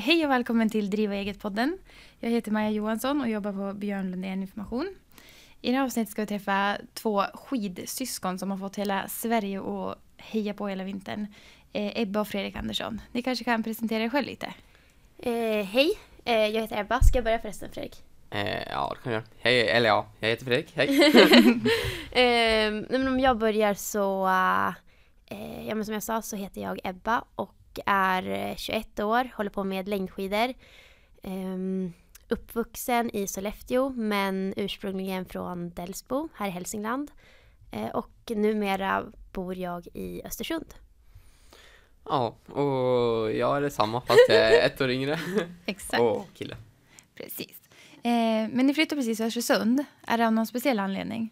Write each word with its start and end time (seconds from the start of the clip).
Hej 0.00 0.24
och 0.24 0.30
välkommen 0.30 0.70
till 0.70 0.90
Driva 0.90 1.14
eget-podden. 1.14 1.78
Jag 2.20 2.30
heter 2.30 2.50
Maja 2.50 2.70
Johansson 2.70 3.20
och 3.20 3.28
jobbar 3.28 3.52
på 3.52 3.78
Björn 3.78 4.10
Lundén 4.10 4.42
Information. 4.42 4.94
I 5.60 5.70
det 5.70 5.76
här 5.76 5.84
avsnittet 5.84 6.12
ska 6.12 6.22
vi 6.22 6.26
träffa 6.26 6.76
två 6.94 7.22
skidsyskon 7.34 8.38
som 8.38 8.50
har 8.50 8.58
fått 8.58 8.76
hela 8.76 9.08
Sverige 9.08 9.60
att 9.60 9.98
heja 10.16 10.54
på 10.54 10.68
hela 10.68 10.84
vintern. 10.84 11.26
Eh, 11.72 12.00
Ebba 12.00 12.20
och 12.20 12.28
Fredrik 12.28 12.56
Andersson. 12.56 13.00
Ni 13.12 13.22
kanske 13.22 13.44
kan 13.44 13.62
presentera 13.62 14.02
er 14.02 14.08
själv 14.08 14.26
lite? 14.26 14.54
Eh, 15.18 15.64
hej, 15.66 15.90
eh, 16.24 16.46
jag 16.46 16.60
heter 16.62 16.80
Ebba. 16.80 17.00
Ska 17.00 17.18
jag 17.18 17.24
börja 17.24 17.38
förresten 17.38 17.70
Fredrik? 17.72 18.02
Eh, 18.30 18.68
ja, 18.70 18.94
det 18.96 19.02
kan 19.02 19.12
jag. 19.12 19.22
Hej, 19.38 19.68
eller 19.68 19.88
ja, 19.88 20.06
jag 20.20 20.28
heter 20.28 20.44
Fredrik. 20.44 20.72
Hej. 20.74 20.88
eh, 22.12 22.72
men 22.88 23.08
om 23.08 23.20
jag 23.20 23.38
börjar 23.38 23.74
så, 23.74 24.26
eh, 25.26 25.68
ja 25.68 25.74
men 25.74 25.84
som 25.84 25.94
jag 25.94 26.02
sa 26.02 26.22
så 26.22 26.36
heter 26.36 26.60
jag 26.60 26.80
Ebba 26.84 27.24
och 27.34 27.54
är 27.86 28.54
21 28.56 29.00
år, 29.00 29.30
håller 29.36 29.50
på 29.50 29.64
med 29.64 29.88
längdskidor. 29.88 30.54
Um, 31.22 31.92
uppvuxen 32.28 33.10
i 33.16 33.26
Sollefteå 33.26 33.88
men 33.88 34.54
ursprungligen 34.56 35.24
från 35.24 35.70
Delsbo 35.70 36.28
här 36.34 36.48
i 36.48 36.50
Hälsingland. 36.50 37.10
Uh, 37.76 37.88
och 37.88 38.12
numera 38.28 39.04
bor 39.32 39.54
jag 39.54 39.86
i 39.94 40.22
Östersund. 40.24 40.74
Ja, 42.04 42.36
och 42.46 43.32
jag 43.32 43.56
är 43.56 43.60
detsamma 43.60 44.00
fast 44.00 44.20
jag 44.28 44.36
är 44.36 44.66
ett 44.66 44.80
år 44.80 44.90
yngre. 44.90 45.20
Exakt. 45.66 46.00
Och 46.00 46.26
kille. 46.34 46.56
Precis. 47.14 47.60
Eh, 48.02 48.48
men 48.52 48.66
ni 48.66 48.74
flyttade 48.74 49.00
precis 49.00 49.18
till 49.18 49.26
Östersund. 49.26 49.84
Är 50.06 50.18
det 50.18 50.26
av 50.26 50.32
någon 50.32 50.46
speciell 50.46 50.78
anledning? 50.78 51.30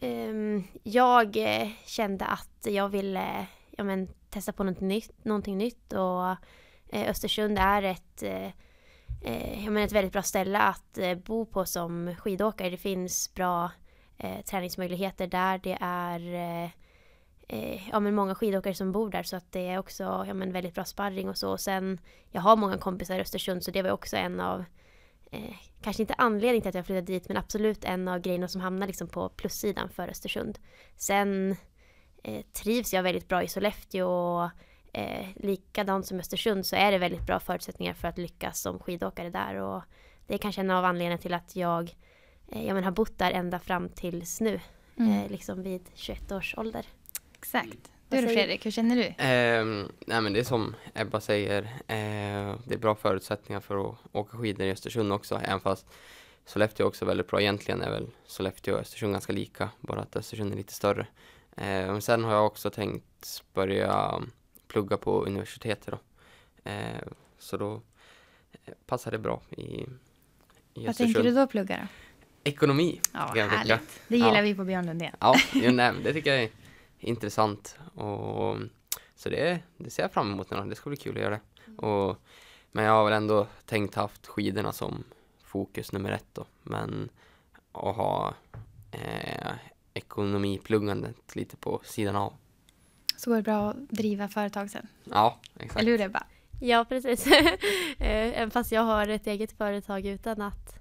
Um, 0.00 0.64
jag 0.82 1.36
eh, 1.36 1.68
kände 1.86 2.24
att 2.24 2.66
jag 2.66 2.88
ville 2.88 3.46
ja, 3.70 3.84
men, 3.84 4.08
testa 4.36 4.52
på 4.52 4.64
något 4.64 4.80
nytt, 4.80 5.24
någonting 5.24 5.58
nytt 5.58 5.92
och 5.92 6.30
eh, 6.88 7.10
Östersund 7.10 7.58
är 7.58 7.82
ett, 7.82 8.22
eh, 8.22 8.50
eh, 9.22 9.64
jag 9.64 9.72
menar 9.72 9.86
ett 9.86 9.92
väldigt 9.92 10.12
bra 10.12 10.22
ställe 10.22 10.58
att 10.58 10.98
eh, 10.98 11.14
bo 11.14 11.46
på 11.46 11.64
som 11.64 12.14
skidåkare. 12.18 12.70
Det 12.70 12.76
finns 12.76 13.34
bra 13.34 13.70
eh, 14.18 14.40
träningsmöjligheter 14.44 15.26
där. 15.26 15.58
Det 15.58 15.78
är 15.80 16.34
eh, 16.34 16.70
eh, 17.48 17.88
ja, 17.92 18.00
men 18.00 18.14
många 18.14 18.34
skidåkare 18.34 18.74
som 18.74 18.92
bor 18.92 19.10
där 19.10 19.22
så 19.22 19.36
att 19.36 19.52
det 19.52 19.68
är 19.68 19.78
också 19.78 20.24
ja, 20.28 20.34
men 20.34 20.52
väldigt 20.52 20.74
bra 20.74 20.84
sparring 20.84 21.28
och 21.28 21.38
så. 21.38 21.50
Och 21.50 21.60
sen, 21.60 22.00
jag 22.30 22.40
har 22.40 22.56
många 22.56 22.78
kompisar 22.78 23.18
i 23.18 23.20
Östersund 23.20 23.64
så 23.64 23.70
det 23.70 23.82
var 23.82 23.90
också 23.90 24.16
en 24.16 24.40
av 24.40 24.64
eh, 25.30 25.56
kanske 25.82 26.02
inte 26.02 26.14
anledning 26.14 26.62
till 26.62 26.68
att 26.68 26.74
jag 26.74 26.86
flyttade 26.86 27.12
dit 27.12 27.28
men 27.28 27.36
absolut 27.36 27.84
en 27.84 28.08
av 28.08 28.18
grejerna 28.18 28.48
som 28.48 28.60
hamnar 28.60 28.86
liksom 28.86 29.08
på 29.08 29.28
plussidan 29.28 29.88
för 29.88 30.08
Östersund. 30.08 30.58
Sen 30.96 31.56
eh, 32.26 32.42
trivs 32.52 32.94
jag 32.94 33.02
väldigt 33.02 33.28
bra 33.28 33.42
i 33.42 33.48
Sollefteå 33.48 34.08
och 34.08 34.50
eh, 34.92 35.26
likadant 35.34 36.06
som 36.06 36.20
Östersund 36.20 36.66
så 36.66 36.76
är 36.76 36.92
det 36.92 36.98
väldigt 36.98 37.26
bra 37.26 37.40
förutsättningar 37.40 37.94
för 37.94 38.08
att 38.08 38.18
lyckas 38.18 38.60
som 38.60 38.78
skidåkare 38.78 39.30
där 39.30 39.54
och 39.54 39.82
det 40.26 40.34
är 40.34 40.38
kanske 40.38 40.60
en 40.60 40.70
av 40.70 40.84
anledningarna 40.84 41.18
till 41.18 41.34
att 41.34 41.56
jag, 41.56 41.96
eh, 42.48 42.66
jag 42.66 42.74
men, 42.74 42.84
har 42.84 42.90
bott 42.90 43.18
där 43.18 43.30
ända 43.30 43.58
fram 43.58 43.88
tills 43.88 44.40
nu, 44.40 44.60
mm. 44.96 45.12
eh, 45.12 45.30
liksom 45.30 45.62
vid 45.62 45.90
21 45.94 46.32
års 46.32 46.54
ålder. 46.58 46.86
Exakt. 47.38 47.90
Du 48.08 48.20
då 48.20 48.28
Fredrik, 48.28 48.66
hur 48.66 48.70
känner 48.70 48.96
du? 48.96 49.02
Eh, 49.02 49.86
nej 50.06 50.20
men 50.20 50.32
det 50.32 50.40
är 50.40 50.44
som 50.44 50.74
Ebba 50.94 51.20
säger, 51.20 51.62
eh, 51.86 52.56
det 52.64 52.74
är 52.74 52.78
bra 52.78 52.94
förutsättningar 52.94 53.60
för 53.60 53.90
att 53.90 53.96
åka 54.12 54.38
skidor 54.38 54.66
i 54.66 54.70
Östersund 54.70 55.12
också, 55.12 55.40
även 55.44 55.60
fast 55.60 55.86
Sollefteå 56.46 56.86
är 56.86 56.88
också 56.88 57.04
väldigt 57.04 57.28
bra. 57.28 57.40
Egentligen 57.40 57.82
är 57.82 57.90
väl 57.90 58.06
Sollefteå 58.26 58.74
och 58.74 58.80
Östersund 58.80 59.12
ganska 59.12 59.32
lika, 59.32 59.70
bara 59.80 60.00
att 60.00 60.16
Östersund 60.16 60.52
är 60.52 60.56
lite 60.56 60.72
större. 60.72 61.06
Eh, 61.56 61.98
sen 61.98 62.24
har 62.24 62.32
jag 62.32 62.46
också 62.46 62.70
tänkt 62.70 63.42
börja 63.54 64.22
plugga 64.68 64.96
på 64.96 65.24
universitetet 65.24 65.86
då. 65.86 65.98
Eh, 66.70 67.02
så 67.38 67.56
då 67.56 67.82
eh, 68.64 68.74
passar 68.86 69.10
det 69.10 69.18
bra 69.18 69.42
i, 69.50 69.62
i 69.62 69.86
Vad 70.74 70.88
Östersund. 70.88 71.14
tänker 71.14 71.30
du 71.30 71.36
då 71.36 71.46
plugga 71.46 71.76
då? 71.76 71.88
Ekonomi. 72.50 73.00
Ja, 73.12 73.32
härligt. 73.34 74.02
Det 74.08 74.16
gillar 74.16 74.36
ja. 74.36 74.42
vi 74.42 74.54
på 74.54 74.64
Björn 74.64 74.86
Lundén. 74.86 75.14
Ja, 75.20 75.34
jo, 75.52 75.72
nej, 75.72 75.92
det 76.04 76.12
tycker 76.12 76.34
jag 76.34 76.42
är 76.42 76.50
intressant. 76.98 77.78
Och, 77.94 78.56
så 79.16 79.28
det, 79.28 79.60
det 79.76 79.90
ser 79.90 80.02
jag 80.02 80.12
fram 80.12 80.32
emot 80.32 80.50
nu 80.50 80.64
Det 80.68 80.74
ska 80.74 80.90
bli 80.90 80.96
kul 80.96 81.16
att 81.16 81.22
göra 81.22 81.40
det. 81.64 81.72
Och, 81.86 82.16
men 82.72 82.84
jag 82.84 82.92
har 82.92 83.04
väl 83.04 83.12
ändå 83.12 83.46
tänkt 83.66 83.94
haft 83.94 84.26
skidorna 84.26 84.72
som 84.72 85.04
fokus 85.42 85.92
nummer 85.92 86.10
ett 86.12 86.26
då. 86.32 86.46
Men 86.62 87.08
att 87.72 87.96
ha 87.96 88.34
eh, 88.92 89.52
ekonomipluggandet 89.96 91.36
lite 91.36 91.56
på 91.56 91.80
sidan 91.84 92.16
av. 92.16 92.32
Så 93.16 93.30
går 93.30 93.36
det 93.36 93.42
bra 93.42 93.70
att 93.70 93.88
driva 93.88 94.28
företag 94.28 94.70
sen? 94.70 94.86
Ja, 95.04 95.40
exakt. 95.58 95.80
Eller 95.80 95.90
hur 95.92 96.00
Ebba? 96.00 96.22
Ja, 96.60 96.84
precis. 96.88 97.26
Eh, 97.98 98.38
även 98.38 98.50
fast 98.50 98.72
jag 98.72 98.82
har 98.82 99.08
ett 99.08 99.26
eget 99.26 99.52
företag 99.52 100.06
utan 100.06 100.42
att 100.42 100.78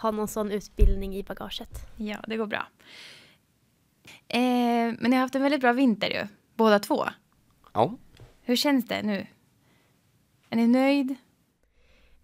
ha 0.00 0.10
någon 0.10 0.28
sån 0.28 0.50
utbildning 0.50 1.16
i 1.16 1.22
bagaget. 1.22 1.86
Ja, 1.96 2.16
det 2.26 2.36
går 2.36 2.46
bra. 2.46 2.66
Eh, 4.28 4.40
men 4.98 5.10
ni 5.10 5.16
har 5.16 5.20
haft 5.20 5.34
en 5.34 5.42
väldigt 5.42 5.60
bra 5.60 5.72
vinter 5.72 6.08
ju, 6.10 6.26
båda 6.54 6.78
två. 6.78 7.04
Ja. 7.72 7.96
Hur 8.40 8.56
känns 8.56 8.86
det 8.86 9.02
nu? 9.02 9.26
Är 10.50 10.56
ni 10.56 10.66
nöjd? 10.66 11.14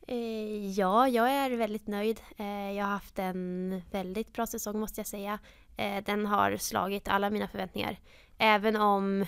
Eh, 0.06 0.70
ja, 0.70 1.08
jag 1.08 1.30
är 1.30 1.50
väldigt 1.50 1.86
nöjd. 1.86 2.20
Eh, 2.36 2.72
jag 2.72 2.84
har 2.84 2.92
haft 2.92 3.18
en 3.18 3.82
väldigt 3.90 4.32
bra 4.32 4.46
säsong 4.46 4.80
måste 4.80 5.00
jag 5.00 5.06
säga. 5.06 5.38
Eh, 5.76 6.04
den 6.04 6.26
har 6.26 6.56
slagit 6.56 7.08
alla 7.08 7.30
mina 7.30 7.48
förväntningar. 7.48 8.00
Även 8.38 8.76
om, 8.76 9.26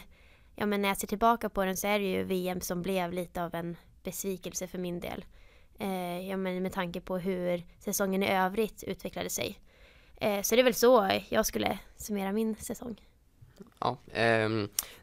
ja 0.54 0.66
men 0.66 0.82
när 0.82 0.88
jag 0.88 0.98
ser 0.98 1.06
tillbaka 1.06 1.48
på 1.48 1.64
den 1.64 1.76
så 1.76 1.86
är 1.86 1.98
det 1.98 2.04
ju 2.04 2.24
VM 2.24 2.60
som 2.60 2.82
blev 2.82 3.12
lite 3.12 3.44
av 3.44 3.54
en 3.54 3.76
besvikelse 4.02 4.66
för 4.66 4.78
min 4.78 5.00
del. 5.00 5.24
Eh, 5.78 6.28
ja 6.28 6.36
men 6.36 6.62
med 6.62 6.72
tanke 6.72 7.00
på 7.00 7.18
hur 7.18 7.62
säsongen 7.78 8.22
i 8.22 8.28
övrigt 8.28 8.82
utvecklade 8.82 9.30
sig. 9.30 9.58
Eh, 10.16 10.42
så 10.42 10.54
det 10.54 10.60
är 10.60 10.64
väl 10.64 10.74
så 10.74 11.20
jag 11.28 11.46
skulle 11.46 11.78
summera 11.96 12.32
min 12.32 12.56
säsong. 12.56 13.00
Ja, 13.78 13.98
eh, 14.12 14.48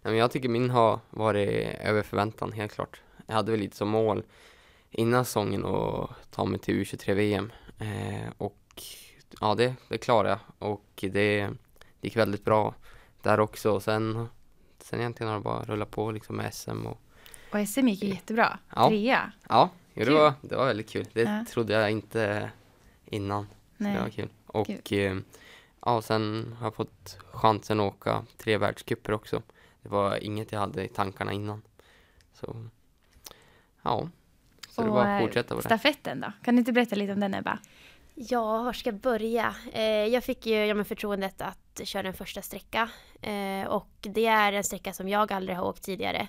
jag 0.04 0.32
tycker 0.32 0.50
min 0.50 0.70
har 0.70 1.00
varit 1.10 1.50
över 1.80 2.04
förväntan 2.04 2.52
helt 2.52 2.72
klart. 2.72 3.02
Jag 3.26 3.36
hade 3.36 3.52
väl 3.52 3.60
lite 3.60 3.78
som 3.78 3.90
mål 3.90 4.24
innan 4.92 5.26
säsongen 5.26 5.66
att 5.66 6.32
ta 6.32 6.46
mig 6.46 6.60
till 6.60 6.76
U23-VM. 6.76 7.52
Eh, 7.80 8.34
och 8.38 8.84
ja, 9.42 9.56
det, 9.56 9.76
det 9.88 9.98
klarade 9.98 10.30
jag 10.30 10.40
och 10.72 11.04
det, 11.12 11.50
gick 12.02 12.18
väldigt 12.18 12.46
bra 12.46 12.76
där 13.22 13.40
också. 13.40 13.72
Och 13.72 13.84
sen, 13.84 14.28
sen 14.80 15.00
egentligen 15.00 15.30
har 15.30 15.40
det 15.40 15.44
bara 15.44 15.64
rullat 15.64 15.92
på 15.92 16.12
liksom 16.12 16.36
med 16.36 16.54
SM. 16.54 16.86
Och, 16.86 17.02
och 17.52 17.68
SM 17.68 17.88
gick 17.88 18.04
ju 18.04 18.10
jättebra. 18.10 18.60
Ja. 18.76 18.88
Trea. 18.88 19.32
Ja, 19.50 19.70
det 19.94 20.10
var, 20.10 20.34
det 20.42 20.56
var 20.56 20.66
väldigt 20.66 20.90
kul. 20.90 21.08
Det 21.14 21.22
ja. 21.22 21.46
trodde 21.50 21.74
jag 21.74 21.92
inte 21.92 22.52
innan. 23.06 23.48
Nej. 23.78 23.96
Det 23.96 24.02
var 24.02 24.10
kul. 24.10 24.30
Och 24.48 24.70
kul. 24.84 25.18
Eh, 25.18 25.24
ja, 25.86 26.02
sen 26.02 26.56
har 26.60 26.66
jag 26.66 26.76
fått 26.76 27.18
chansen 27.32 27.80
att 27.80 27.94
åka 27.94 28.26
tre 28.38 28.58
världscuper 28.58 29.14
också. 29.14 29.42
Det 29.82 29.90
var 29.90 30.24
inget 30.24 30.52
jag 30.52 30.60
hade 30.60 30.84
i 30.84 30.88
tankarna 30.88 31.34
innan. 31.34 31.62
Så 32.34 32.56
ja, 33.82 34.10
så 34.70 34.82
och 34.82 34.88
det 34.88 34.94
var 34.94 35.06
att 35.06 35.22
fortsätta 35.22 35.56
på 35.56 35.62
det. 35.62 35.68
Stafetten 35.68 36.22
då? 36.22 36.32
Kan 36.44 36.56
du 36.56 36.60
inte 36.60 36.72
berätta 36.72 36.96
lite 36.96 37.14
om 37.14 37.20
den 37.20 37.34
Ebba? 37.34 37.60
Ja, 38.16 38.64
var 38.64 38.74
ska 38.74 38.90
jag 38.90 39.00
börja? 39.00 39.56
Eh, 39.74 39.84
jag 39.84 40.24
fick 40.24 40.46
ju 40.46 40.66
ja, 40.66 40.84
förtroendet 40.84 41.42
att 41.42 41.82
köra 41.84 42.08
en 42.08 42.14
första 42.14 42.42
sträcka. 42.42 42.90
Eh, 43.22 43.68
och 43.68 43.92
det 44.00 44.26
är 44.26 44.54
en 44.54 44.64
sträcka 44.64 44.94
som 44.94 45.10
jag 45.10 45.32
aldrig 45.32 45.58
har 45.58 45.66
åkt 45.66 45.84
tidigare. 45.84 46.28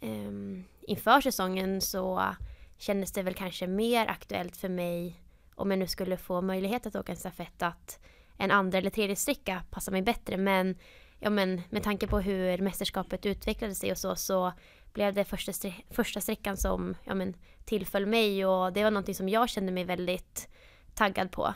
Eh, 0.00 0.30
inför 0.80 1.20
säsongen 1.20 1.80
så 1.80 2.34
kändes 2.78 3.12
det 3.12 3.22
väl 3.22 3.34
kanske 3.34 3.66
mer 3.66 4.06
aktuellt 4.06 4.56
för 4.56 4.68
mig 4.68 5.22
om 5.54 5.70
jag 5.70 5.78
nu 5.78 5.86
skulle 5.86 6.16
få 6.16 6.40
möjlighet 6.40 6.86
att 6.86 6.96
åka 6.96 7.12
en 7.12 7.18
stafett 7.18 7.62
att 7.62 7.98
en 8.38 8.50
andra 8.50 8.78
eller 8.78 8.90
tredje 8.90 9.16
sträcka 9.16 9.62
passar 9.70 9.92
mig 9.92 10.02
bättre. 10.02 10.36
Men, 10.36 10.78
ja, 11.18 11.30
men 11.30 11.62
med 11.70 11.82
tanke 11.82 12.06
på 12.06 12.20
hur 12.20 12.58
mästerskapet 12.58 13.26
utvecklade 13.26 13.74
sig 13.74 13.90
och 13.90 13.98
så, 13.98 14.16
så 14.16 14.52
blev 14.92 15.14
det 15.14 15.24
första, 15.24 15.52
första 15.90 16.20
sträckan 16.20 16.56
som 16.56 16.94
ja, 17.04 17.14
men, 17.14 17.34
tillföll 17.64 18.06
mig 18.06 18.46
och 18.46 18.72
det 18.72 18.84
var 18.84 18.90
någonting 18.90 19.14
som 19.14 19.28
jag 19.28 19.48
kände 19.48 19.72
mig 19.72 19.84
väldigt 19.84 20.48
taggad 20.98 21.30
på. 21.30 21.54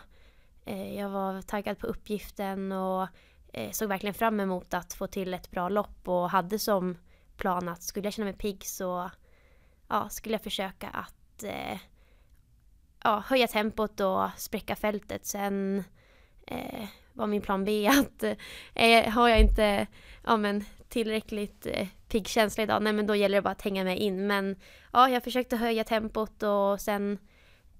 Eh, 0.65 0.94
jag 0.99 1.09
var 1.09 1.43
taggad 1.43 1.79
på 1.79 1.87
uppgiften 1.87 2.73
och 2.73 3.09
eh, 3.53 3.71
såg 3.71 3.89
verkligen 3.89 4.15
fram 4.15 4.41
emot 4.41 4.75
att 4.75 4.93
få 4.93 5.06
till 5.06 5.35
ett 5.35 5.50
bra 5.50 5.69
lopp 5.69 6.09
och 6.09 6.31
hade 6.31 6.59
som 6.59 6.97
plan 7.37 7.69
att 7.69 7.83
skulle 7.83 8.06
jag 8.06 8.12
känna 8.12 8.25
mig 8.25 8.35
pigg 8.35 8.65
så 8.65 9.11
ja, 9.89 10.09
skulle 10.09 10.35
jag 10.35 10.43
försöka 10.43 10.89
att 10.89 11.43
eh, 11.43 11.79
ja, 13.05 13.23
höja 13.27 13.47
tempot 13.47 14.00
och 14.00 14.29
spräcka 14.37 14.77
fältet. 14.77 15.27
Sen 15.27 15.85
eh, 16.47 16.88
var 17.12 17.27
min 17.27 17.43
plan 17.43 17.65
B 17.65 17.88
att 17.88 18.23
eh, 18.23 18.37
eh 18.75 19.11
har 19.11 19.29
jag 19.29 19.41
inte 19.41 19.87
ja, 20.25 20.37
men, 20.37 20.65
tillräckligt 20.88 21.67
eh, 21.67 21.88
pigg 22.09 22.29
känsla 22.29 22.62
idag, 22.62 22.83
nej 22.83 22.93
men 22.93 23.06
då 23.06 23.15
gäller 23.15 23.38
det 23.38 23.43
bara 23.43 23.50
att 23.50 23.62
hänga 23.62 23.85
med 23.85 23.99
in. 23.99 24.27
Men 24.27 24.56
ja, 24.93 25.09
jag 25.09 25.25
försökte 25.25 25.56
höja 25.56 25.85
tempot 25.85 26.43
och 26.43 26.81
sen 26.81 27.19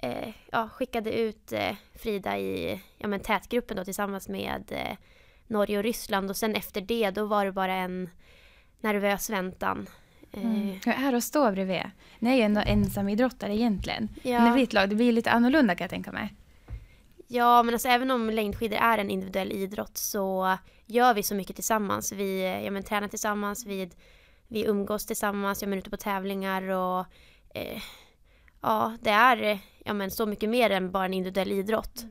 eh, 0.03 0.29
ja, 0.53 0.69
skickade 0.69 1.13
ut 1.13 1.53
eh, 1.53 1.75
Frida 1.95 2.39
i 2.39 2.81
ja, 2.99 3.09
men, 3.09 3.21
tätgruppen 3.21 3.77
då, 3.77 3.85
tillsammans 3.85 4.29
med 4.29 4.73
eh, 4.73 4.97
Norge 5.47 5.79
och 5.79 5.85
Ryssland 5.85 6.31
och 6.31 6.37
sen 6.37 6.55
efter 6.55 6.81
det 6.81 7.11
då 7.11 7.25
var 7.25 7.45
det 7.45 7.53
bara 7.53 7.75
en 7.75 8.11
nervös 8.81 9.31
väntan. 9.31 9.87
Eh, 9.87 9.93
Mm. 10.35 10.81
Hur 10.85 10.93
är 10.93 11.11
det 11.11 11.17
att 11.17 11.25
stå 11.25 11.51
bredvid? 11.51 11.83
Ni 12.19 12.31
är 12.31 12.35
ju 12.35 12.43
ändå 12.43 12.61
ensamidrottare 12.67 13.55
egentligen. 13.55 14.09
Ja. 14.23 14.59
Ett 14.59 14.73
lag, 14.73 14.89
det 14.89 14.95
blir 14.95 15.13
lite 15.13 15.31
annorlunda 15.31 15.75
kan 15.75 15.85
jag 15.85 15.91
tänka 15.91 16.13
mig. 16.13 16.35
Ja, 17.27 17.63
men 17.63 17.75
alltså 17.75 17.89
även 17.89 18.11
om 18.11 18.31
längdskidor 18.31 18.79
är 18.79 18.99
en 18.99 19.11
individuell 19.11 19.53
idrott 19.53 19.97
så 19.99 20.59
gör 20.87 21.15
vi 21.15 21.23
så 21.23 21.35
mycket 21.35 21.57
tillsammans. 21.57 22.13
Vi 22.13 22.63
ja, 22.65 22.71
men, 22.71 22.83
tränar 22.83 23.09
tillsammans, 23.09 23.67
vi, 23.67 23.91
vi 24.49 24.65
umgås 24.65 25.07
tillsammans, 25.07 25.63
ja, 25.63 25.69
men, 25.69 25.79
ute 25.79 25.91
på 25.91 25.97
tävlingar 25.97 26.63
och 26.63 27.07
eh, 27.55 27.83
ja, 28.63 28.97
det 29.01 29.11
är 29.11 29.43
eh, 29.43 29.59
ja, 29.85 29.93
men, 29.93 30.11
så 30.11 30.27
mycket 30.27 30.51
mer 30.51 30.71
än 30.71 30.91
bara 30.91 31.05
en 31.05 31.15
individuell 31.15 31.53
idrott. 31.53 32.05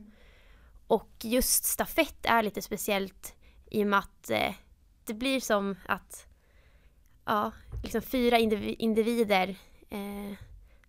Och 0.87 1.11
just 1.21 1.63
stafett 1.63 2.25
är 2.25 2.43
lite 2.43 2.61
speciellt 2.61 3.35
i 3.71 3.83
och 3.83 3.87
med 3.87 3.99
att 3.99 4.29
eh, 4.29 4.53
det 5.05 5.13
blir 5.13 5.39
som 5.39 5.75
att 5.85 6.27
ja, 7.25 7.51
liksom 7.83 8.01
fyra 8.01 8.37
indiv- 8.37 8.75
individer 8.79 9.55
eh, 9.89 10.37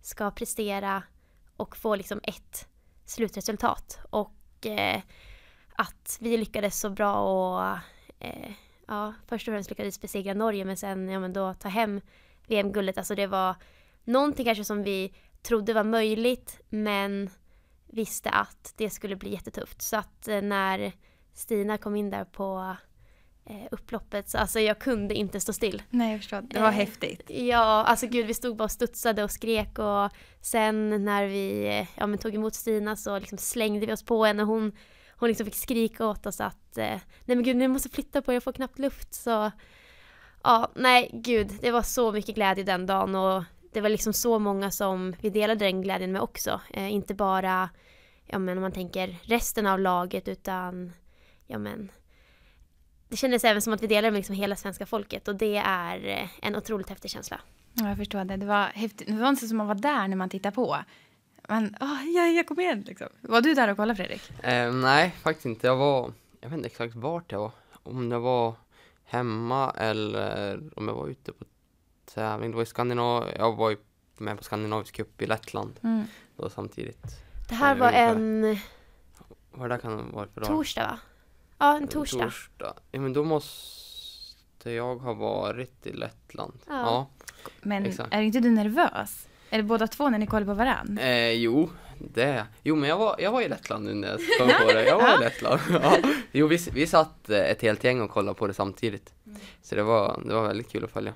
ska 0.00 0.30
prestera 0.30 1.02
och 1.56 1.76
få 1.76 1.96
liksom 1.96 2.20
ett 2.22 2.68
slutresultat. 3.04 3.98
Och 4.10 4.66
eh, 4.66 5.02
att 5.76 6.18
vi 6.20 6.36
lyckades 6.36 6.80
så 6.80 6.90
bra 6.90 7.14
och 7.14 7.78
eh, 8.18 8.52
ja, 8.86 9.14
först 9.26 9.48
och 9.48 9.52
främst 9.52 9.70
lyckades 9.70 10.00
besegra 10.00 10.34
Norge 10.34 10.64
men 10.64 10.76
sen 10.76 11.08
ja, 11.08 11.20
men 11.20 11.32
då 11.32 11.54
ta 11.54 11.68
hem 11.68 12.00
VM-guldet. 12.46 12.98
Alltså 12.98 13.14
det 13.14 13.26
var 13.26 13.56
någonting 14.04 14.44
kanske 14.44 14.64
som 14.64 14.82
vi 14.82 15.14
trodde 15.42 15.72
var 15.72 15.84
möjligt 15.84 16.60
men 16.68 17.30
visste 17.86 18.30
att 18.30 18.74
det 18.76 18.90
skulle 18.90 19.16
bli 19.16 19.32
jättetufft. 19.32 19.82
Så 19.82 19.96
att 19.96 20.28
eh, 20.28 20.42
när 20.42 20.92
Stina 21.34 21.78
kom 21.78 21.96
in 21.96 22.10
där 22.10 22.24
på 22.24 22.76
eh, 23.44 23.66
upploppet 23.70 24.28
så 24.28 24.38
alltså 24.38 24.60
jag 24.60 24.78
kunde 24.78 25.14
inte 25.14 25.40
stå 25.40 25.52
still. 25.52 25.82
Nej, 25.90 26.10
jag 26.12 26.20
förstår. 26.20 26.40
Det 26.40 26.60
var 26.60 26.68
Eh, 26.68 26.72
häftigt. 26.74 27.22
Ja, 27.30 27.84
alltså 27.84 28.06
gud 28.06 28.26
vi 28.26 28.34
stod 28.34 28.56
bara 28.56 28.64
och 28.64 28.70
studsade 28.70 29.24
och 29.24 29.30
skrek 29.30 29.78
och 29.78 30.10
sen 30.40 31.04
när 31.04 31.26
vi 31.26 31.66
eh, 31.66 31.88
ja, 31.96 32.06
men 32.06 32.18
tog 32.18 32.34
emot 32.34 32.54
Stina 32.54 32.96
så 32.96 33.18
liksom 33.18 33.38
slängde 33.38 33.86
vi 33.86 33.92
oss 33.92 34.02
på 34.02 34.24
henne. 34.24 34.42
Hon, 34.42 34.72
hon 35.16 35.28
liksom 35.28 35.44
fick 35.46 35.56
skrika 35.56 36.06
åt 36.06 36.26
oss 36.26 36.40
att 36.40 36.78
eh, 36.78 37.00
nej 37.24 37.36
men 37.36 37.42
gud 37.42 37.56
ni 37.56 37.68
måste 37.68 37.88
flytta 37.88 38.22
på 38.22 38.32
jag 38.32 38.42
får 38.42 38.52
knappt 38.52 38.78
luft. 38.78 39.14
Så 39.14 39.50
ja, 40.42 40.70
nej 40.74 41.10
gud, 41.12 41.50
det 41.60 41.70
var 41.70 41.82
så 41.82 42.12
mycket 42.12 42.34
glädje 42.34 42.64
den 42.64 42.86
dagen 42.86 43.14
och 43.14 43.44
det 43.72 43.80
var 43.80 43.88
liksom 43.88 44.12
så 44.12 44.38
många 44.38 44.70
som 44.70 45.14
vi 45.20 45.30
delade 45.30 45.64
den 45.64 45.82
glädjen 45.82 46.12
med 46.12 46.22
också. 46.22 46.60
Eh, 46.70 46.92
inte 46.92 47.14
bara, 47.14 47.70
ja 48.26 48.38
men 48.38 48.58
om 48.58 48.62
man 48.62 48.72
tänker 48.72 49.16
resten 49.22 49.66
av 49.66 49.80
laget 49.80 50.28
utan, 50.28 50.92
ja 51.46 51.58
men 51.58 51.90
det 53.08 53.16
kändes 53.16 53.44
även 53.44 53.62
som 53.62 53.72
att 53.72 53.82
vi 53.82 53.86
delade 53.86 54.10
med 54.10 54.18
liksom 54.18 54.34
hela 54.34 54.56
svenska 54.56 54.86
folket 54.86 55.28
och 55.28 55.36
det 55.36 55.56
är 55.56 56.06
eh, 56.06 56.28
en 56.42 56.56
otroligt 56.56 56.88
häftig 56.88 57.10
känsla. 57.10 57.40
Ja, 57.74 57.88
jag 57.88 57.96
förstår 57.96 58.24
det. 58.24 58.36
Det 58.36 58.46
var 58.46 58.64
häftigt. 58.64 59.06
Det 59.08 59.14
var 59.14 59.28
inte 59.28 59.46
som 59.46 59.60
att 59.60 59.66
man 59.66 59.76
var 59.76 59.82
där 59.82 60.08
när 60.08 60.16
man 60.16 60.28
tittar 60.28 60.50
på. 60.50 60.76
Men, 61.48 61.76
åh, 61.80 62.04
ja, 62.14 62.26
jag 62.26 62.48
kom 62.48 62.60
igen 62.60 62.84
liksom. 62.86 63.08
Var 63.20 63.40
du 63.40 63.54
där 63.54 63.68
och 63.68 63.76
kollade 63.76 63.96
Fredrik? 63.96 64.30
Eh, 64.42 64.72
nej, 64.72 65.14
faktiskt 65.22 65.46
inte. 65.46 65.66
Jag 65.66 65.76
var, 65.76 66.12
jag 66.40 66.48
vet 66.48 66.56
inte 66.56 66.66
exakt 66.66 66.94
vart 66.94 67.32
jag 67.32 67.38
var. 67.38 67.52
Om 67.82 68.08
det 68.08 68.18
var 68.18 68.54
hemma 69.04 69.70
eller 69.70 70.60
om 70.76 70.88
jag 70.88 70.94
var 70.94 71.08
ute 71.08 71.32
på 71.32 71.44
tävling. 72.14 72.50
Det 72.50 72.56
var 72.56 72.62
i 72.62 72.66
Skandinavien. 72.66 73.34
Jag 73.38 73.56
var 73.56 73.70
ju 73.70 73.76
med 74.18 74.38
på 74.38 74.44
Skandinavisk 74.44 74.96
cup 74.96 75.22
i 75.22 75.26
Lettland 75.26 75.80
Mm. 75.82 76.04
då 76.36 76.50
samtidigt. 76.50 77.02
Det 77.48 77.54
här 77.54 77.74
var 77.74 77.86
ungefär. 77.88 78.06
en 78.14 78.58
Vad 79.50 79.70
det 79.70 79.74
där 79.74 79.80
kan 79.80 80.10
varit 80.12 80.32
för 80.34 80.40
dag? 80.40 80.48
torsdag 80.50 80.82
va? 80.86 80.98
Ja, 81.58 81.76
en 81.76 81.88
torsdag. 81.88 82.24
Torsdag. 82.24 82.74
Ja, 82.90 83.00
men 83.00 83.12
då 83.12 83.24
måste 83.24 84.70
jag 84.72 84.96
ha 84.96 85.12
varit 85.14 85.86
i 85.86 85.92
Lettland. 85.92 86.58
Ja. 86.68 86.74
Ja. 86.74 87.06
Men 87.62 87.86
Exakt. 87.86 88.14
är 88.14 88.20
inte 88.22 88.40
du 88.40 88.50
nervös? 88.50 89.28
Eller 89.50 89.62
båda 89.64 89.86
två 89.86 90.08
när 90.10 90.18
ni 90.18 90.26
kollar 90.26 90.46
på 90.46 90.54
varann? 90.54 90.98
Eh, 90.98 91.30
jo, 91.30 91.70
det. 91.98 92.46
Jo, 92.62 92.76
men 92.76 92.88
jag 92.88 92.96
var, 92.98 93.16
jag 93.18 93.32
var 93.32 93.42
i 93.42 93.48
Lettland 93.48 93.84
nu 93.84 93.94
när 93.94 94.08
jag 94.08 94.18
kom 94.38 94.66
på 94.66 94.72
det. 94.72 94.84
Jag 94.84 94.96
var 94.98 95.16
i 95.16 95.20
Lettland. 95.24 95.60
Ja. 95.82 95.96
Jo, 96.32 96.46
vi, 96.46 96.56
vi 96.72 96.86
satt 96.86 97.30
eh, 97.30 97.38
ett 97.38 97.62
helt 97.62 97.84
gäng 97.84 98.00
och 98.00 98.10
kollade 98.10 98.38
på 98.38 98.46
det 98.46 98.54
samtidigt. 98.54 99.14
Så 99.62 99.74
det 99.74 99.82
var, 99.82 100.22
det 100.26 100.34
var 100.34 100.46
väldigt 100.48 100.70
kul 100.72 100.84
att 100.84 100.90
följa. 100.90 101.14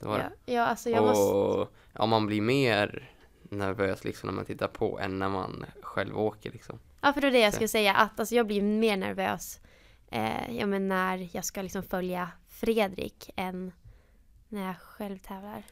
Det 0.00 0.06
var 0.06 0.18
Ja, 0.18 0.24
det. 0.44 0.52
ja 0.52 0.62
alltså 0.62 0.90
jag 0.90 1.04
måste... 1.04 1.34
Och 1.34 1.72
ja, 1.92 2.06
man 2.06 2.26
blir 2.26 2.40
mer 2.40 3.10
nervös 3.42 4.04
liksom 4.04 4.26
när 4.26 4.34
man 4.34 4.44
tittar 4.44 4.68
på 4.68 4.98
än 5.00 5.18
när 5.18 5.28
man 5.28 5.64
själv 5.82 6.18
åker 6.18 6.50
liksom. 6.50 6.78
Ja, 7.00 7.12
för 7.12 7.20
det 7.20 7.26
är 7.26 7.30
det 7.30 7.40
jag 7.40 7.54
skulle 7.54 7.68
säga. 7.68 7.94
Att 7.94 8.20
alltså, 8.20 8.34
jag 8.34 8.46
blir 8.46 8.62
mer 8.62 8.96
nervös 8.96 9.60
eh, 10.10 10.56
ja, 10.58 10.66
men 10.66 10.88
när 10.88 11.28
jag 11.32 11.44
ska 11.44 11.62
liksom 11.62 11.82
följa 11.82 12.28
Fredrik 12.48 13.30
än 13.36 13.72
när 14.48 14.66
jag 14.66 14.76
själv 14.80 15.18
tävlar. 15.18 15.62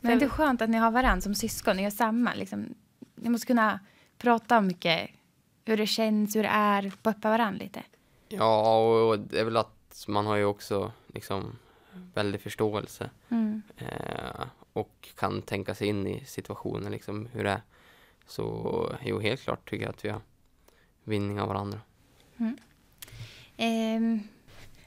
Men 0.00 0.18
det 0.18 0.24
är 0.24 0.28
skönt 0.28 0.62
att 0.62 0.70
ni 0.70 0.78
har 0.78 0.90
varann 0.90 1.20
som 1.22 1.34
syskon 1.34 1.76
och 1.76 1.82
gör 1.82 1.90
samma. 1.90 2.34
Liksom. 2.34 2.74
Ni 3.14 3.28
måste 3.30 3.46
kunna 3.46 3.80
prata 4.18 4.58
om 4.58 4.66
mycket. 4.66 5.10
Hur 5.64 5.76
det 5.76 5.86
känns, 5.86 6.36
hur 6.36 6.42
det 6.42 6.48
är. 6.48 6.92
Peppa 7.02 7.30
varann 7.30 7.54
lite. 7.54 7.82
Ja, 8.28 8.78
och 8.78 9.18
det 9.18 9.40
är 9.40 9.44
väl 9.44 9.56
att 9.56 10.04
man 10.08 10.26
har 10.26 10.36
ju 10.36 10.44
också 10.44 10.92
liksom 11.06 11.58
väldig 12.14 12.40
förståelse 12.40 13.10
Mm. 13.28 13.62
eh, 13.76 14.44
och 14.72 15.08
kan 15.18 15.42
tänka 15.42 15.74
sig 15.74 15.88
in 15.88 16.06
i 16.06 16.24
situationen 16.24 16.92
liksom 16.92 17.28
hur 17.32 17.44
det 17.44 17.50
är. 17.50 17.60
Så 18.26 18.96
jo, 19.04 19.20
helt 19.20 19.40
klart 19.40 19.70
tycker 19.70 19.84
jag 19.84 19.90
att 19.94 20.04
vi 20.04 20.08
har 20.08 20.20
vinning 21.04 21.40
av 21.40 21.48
varandra. 21.48 21.80
Ehm, 23.56 24.20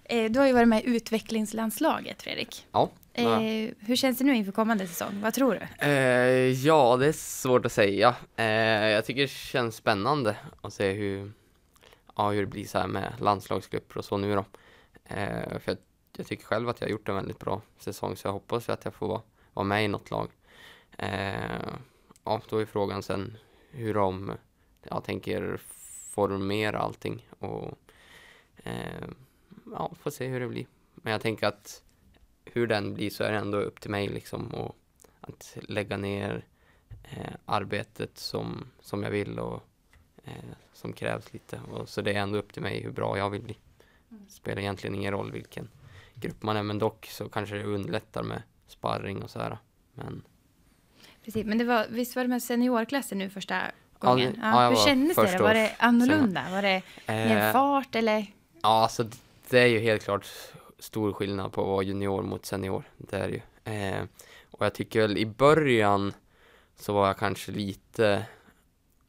eh, 0.04 0.32
du 0.32 0.40
har 0.40 0.48
ju 0.48 0.54
varit 0.54 0.68
med 0.68 0.84
i 0.84 0.96
utvecklingslandslaget, 0.96 2.22
Fredrik. 2.22 2.68
Ja. 2.72 2.90
Eh, 3.14 3.24
ja. 3.24 3.72
hur 3.80 3.96
känns 3.96 4.18
det 4.18 4.24
nu 4.24 4.36
inför 4.36 4.52
kommande 4.52 4.88
säsong? 4.88 5.22
Vad 5.22 5.34
tror 5.34 5.54
du? 5.80 5.88
Eh, 5.88 6.52
ja, 6.66 6.98
det 6.98 7.08
är 7.08 7.12
svårt 7.12 7.66
att 7.66 7.72
säga. 7.72 8.16
Eh, 8.36 8.46
jag 8.90 9.06
tycker 9.06 9.22
det 9.22 9.30
känns 9.30 9.76
spännande 9.76 10.36
att 10.62 10.74
se 10.74 10.92
hur, 10.92 11.32
ja, 12.16 12.32
hur 12.32 12.42
det 12.42 12.48
blir 12.48 12.66
så 12.66 12.80
här 12.80 12.88
med 12.88 13.14
landslagsgrupper 13.20 13.98
och 13.98 14.06
så 14.06 14.18
nu 14.18 14.36
då. 14.36 14.46
Eh, 15.16 15.60
för 15.60 15.78
jag, 16.18 16.28
tycker 16.28 16.46
själv 16.46 16.70
att 16.70 16.82
jag 16.82 16.88
har 16.88 16.92
gjort 16.92 17.10
en 17.10 17.16
väldigt 17.16 17.40
bra 17.40 17.62
säsong 17.78 18.16
så 18.16 18.28
jag 18.28 18.34
hoppas 18.34 18.70
att 18.70 18.86
jag 18.86 18.94
får 18.94 19.08
vara, 19.08 19.22
vara 19.54 19.64
med 19.66 19.86
i 19.86 19.88
något 19.88 20.12
lag. 20.12 20.30
Eh, 20.98 21.76
ja, 22.24 22.42
då 22.50 22.58
är 22.58 22.66
frågan 22.66 23.04
sen 23.04 23.38
hur 23.72 23.94
de 23.94 24.32
jag 24.84 25.04
tänker 25.04 25.62
formera 26.10 26.80
allting 26.80 27.28
och 27.40 27.78
eh, 28.64 29.08
ja, 29.72 29.92
får 30.00 30.12
se 30.12 30.28
hur 30.28 30.40
det 30.40 30.48
blir. 30.48 30.68
Men 30.96 31.12
jag 31.12 31.22
tänker 31.22 31.48
att 31.48 31.84
hur 32.46 32.68
den 32.68 32.94
blir 32.94 33.10
så 33.10 33.24
är 33.24 33.32
det 33.32 33.38
ändå 33.38 33.58
upp 33.58 33.82
till 33.82 33.92
mig 33.92 34.08
liksom 34.08 34.48
och 34.48 34.76
att 35.22 35.58
lägga 35.62 35.98
ner 35.98 36.46
eh, 37.04 37.34
arbetet 37.46 38.18
som, 38.18 38.66
som 38.80 39.04
jag 39.04 39.12
vill 39.12 39.40
och 39.40 39.64
eh, 40.24 40.54
som 40.74 40.94
krävs 40.94 41.34
lite. 41.34 41.62
Och 41.72 41.90
så 41.90 42.02
det 42.02 42.14
är 42.14 42.20
ändå 42.20 42.38
upp 42.40 42.54
till 42.54 42.62
mig 42.62 42.82
hur 42.82 42.92
bra 42.92 43.18
jag 43.18 43.30
vill 43.30 43.42
bli. 43.42 43.58
Spelar 44.28 44.62
egentligen 44.62 44.96
ingen 44.96 45.12
roll 45.12 45.32
vilken 45.32 45.70
grupp 46.24 46.44
man 46.44 46.58
är 46.58 46.64
men 46.64 46.80
dock 46.80 47.06
så 47.06 47.30
kanske 47.30 47.56
det 47.56 47.64
underlättar 47.64 48.24
med 48.24 48.42
sparring 48.68 49.24
och 49.24 49.30
så 49.30 49.40
här. 49.40 49.58
Men 49.94 50.24
Precis, 51.26 51.46
men 51.46 51.58
det 51.58 51.64
var, 51.64 51.86
visst 51.90 52.16
var 52.16 52.24
det 52.24 52.30
med 52.30 52.44
seniorklassen 52.44 53.18
nu 53.18 53.30
första 53.30 53.56
Ja, 53.56 54.10
gången? 54.10 54.32
det- 54.34 54.40
ja, 54.42 54.64
jag 54.64 54.70
hur 54.70 54.76
kändes 54.86 55.16
det? 55.18 55.38
då? 55.38 55.44
Var 55.44 55.54
det 55.54 55.76
annorlunda? 55.80 56.44
Var 56.52 56.62
det 56.62 56.82
mer 57.08 57.48
eh, 57.48 57.52
fart 57.54 57.96
eller? 57.96 58.26
Ja, 58.62 58.82
alltså 58.84 59.06
det 59.50 59.60
är 59.60 59.66
ju 59.68 59.80
helt 59.80 60.04
klart 60.04 60.28
stor 60.80 61.14
skillnad 61.14 61.52
på 61.52 61.62
att 61.62 61.68
vara 61.68 61.84
junior 61.84 62.22
mot 62.22 62.46
senior. 62.46 62.84
Det 62.98 63.18
är 63.18 63.28
ju. 63.30 63.42
Eh, 63.74 64.04
och 64.52 64.66
jag 64.66 64.74
tycker 64.74 65.02
väl 65.02 65.18
i 65.18 65.26
början 65.26 66.14
så 66.76 66.94
var 66.94 67.08
jag 67.08 67.18
kanske 67.18 67.52
lite, 67.52 68.26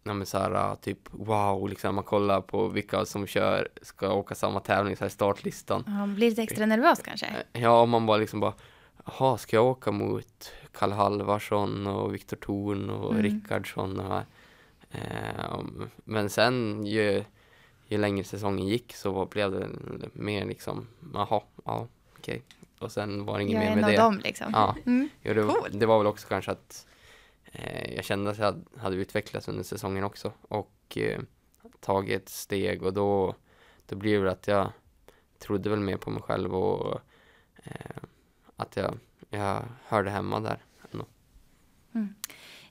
ja 0.07 0.15
men 0.15 0.27
så 0.27 0.39
här, 0.39 0.75
typ 0.77 0.99
wow, 1.11 1.69
liksom 1.69 1.95
man 1.95 2.05
kollar 2.05 2.41
på 2.41 2.69
vilka 2.69 3.05
som 3.05 3.27
kör, 3.27 3.69
ska 3.83 4.13
åka 4.13 4.35
samma 4.35 4.61
tävling 4.61 4.97
så 4.97 5.05
här 5.05 5.09
startlistan. 5.09 5.85
Ja, 5.87 6.07
blir 6.07 6.29
lite 6.31 6.43
extra 6.43 6.67
nervös 6.67 7.01
kanske? 7.05 7.27
Eh, 7.53 7.63
Ja, 7.63 7.81
och 7.81 7.89
man 7.89 8.07
bara 8.07 8.17
liksom 8.17 8.41
bara, 8.41 8.55
jaha, 9.07 9.39
ska 9.39 9.57
jag 9.57 9.65
åka 9.67 9.91
mot 9.91 10.53
Kalle 10.73 10.95
Halvarsson 10.95 11.87
och 11.87 12.15
Viktor 12.15 12.37
Thorn 12.37 12.91
och 12.91 13.11
Mm. 13.13 13.23
Rickardsson 13.23 14.01
och 14.01 14.09
här. 14.13 14.25
Eh, 14.91 15.61
men 16.05 16.31
sen 16.31 16.87
ju, 16.87 17.25
ju 17.89 17.99
längre 17.99 18.25
säsongen 18.25 18.67
gick 18.69 18.95
så 18.95 19.27
blev 19.27 19.51
det 19.53 19.69
mer 20.13 20.47
liksom, 20.47 20.87
jaha, 21.15 21.41
ja, 21.65 21.87
okej. 22.19 22.43
Och 22.79 22.93
sen 22.93 23.25
var 23.25 23.37
det 23.39 23.43
inget 23.45 23.55
Jag 23.55 23.65
är 23.65 23.67
mer 23.69 23.73
en 23.73 23.81
med 23.81 23.85
av 23.85 23.91
det. 23.91 23.97
dem 23.97 24.21
liksom. 24.25 24.47
Ja, 24.53 24.77
Mm. 24.87 25.09
jo, 25.23 25.35
det, 25.35 25.43
Coolt. 25.43 25.81
det 25.81 25.87
var 25.87 25.99
väl 25.99 26.07
också 26.07 26.29
kanske 26.29 26.51
att 26.51 26.87
eh, 26.87 26.94
jag 27.97 28.05
kände 28.05 28.31
att 28.31 28.39
jag 28.39 28.65
hade, 28.77 28.97
utvecklats 28.97 29.49
under 29.49 29.63
säsongen 29.63 30.05
också 30.05 30.33
och 30.49 30.99
eh, 30.99 31.21
tagit 31.81 32.23
ett 32.23 32.29
steg 32.29 32.83
och 32.83 32.95
då, 32.95 33.35
då 33.87 33.97
blir 33.97 34.21
det 34.21 34.31
att 34.31 34.49
jag 34.49 34.73
trodde 35.39 35.71
väl 35.71 35.81
mer 35.81 35.97
på 35.97 36.11
mig 36.11 36.23
själv 36.23 36.55
och 36.55 37.01
eh, 37.57 38.03
att 38.57 38.77
jag, 38.77 38.99
jag 39.31 39.63
hörde 39.87 40.11
hemma 40.11 40.41
där. 40.41 40.59
ändå. 40.93 41.07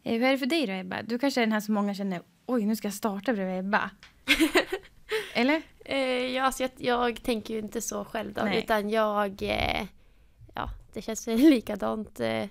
Eh, 0.04 0.14
Hur 0.14 0.24
är 0.24 0.32
det 0.32 0.38
för 0.38 0.46
dig 0.46 0.68
då 0.68 0.74
Ebba? 0.74 1.02
Du 1.02 1.20
kanske 1.20 1.42
är 1.42 1.46
den 1.46 1.52
här 1.52 1.60
som 1.60 1.74
många 1.74 1.94
känner, 1.94 2.22
oj 2.46 2.66
nu 2.66 2.76
ska 2.76 2.88
jag 2.88 2.94
starta 2.94 3.34
bredvid 3.34 3.60
Ebba. 3.60 3.90
Eller? 5.34 5.62
Eh, 5.86 5.98
ja, 6.36 6.44
alltså 6.44 6.64
jag, 6.64 6.72
jag 6.78 7.24
tänker 7.24 7.54
ju 7.54 7.60
inte 7.60 7.82
så 7.82 8.06
själv 8.06 8.34
då, 8.34 8.42
Nej. 8.44 8.60
utan 8.60 8.90
jag, 8.90 9.42
eh, 9.42 9.86
ja, 10.54 10.70
det 10.94 11.02
känns 11.02 11.28
likadant 11.28 12.20
eh, 12.20 12.46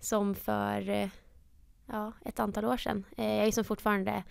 som 0.00 0.34
för 0.34 0.88
eh, 0.88 1.08
ja, 1.86 2.12
ett 2.24 2.40
antal 2.40 2.64
år 2.64 2.76
sedan. 2.76 3.04
Eh, 3.16 3.26
jag 3.26 3.40
är 3.40 3.46
liksom 3.46 3.64
fortfarande 3.64 4.24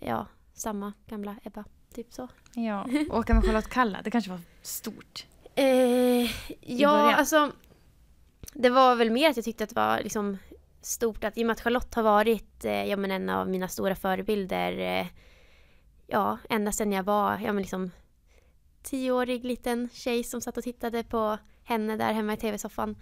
ja, 0.00 0.26
samma 0.54 0.92
gamla 1.06 1.36
Ebba, 1.42 1.64
typ 1.94 2.12
så. 2.12 2.28
Ja, 2.54 2.86
åka 3.10 3.34
med 3.34 3.44
Charlotte 3.44 3.70
Kalla, 3.70 4.02
det 4.02 4.10
kanske 4.10 4.30
var 4.30 4.40
stort. 4.62 5.26
Eh, 5.54 5.66
ja, 6.60 6.90
början? 6.90 7.14
alltså 7.14 7.52
det 8.54 8.70
var 8.70 8.96
väl 8.96 9.10
mer 9.10 9.30
att 9.30 9.36
jag 9.36 9.44
tyckte 9.44 9.64
att 9.64 9.70
det 9.70 9.76
var 9.76 10.02
liksom 10.02 10.38
stort 10.82 11.24
att 11.24 11.38
i 11.38 11.42
och 11.42 11.46
med 11.46 11.52
att 11.52 11.60
Charlotte 11.60 11.94
har 11.94 12.02
varit 12.02 12.64
eh, 12.64 12.84
ja, 12.84 12.96
men 12.96 13.10
en 13.10 13.28
av 13.28 13.48
mina 13.48 13.68
stora 13.68 13.94
förebilder 13.94 14.78
eh, 14.78 15.06
ja, 16.06 16.38
ända 16.48 16.72
sedan 16.72 16.92
jag 16.92 17.02
var 17.02 17.38
ja, 17.38 17.52
men 17.52 17.62
liksom 17.62 17.90
tioårig 18.82 19.44
liten 19.44 19.88
tjej 19.92 20.24
som 20.24 20.40
satt 20.40 20.56
och 20.56 20.64
tittade 20.64 21.04
på 21.04 21.38
henne 21.64 21.96
där 21.96 22.12
hemma 22.12 22.32
i 22.32 22.36
tv-soffan. 22.36 22.96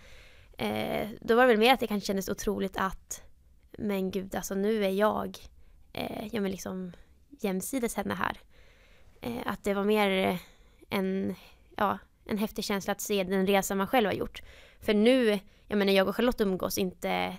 Eh, 0.59 1.09
då 1.21 1.35
var 1.35 1.43
det 1.43 1.49
väl 1.49 1.59
mer 1.59 1.75
att 1.75 1.81
det 1.81 1.87
kanske 1.87 2.07
kändes 2.07 2.29
otroligt 2.29 2.77
att 2.77 3.23
men 3.79 4.11
gud, 4.11 4.35
alltså 4.35 4.55
nu 4.55 4.85
är 4.85 4.89
jag 4.91 5.39
eh, 5.93 6.27
ja, 6.33 6.41
men 6.41 6.51
liksom 6.51 6.93
jämsides 7.41 7.95
henne 7.97 8.15
här. 8.15 8.41
Eh, 9.21 9.43
att 9.47 9.65
det 9.65 9.75
var 9.75 9.85
mer 9.85 10.39
en, 10.91 11.35
ja, 11.77 11.99
en 12.27 12.39
häftig 12.39 12.65
känsla 12.65 12.93
att 12.93 13.01
se 13.01 13.25
den 13.25 13.47
resa 13.47 13.75
man 13.75 13.87
själv 13.87 14.07
har 14.07 14.15
gjort. 14.15 14.43
För 14.81 14.95
nu, 14.95 15.39
jag 15.69 15.79
menar 15.79 15.93
jag 15.93 16.09
och 16.09 16.17
Charlotte 16.17 16.41
umgås 16.41 16.79
inte 16.79 17.37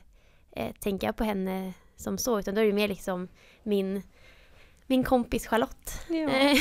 eh, 0.51 0.71
tänker 0.79 1.07
jag 1.07 1.15
på 1.15 1.23
henne 1.23 1.73
som 1.95 2.17
så 2.17 2.39
utan 2.39 2.55
då 2.55 2.61
är 2.61 2.65
det 2.65 2.73
mer 2.73 2.87
liksom 2.87 3.27
min, 3.63 4.01
min 4.87 5.03
kompis 5.03 5.47
Charlotte. 5.47 5.99
Ja, 6.09 6.29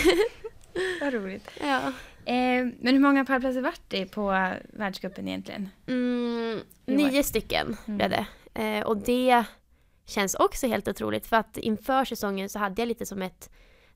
vad 1.00 1.14
roligt. 1.14 1.50
ja. 1.60 1.92
Eh, 2.26 2.66
men 2.80 2.94
hur 2.94 2.98
många 2.98 3.24
pallplatser 3.24 3.60
vart 3.60 3.80
det 3.88 4.06
på 4.06 4.50
världscupen 4.72 5.28
egentligen? 5.28 5.68
Mm, 5.86 6.60
nio 6.86 7.22
stycken 7.22 7.76
Mm. 7.86 7.96
blev 7.98 8.10
det. 8.10 8.26
Eh, 8.62 8.84
och 8.86 8.96
det 8.96 9.44
känns 10.04 10.34
också 10.34 10.66
helt 10.66 10.88
otroligt 10.88 11.26
för 11.26 11.36
att 11.36 11.56
inför 11.58 12.04
säsongen 12.04 12.48
så 12.48 12.58
hade 12.58 12.82
jag 12.82 12.88
lite 12.88 13.06
som 13.06 13.22
ett 13.22 13.50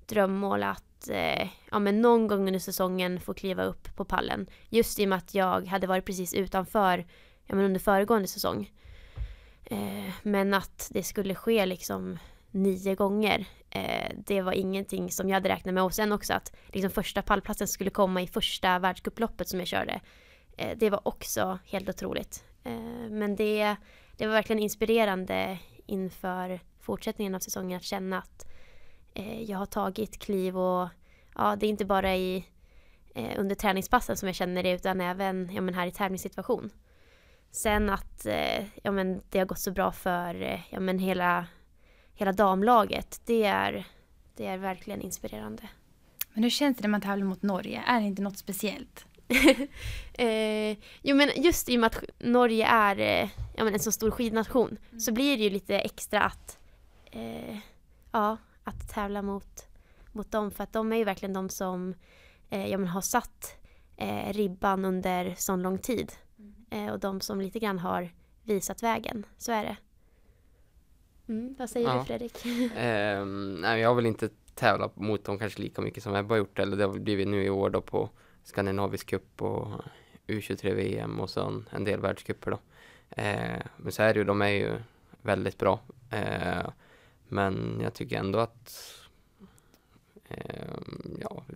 drömmål 0.06 0.62
att 0.62 1.08
eh, 1.08 1.48
ja, 1.70 1.78
men 1.78 2.00
någon 2.00 2.26
gång 2.26 2.46
under 2.46 2.58
säsongen 2.58 3.20
få 3.20 3.34
kliva 3.34 3.64
upp 3.64 3.96
på 3.96 4.04
pallen. 4.04 4.46
Just 4.68 4.98
i 4.98 5.04
och 5.04 5.08
med 5.08 5.18
att 5.18 5.34
jag 5.34 5.66
hade 5.66 5.86
varit 5.86 6.04
precis 6.04 6.34
utanför 6.34 7.06
ja, 7.46 7.54
men 7.54 7.64
under 7.64 7.80
föregående 7.80 8.28
säsong. 8.28 8.70
Eh, 9.64 10.12
men 10.22 10.54
att 10.54 10.88
det 10.90 11.02
skulle 11.02 11.34
ske 11.34 11.66
liksom 11.66 12.18
nio 12.50 12.94
gånger. 12.94 13.46
Eh, 13.70 14.12
det 14.16 14.42
var 14.42 14.52
ingenting 14.52 15.10
som 15.10 15.28
jag 15.28 15.36
hade 15.36 15.48
räknat 15.48 15.74
med. 15.74 15.82
Och 15.82 15.94
sen 15.94 16.12
också 16.12 16.34
att 16.34 16.52
liksom 16.66 16.90
första 16.90 17.22
pallplatsen 17.22 17.68
skulle 17.68 17.90
komma 17.90 18.22
i 18.22 18.26
första 18.26 18.78
världscuploppet 18.78 19.48
som 19.48 19.58
jag 19.58 19.68
körde. 19.68 20.00
Eh, 20.56 20.76
det 20.76 20.90
var 20.90 21.08
också 21.08 21.58
helt 21.64 21.88
otroligt. 21.88 22.44
Eh, 22.64 23.10
men 23.10 23.36
det, 23.36 23.76
det 24.16 24.26
var 24.26 24.34
verkligen 24.34 24.62
inspirerande 24.62 25.58
inför 25.88 26.61
fortsättningen 26.80 27.35
av 27.35 27.38
säsongen 27.38 27.76
att 27.76 27.83
känna 27.83 28.18
att 28.18 28.47
eh, 29.14 29.42
jag 29.42 29.59
har 29.59 29.66
tagit 29.66 30.18
kliv 30.18 30.59
och 30.59 30.88
ja, 31.35 31.57
det 31.57 31.66
är 31.66 31.71
inte 31.71 31.85
bara 31.85 32.16
i, 32.16 32.45
eh, 33.14 33.40
under 33.40 33.54
träningspassen 33.54 34.16
som 34.16 34.28
jag 34.28 34.37
känner 34.37 34.62
det 34.62 34.71
utan 34.71 35.00
även 35.00 35.50
ja, 35.52 35.61
men 35.61 35.75
här 35.75 35.87
i 35.87 35.92
tävlingssituation. 35.92 36.71
Sen 37.50 37.90
att 37.90 38.26
eh, 38.26 38.64
ja, 38.83 38.90
men 38.90 39.23
det 39.30 39.38
har 39.38 39.47
gått 39.47 39.59
så 39.59 39.71
bra 39.71 39.92
för 39.92 40.42
eh, 40.42 40.61
ja, 40.71 40.80
men 40.80 40.99
hela, 40.99 41.47
hela 42.14 42.33
damlaget, 42.33 43.21
det 43.25 43.45
är, 43.45 43.87
det 44.37 44.47
är 44.47 44.59
verkligen 44.59 45.00
inspirerande. 45.00 45.68
Men 46.33 46.42
hur 46.42 46.50
känns 46.50 46.76
det 46.76 46.83
när 46.83 46.88
man 46.88 47.00
tävlar 47.00 47.26
mot 47.26 47.42
Norge? 47.42 47.83
Är 47.87 48.00
det 48.00 48.07
inte 48.07 48.23
något 48.23 48.38
speciellt? 48.38 49.07
eh, 50.12 50.76
jo 51.02 51.16
men 51.16 51.30
just 51.37 51.68
i 51.68 51.76
och 51.76 51.80
med 51.80 51.87
att 51.87 52.04
Norge 52.18 52.66
är 52.66 52.99
eh, 52.99 53.28
ja, 53.56 53.64
men 53.64 53.75
en 53.75 53.80
så 53.80 53.92
stor 53.92 54.11
skidnation 54.11 54.78
så 54.99 55.12
blir 55.12 55.37
det 55.37 55.42
ju 55.42 55.50
lite 55.50 55.78
extra 55.78 56.20
att, 56.23 56.58
eh, 57.11 57.58
ja, 58.12 58.37
att 58.64 58.88
tävla 58.94 59.23
mot, 59.23 59.66
mot 60.12 60.30
dem. 60.30 60.50
För 60.50 60.64
att 60.64 60.73
de 60.73 60.92
är 60.92 60.97
ju 60.97 61.04
verkligen 61.04 61.32
de 61.32 61.49
som 61.49 61.94
eh, 62.50 62.66
ja, 62.66 62.78
men 62.78 62.88
har 62.88 63.00
satt 63.00 63.56
eh, 63.97 64.32
ribban 64.32 64.85
under 64.85 65.35
sån 65.38 65.62
lång 65.62 65.78
tid. 65.78 66.12
Eh, 66.70 66.87
och 66.87 67.00
de 67.00 67.20
som 67.20 67.40
lite 67.40 67.58
grann 67.58 67.78
har 67.78 68.11
visat 68.42 68.82
vägen. 68.82 69.26
Så 69.38 69.52
är 69.52 69.64
det. 69.64 69.76
Mm, 71.28 71.54
vad 71.58 71.70
säger 71.70 71.88
Ja. 71.88 71.99
du 71.99 72.04
Fredrik? 72.04 72.44
Ehm, 72.76 73.54
nej, 73.61 73.80
jag 73.80 73.94
väl 73.94 74.06
inte 74.06 74.28
tävlat 74.54 74.97
mot 74.97 75.25
dem 75.25 75.38
kanske 75.38 75.62
lika 75.62 75.82
mycket 75.82 76.02
som 76.02 76.14
Ebba 76.14 76.35
har 76.35 76.38
gjort. 76.38 76.58
Eller 76.58 76.76
det 76.76 76.85
har 76.85 76.99
blivit 76.99 77.28
nu 77.28 77.44
i 77.44 77.50
år 77.50 77.70
då 77.70 77.80
på 77.80 78.11
Skandinavisk 78.49 79.07
cup 79.11 79.43
och 79.43 79.69
U23-VM 80.26 81.21
och 81.21 81.31
så 81.31 81.62
en, 81.71 81.85
del 81.85 82.00
världscuper 82.00 82.50
då. 82.50 82.59
Eh, 83.11 83.62
men 83.76 83.93
så 83.93 84.02
är 84.02 84.14
det 84.14 84.19
ju, 84.19 84.25
de 84.25 84.43
är 84.43 84.49
ju 84.49 84.73
väldigt 85.23 85.59
bra. 85.59 85.81
Eh, 86.11 86.69
men 87.28 87.81
jag 87.83 87.95
tycker 87.95 88.19
ändå 88.19 88.38
att 88.38 88.95
ehm, 90.28 91.19
ja, 91.21 91.43
vi 91.47 91.55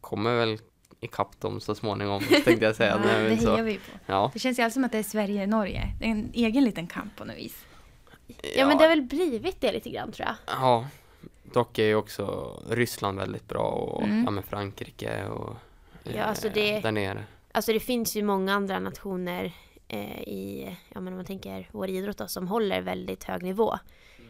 kommer 0.00 0.36
väl 0.36 0.58
ikapp 1.00 1.40
dem 1.40 1.60
så 1.60 1.74
småningom 1.74 2.22
tänkte 2.44 2.64
jag 2.64 2.76
säga. 2.76 3.00
Ja, 3.04 3.06
Nej, 3.06 3.30
det 3.30 3.42
så, 3.42 3.50
hejar 3.50 3.64
vi 3.64 3.74
på. 3.74 3.90
ja, 4.06 4.30
Det 4.32 4.38
känns 4.38 4.58
ju 4.58 4.62
alltid 4.62 4.74
som 4.74 4.84
att 4.84 4.92
det 4.92 4.98
är 4.98 5.02
Sverige-Norge. 5.02 5.94
Det 6.00 6.04
är 6.06 6.10
en 6.10 6.30
egen 6.34 6.64
liten 6.64 6.86
kamp 6.86 7.16
på 7.16 7.24
något 7.24 7.36
vis. 7.36 7.66
Ja 8.56 8.66
men 8.66 8.78
det 8.78 8.84
har 8.84 8.88
väl 8.88 9.02
blivit 9.02 9.60
det 9.60 9.72
lite 9.72 9.90
grann 9.90 10.12
tror 10.12 10.26
jag. 10.28 10.36
Ja, 10.46 10.86
dock 11.52 11.78
är 11.78 11.84
ju 11.86 11.94
också 11.94 12.54
Ryssland 12.70 13.18
väldigt 13.18 13.48
bra 13.48 13.66
och 13.68 14.02
Mm. 14.02 14.36
ja, 14.36 14.42
Frankrike 14.42 15.24
och 15.24 15.56
Ja, 16.04 16.24
alltså 16.24 16.48
det- 16.54 16.80
där 16.80 16.92
nere. 16.92 17.24
Alltså 17.52 17.72
det 17.72 17.80
finns 17.80 18.16
ju 18.16 18.22
många 18.22 18.54
andra 18.54 18.78
nationer 18.78 19.52
eh, 19.88 20.20
i, 20.22 20.76
ja 20.94 21.00
men 21.00 21.12
om 21.12 21.16
man 21.16 21.24
tänker 21.26 21.68
vår 21.72 21.88
idrott 21.90 22.18
då, 22.18 22.26
som 22.28 22.48
håller 22.48 22.82
väldigt 22.82 23.24
hög 23.24 23.42
nivå. 23.42 23.74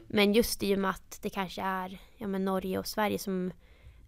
Men 0.07 0.33
just 0.33 0.62
i 0.62 0.75
och 0.75 0.78
med 0.78 0.90
att 0.90 1.19
det 1.23 1.31
kanske 1.31 1.62
är 1.62 1.99
ja 2.16 2.26
men 2.26 2.45
Norge 2.45 2.78
och 2.78 2.87
Sverige 2.87 3.19
som 3.19 3.52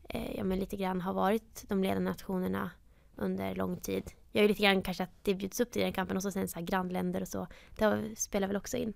eh, 0.09 0.37
ja 0.37 0.45
men 0.45 0.59
lite 0.59 0.77
grann 0.77 1.01
har 1.01 1.13
varit 1.13 1.65
de 1.69 1.83
ledande 1.83 2.11
nationerna 2.11 2.71
under 3.17 3.55
lång 3.55 3.77
tid. 3.81 4.11
Jag 4.33 4.45
är 4.45 4.49
lite 4.49 4.63
grann 4.63 4.83
kanske 4.83 5.03
att 5.03 5.15
det 5.23 5.35
bjuds 5.35 5.61
upp 5.61 5.73
till 5.73 5.83
den 5.83 5.93
kampen 5.93 6.17
och 6.17 6.23
så 6.23 6.31
sen 6.31 6.49
så 6.49 6.59
här 6.59 6.67
grannländer 6.67 7.21
och 7.21 7.29
så. 7.29 7.47
Det 7.79 8.03
spelar 8.17 8.47
väl 8.47 8.57
också 8.57 8.77
in. 8.77 8.95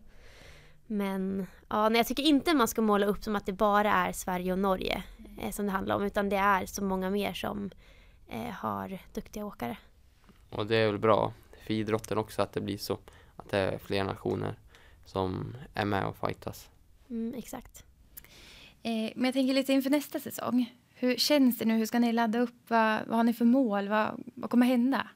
Men 0.87 1.47
ja, 1.69 1.89
nej, 1.89 1.99
jag 1.99 2.07
tycker 2.07 2.23
inte 2.23 2.55
man 2.55 2.69
ska 2.69 2.83
måla 2.83 3.07
upp 3.07 3.25
som 3.25 3.37
att 3.37 3.47
det 3.47 3.53
bara 3.53 3.93
är 3.93 4.13
Sverige 4.13 4.53
och 4.53 4.59
Norge 4.59 5.03
eh, 5.43 5.51
som 5.51 5.67
det 5.67 5.73
handlar 5.73 5.97
om. 5.97 6.03
Utan 6.05 6.29
det 6.29 6.37
är 6.37 6.67
så 6.67 6.85
många 6.85 7.11
mer 7.11 7.33
som 7.33 7.71
eh, 8.31 8.51
har 8.53 8.99
duktiga 9.15 9.45
åkare. 9.45 9.79
Och 10.51 10.67
det 10.67 10.77
är 10.77 10.87
väl 10.87 10.99
bra 10.99 11.33
för 11.67 11.75
idrotten 11.75 12.19
också 12.19 12.43
att 12.43 12.53
det 12.53 12.61
blir 12.61 12.79
så. 12.79 12.99
Att 13.37 13.51
det 13.51 13.59
är 13.59 13.79
fler 13.79 14.05
nationer 14.05 14.59
som 15.05 15.57
är 15.75 15.85
med 15.85 16.07
och 16.07 16.17
fightas. 16.17 16.71
Mm, 17.11 17.35
exakt. 17.35 17.85
Eh, 18.83 19.13
men 19.15 19.25
jag 19.25 19.35
tänker 19.35 19.55
lite 19.55 19.73
inför 19.73 19.91
nästa 19.91 20.21
säsong. 20.21 20.75
Hur 20.95 21.17
känns 21.17 21.59
det 21.59 21.65
nu? 21.65 21.79
Hur 21.79 21.87
ska 21.87 21.99
ni 21.99 22.13
ladda 22.13 22.39
upp? 22.41 22.55
Vad, 22.69 23.07
vad 23.07 23.17
har 23.17 23.25
ni 23.25 23.33
för 23.33 23.45
mål? 23.45 23.89
Vad, 23.89 24.23
vad 24.35 24.51
kommer 24.51 24.67
hända? 24.67 25.09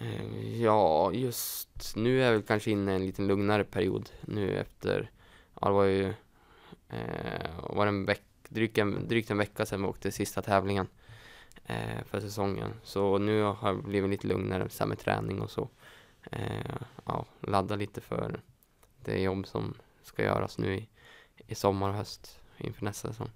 Eh, 0.00 0.62
Ja, 0.62 1.12
just 1.12 1.96
nu 1.96 2.22
är 2.22 2.32
väl 2.32 2.42
kanske 2.42 2.70
inne 2.70 2.92
i 2.92 2.94
en 2.94 3.06
lite 3.06 3.22
lugnare 3.22 3.64
period 3.64 4.10
nu 4.20 4.58
efter, 4.58 5.10
ja 5.60 5.68
det 5.68 5.74
var 5.74 5.84
ju, 5.84 6.14
eh, 6.88 7.50
var 7.70 7.86
en 7.86 8.06
veck, 8.06 8.22
drygt, 8.48 8.78
en, 8.78 9.08
drygt 9.08 9.30
en 9.30 9.38
vecka 9.38 9.66
sedan 9.66 9.82
vi 9.82 9.88
åkte 9.88 10.12
sista 10.12 10.42
tävlingen 10.42 10.86
eh, 11.64 12.04
för 12.04 12.20
säsongen. 12.20 12.74
Så 12.82 13.18
nu 13.18 13.42
har 13.42 13.68
jag 13.68 13.84
blivit 13.84 14.10
lite 14.10 14.26
lugnare 14.26 14.68
så 14.68 14.86
med 14.86 14.98
träning 14.98 15.40
och 15.40 15.50
så. 15.50 15.68
Eh, 16.30 16.76
ja, 17.04 17.24
ladda 17.40 17.76
lite 17.76 18.00
för 18.00 18.40
det 19.04 19.22
jobb 19.22 19.46
som 19.46 19.74
ska 20.02 20.22
göras 20.22 20.58
nu 20.58 20.74
i, 20.74 20.88
i 21.46 21.54
sommar 21.54 21.88
och 21.88 21.94
höst 21.94 22.40
inför 22.56 22.84
nästa 22.84 23.08
säsong. 23.08 23.30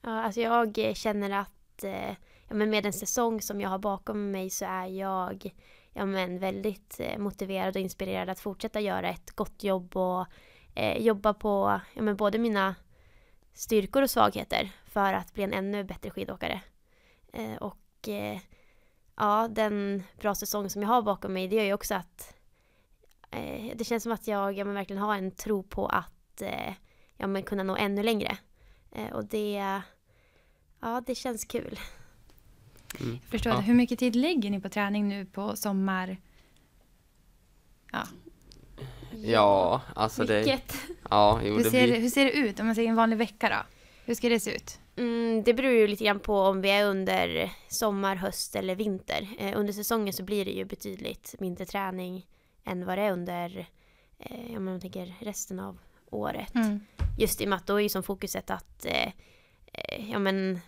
Ja, 0.00 0.22
alltså 0.22 0.40
jag 0.40 0.78
eh, 0.78 0.94
känner 0.94 1.30
att 1.30 1.84
eh, 1.84 2.10
ja, 2.48 2.54
men 2.54 2.70
med 2.70 2.82
den 2.82 2.92
säsong 2.92 3.40
som 3.42 3.60
jag 3.60 3.68
har 3.68 3.78
bakom 3.78 4.30
mig 4.30 4.50
så 4.50 4.64
är 4.64 4.86
jag 4.86 5.54
ja, 5.92 6.06
men 6.06 6.38
väldigt 6.38 7.00
eh, 7.00 7.18
motiverad 7.18 7.76
och 7.76 7.82
inspirerad 7.82 8.28
att 8.28 8.40
fortsätta 8.40 8.80
göra 8.80 9.08
ett 9.08 9.30
gott 9.30 9.64
jobb 9.64 9.96
och 9.96 10.26
eh, 10.74 11.02
jobba 11.02 11.34
på 11.34 11.80
ja, 11.94 12.02
men 12.02 12.16
både 12.16 12.38
mina 12.38 12.74
styrkor 13.54 14.02
och 14.02 14.10
svagheter 14.10 14.70
för 14.86 15.12
att 15.12 15.34
bli 15.34 15.44
en 15.44 15.52
ännu 15.52 15.84
bättre 15.84 16.10
skidåkare. 16.10 16.60
Eh, 17.32 17.54
och 17.56 18.08
eh, 18.08 18.38
ja, 19.16 19.48
den 19.50 20.02
bra 20.20 20.34
säsong 20.34 20.70
som 20.70 20.82
jag 20.82 20.88
har 20.88 21.02
bakom 21.02 21.32
mig 21.32 21.48
det 21.48 21.56
gör 21.56 21.64
ju 21.64 21.72
också 21.72 21.94
att 21.94 22.34
eh, 23.30 23.76
det 23.76 23.84
känns 23.84 24.02
som 24.02 24.12
att 24.12 24.26
jag 24.28 24.52
ja, 24.52 24.64
men 24.64 24.74
verkligen 24.74 25.02
har 25.02 25.14
en 25.16 25.30
tro 25.30 25.62
på 25.62 25.86
att 25.86 26.42
eh, 26.42 26.72
ja, 27.16 27.26
men 27.26 27.42
kunna 27.42 27.62
nå 27.62 27.76
ännu 27.76 28.02
längre. 28.02 28.38
Eh, 28.92 29.12
och 29.12 29.24
det, 29.24 29.80
ja, 30.80 31.02
det 31.06 31.14
känns 31.14 31.44
kul. 31.44 31.78
Mm. 33.00 33.12
Jag 33.22 33.30
förstår 33.30 33.52
Ja. 33.52 33.56
det. 33.58 33.64
Hur 33.64 33.74
mycket 33.74 33.98
tid 33.98 34.16
lägger 34.16 34.50
ni 34.50 34.60
på 34.60 34.68
träning 34.68 35.08
nu 35.08 35.26
på 35.26 35.56
sommar? 35.56 36.16
Ja, 39.22 39.82
alltså 39.94 40.24
det, 40.24 40.40
Mycket. 40.40 40.74
ja, 41.10 41.40
jo, 41.44 41.56
Hur 41.56 41.64
det 41.64 41.70
ser, 41.70 41.86
blir, 41.86 42.00
hur 42.00 42.08
ser 42.10 42.24
det 42.24 42.32
ut 42.32 42.60
om 42.60 42.66
man 42.66 42.74
säger 42.74 42.88
en 42.88 42.96
vanlig 42.96 43.16
vecka 43.16 43.48
då? 43.48 43.56
Hur 44.04 44.14
ska 44.14 44.28
det 44.28 44.40
se 44.40 44.56
ut? 44.56 44.78
Mm, 44.98 45.42
det 45.42 45.54
beror 45.54 45.72
ju 45.72 45.86
lite 45.86 46.04
grann 46.04 46.20
på 46.20 46.40
om 46.40 46.60
vi 46.60 46.70
är 46.70 46.84
under 46.86 47.52
sommar, 47.68 48.16
höst 48.16 48.56
eller 48.56 48.74
vinter. 48.74 49.28
Eh, 49.38 49.58
under 49.58 49.72
säsongen 49.72 50.12
så 50.12 50.22
blir 50.22 50.44
det 50.44 50.50
ju 50.50 50.64
betydligt 50.64 51.34
mindre 51.38 51.64
träning 51.64 52.26
än 52.64 52.86
vad 52.86 52.98
det 52.98 53.02
är 53.02 53.12
under 53.12 53.66
eh, 54.18 54.56
om 54.56 54.64
man 54.64 54.80
tänker 54.80 55.14
resten 55.20 55.60
av 55.60 55.78
året. 56.10 56.54
Mm. 56.54 56.80
Just 57.18 57.40
i 57.40 57.44
och 57.44 57.48
med 57.48 57.56
att 57.56 57.66
då 57.66 57.76
är 57.76 57.80
ju 57.82 57.88
som 57.88 58.02
fokuset 58.02 58.50
att 58.50 58.86
eh, 58.86 59.12
ja, 60.10 60.18
men, 60.18 60.60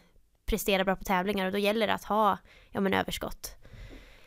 prestera 0.46 0.84
bra 0.84 0.96
på 0.96 1.04
tävlingar 1.04 1.46
och 1.46 1.52
då 1.52 1.58
gäller 1.58 1.87
det 1.87 1.94
att 1.94 2.04
ha 2.04 2.38
ja, 2.70 2.80
men, 2.80 2.94
överskott. 2.94 3.54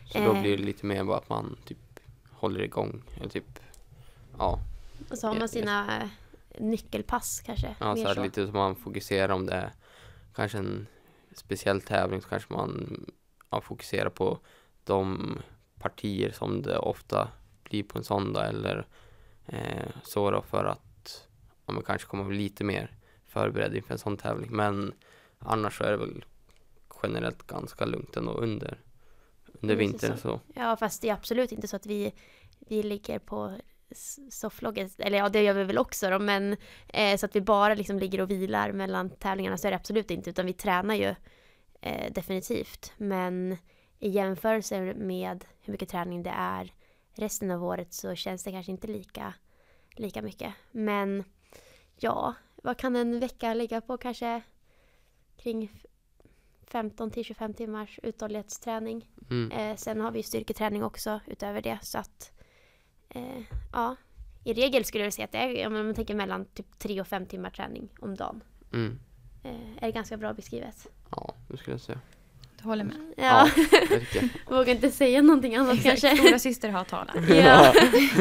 Så 0.05 0.17
då 0.19 0.33
Eh. 0.33 0.41
blir 0.41 0.57
det 0.57 0.63
lite 0.63 0.85
mer 0.85 1.03
bara 1.03 1.17
att 1.17 1.29
man 1.29 1.57
typ 1.65 1.99
håller 2.31 2.61
igång. 2.61 3.03
Eller 3.17 3.29
typ, 3.29 3.59
ja, 4.37 4.59
Och 5.09 5.17
så 5.17 5.27
har 5.27 5.35
man 5.35 5.49
sina 5.49 6.09
nyckelpass 6.59 7.41
kanske. 7.45 7.75
ja 7.79 7.95
så 7.95 8.13
så. 8.13 8.23
lite 8.23 8.45
som 8.45 8.53
man 8.53 8.75
fokuserar 8.75 9.33
om 9.33 9.45
det 9.45 9.53
är 9.53 9.71
kanske 10.35 10.57
en 10.57 10.87
speciell 11.35 11.81
tävling 11.81 12.21
så 12.21 12.29
kanske 12.29 12.53
man 12.53 13.05
ja, 13.51 13.61
fokuserar 13.61 14.09
på 14.09 14.39
de 14.83 15.37
partier 15.79 16.31
som 16.31 16.61
det 16.61 16.77
ofta 16.77 17.27
blir 17.63 17.83
på 17.83 17.97
en 17.97 18.03
sån 18.03 18.33
dag 18.33 18.47
eller 18.47 18.87
eh, 19.45 19.89
så 20.03 20.31
då 20.31 20.41
för 20.41 20.65
att 20.65 21.27
ja, 21.65 21.73
man 21.73 21.83
kanske 21.83 22.07
kommer 22.07 22.23
bli 22.23 22.37
lite 22.37 22.63
mer 22.63 22.91
förberedd 23.27 23.75
inför 23.75 23.93
en 23.93 23.99
sån 23.99 24.17
tävling. 24.17 24.51
Men 24.51 24.93
annars 25.39 25.77
så 25.77 25.83
är 25.83 25.91
det 25.91 25.97
väl 25.97 26.25
generellt 27.03 27.47
ganska 27.47 27.85
lugnt 27.85 28.17
ändå 28.17 28.31
under, 28.31 28.79
under 29.61 29.75
vintern. 29.75 30.17
Så. 30.17 30.39
Ja, 30.55 30.77
fast 30.77 31.01
det 31.01 31.09
är 31.09 31.13
absolut 31.13 31.51
inte 31.51 31.67
så 31.67 31.75
att 31.75 31.85
vi, 31.85 32.13
vi 32.59 32.83
ligger 32.83 33.19
på 33.19 33.57
sofflogget, 34.29 34.99
eller 34.99 35.17
ja 35.17 35.29
det 35.29 35.43
gör 35.43 35.53
vi 35.53 35.63
väl 35.63 35.77
också 35.77 36.09
då, 36.09 36.19
men 36.19 36.57
eh, 36.87 37.17
så 37.17 37.25
att 37.25 37.35
vi 37.35 37.41
bara 37.41 37.73
liksom 37.73 37.99
ligger 37.99 38.21
och 38.21 38.31
vilar 38.31 38.71
mellan 38.71 39.09
tävlingarna 39.09 39.57
så 39.57 39.67
är 39.67 39.71
det 39.71 39.77
absolut 39.77 40.11
inte, 40.11 40.29
utan 40.29 40.45
vi 40.45 40.53
tränar 40.53 40.95
ju 40.95 41.15
eh, 41.81 42.13
definitivt. 42.13 42.93
Men 42.97 43.57
i 43.99 44.09
jämförelse 44.09 44.93
med 44.93 45.45
hur 45.61 45.71
mycket 45.71 45.89
träning 45.89 46.23
det 46.23 46.33
är 46.37 46.73
resten 47.13 47.51
av 47.51 47.63
året 47.63 47.93
så 47.93 48.15
känns 48.15 48.43
det 48.43 48.51
kanske 48.51 48.71
inte 48.71 48.87
lika, 48.87 49.33
lika 49.95 50.21
mycket. 50.21 50.53
Men 50.71 51.23
ja, 51.95 52.33
vad 52.55 52.77
kan 52.77 52.95
en 52.95 53.19
vecka 53.19 53.53
ligga 53.53 53.81
på? 53.81 53.97
Kanske 53.97 54.41
kring 55.37 55.71
15 56.67 57.11
till 57.11 57.25
25 57.25 57.53
timmars 57.53 57.99
uthållighetsträning. 58.03 59.09
Mm. 59.29 59.51
Eh, 59.51 59.75
sen 59.75 60.01
har 60.01 60.11
vi 60.11 60.23
styrketräning 60.23 60.83
också 60.83 61.19
utöver 61.27 61.61
det. 61.61 61.79
Så 61.81 61.97
att, 61.97 62.31
eh, 63.13 63.43
ja, 63.71 63.95
i 64.43 64.53
regel 64.53 64.85
skulle 64.85 65.03
jag 65.03 65.13
säga 65.13 65.25
att 65.25 65.31
det 65.31 65.61
är, 65.61 65.67
om 65.67 65.73
man 65.73 65.95
tänker 65.95 66.15
mellan 66.15 66.45
typ 66.45 66.79
3 66.79 67.01
och 67.01 67.07
5 67.07 67.25
timmar 67.25 67.49
träning 67.49 67.89
om 67.99 68.15
dagen. 68.15 68.43
Mm. 68.73 68.99
Eh, 69.43 69.83
är 69.83 69.85
det 69.85 69.91
ganska 69.91 70.17
bra 70.17 70.33
beskrivet. 70.33 70.87
Ja, 71.11 71.35
det 71.47 71.57
skulle 71.57 71.73
jag 71.73 71.81
säga. 71.81 71.99
Du 72.61 72.67
håller 72.69 72.83
med? 72.83 73.13
Ja, 73.17 73.49
jag. 74.13 74.29
vågar 74.57 74.73
inte 74.73 74.91
säga 74.91 75.21
någonting 75.21 75.55
annat 75.55 75.73
Exakt, 75.73 76.01
kanske. 76.01 76.23
stora 76.23 76.39
syster 76.39 76.69
har 76.69 76.83
talat. 76.83 77.15
Ja. 77.29 77.73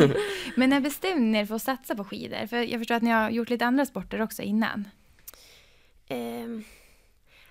Men 0.57 0.71
när 0.71 0.81
bestämde 0.81 1.23
ni 1.23 1.39
er 1.39 1.47
för 1.47 1.55
att 1.55 1.63
satsa 1.63 1.95
på 1.95 2.05
skidor? 2.05 2.47
För 2.47 2.57
jag 2.57 2.81
förstår 2.81 2.95
att 2.95 3.03
ni 3.03 3.11
har 3.11 3.31
gjort 3.31 3.51
lite 3.51 3.67
andra 3.67 3.87
sporter 3.87 4.23
också 4.23 4.43
innan. 4.43 4.89
Ehm, 6.09 6.65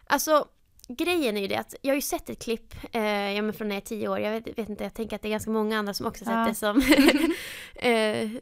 alltså, 0.07 0.47
grejen 0.95 1.37
är 1.37 1.41
ju 1.41 1.47
det 1.47 1.55
att 1.55 1.75
jag 1.81 1.91
har 1.91 1.95
ju 1.95 2.01
sett 2.01 2.29
ett 2.29 2.43
klipp 2.43 2.73
eh, 2.91 3.31
ja, 3.31 3.41
men 3.41 3.53
från 3.53 3.67
när 3.67 3.75
jag 3.75 3.81
är 3.81 3.85
tio 3.85 4.07
år. 4.07 4.19
Jag 4.19 4.31
vet, 4.31 4.47
vet 4.57 4.69
inte, 4.69 4.83
jag 4.83 4.93
tänker 4.93 5.15
att 5.15 5.21
det 5.21 5.27
är 5.27 5.31
ganska 5.31 5.51
många 5.51 5.79
andra 5.79 5.93
som 5.93 6.05
också 6.05 6.25
sett 6.25 6.33
Ja. 6.33 6.45
det 6.47 6.55
som... 6.55 6.81
eh, 7.75 8.33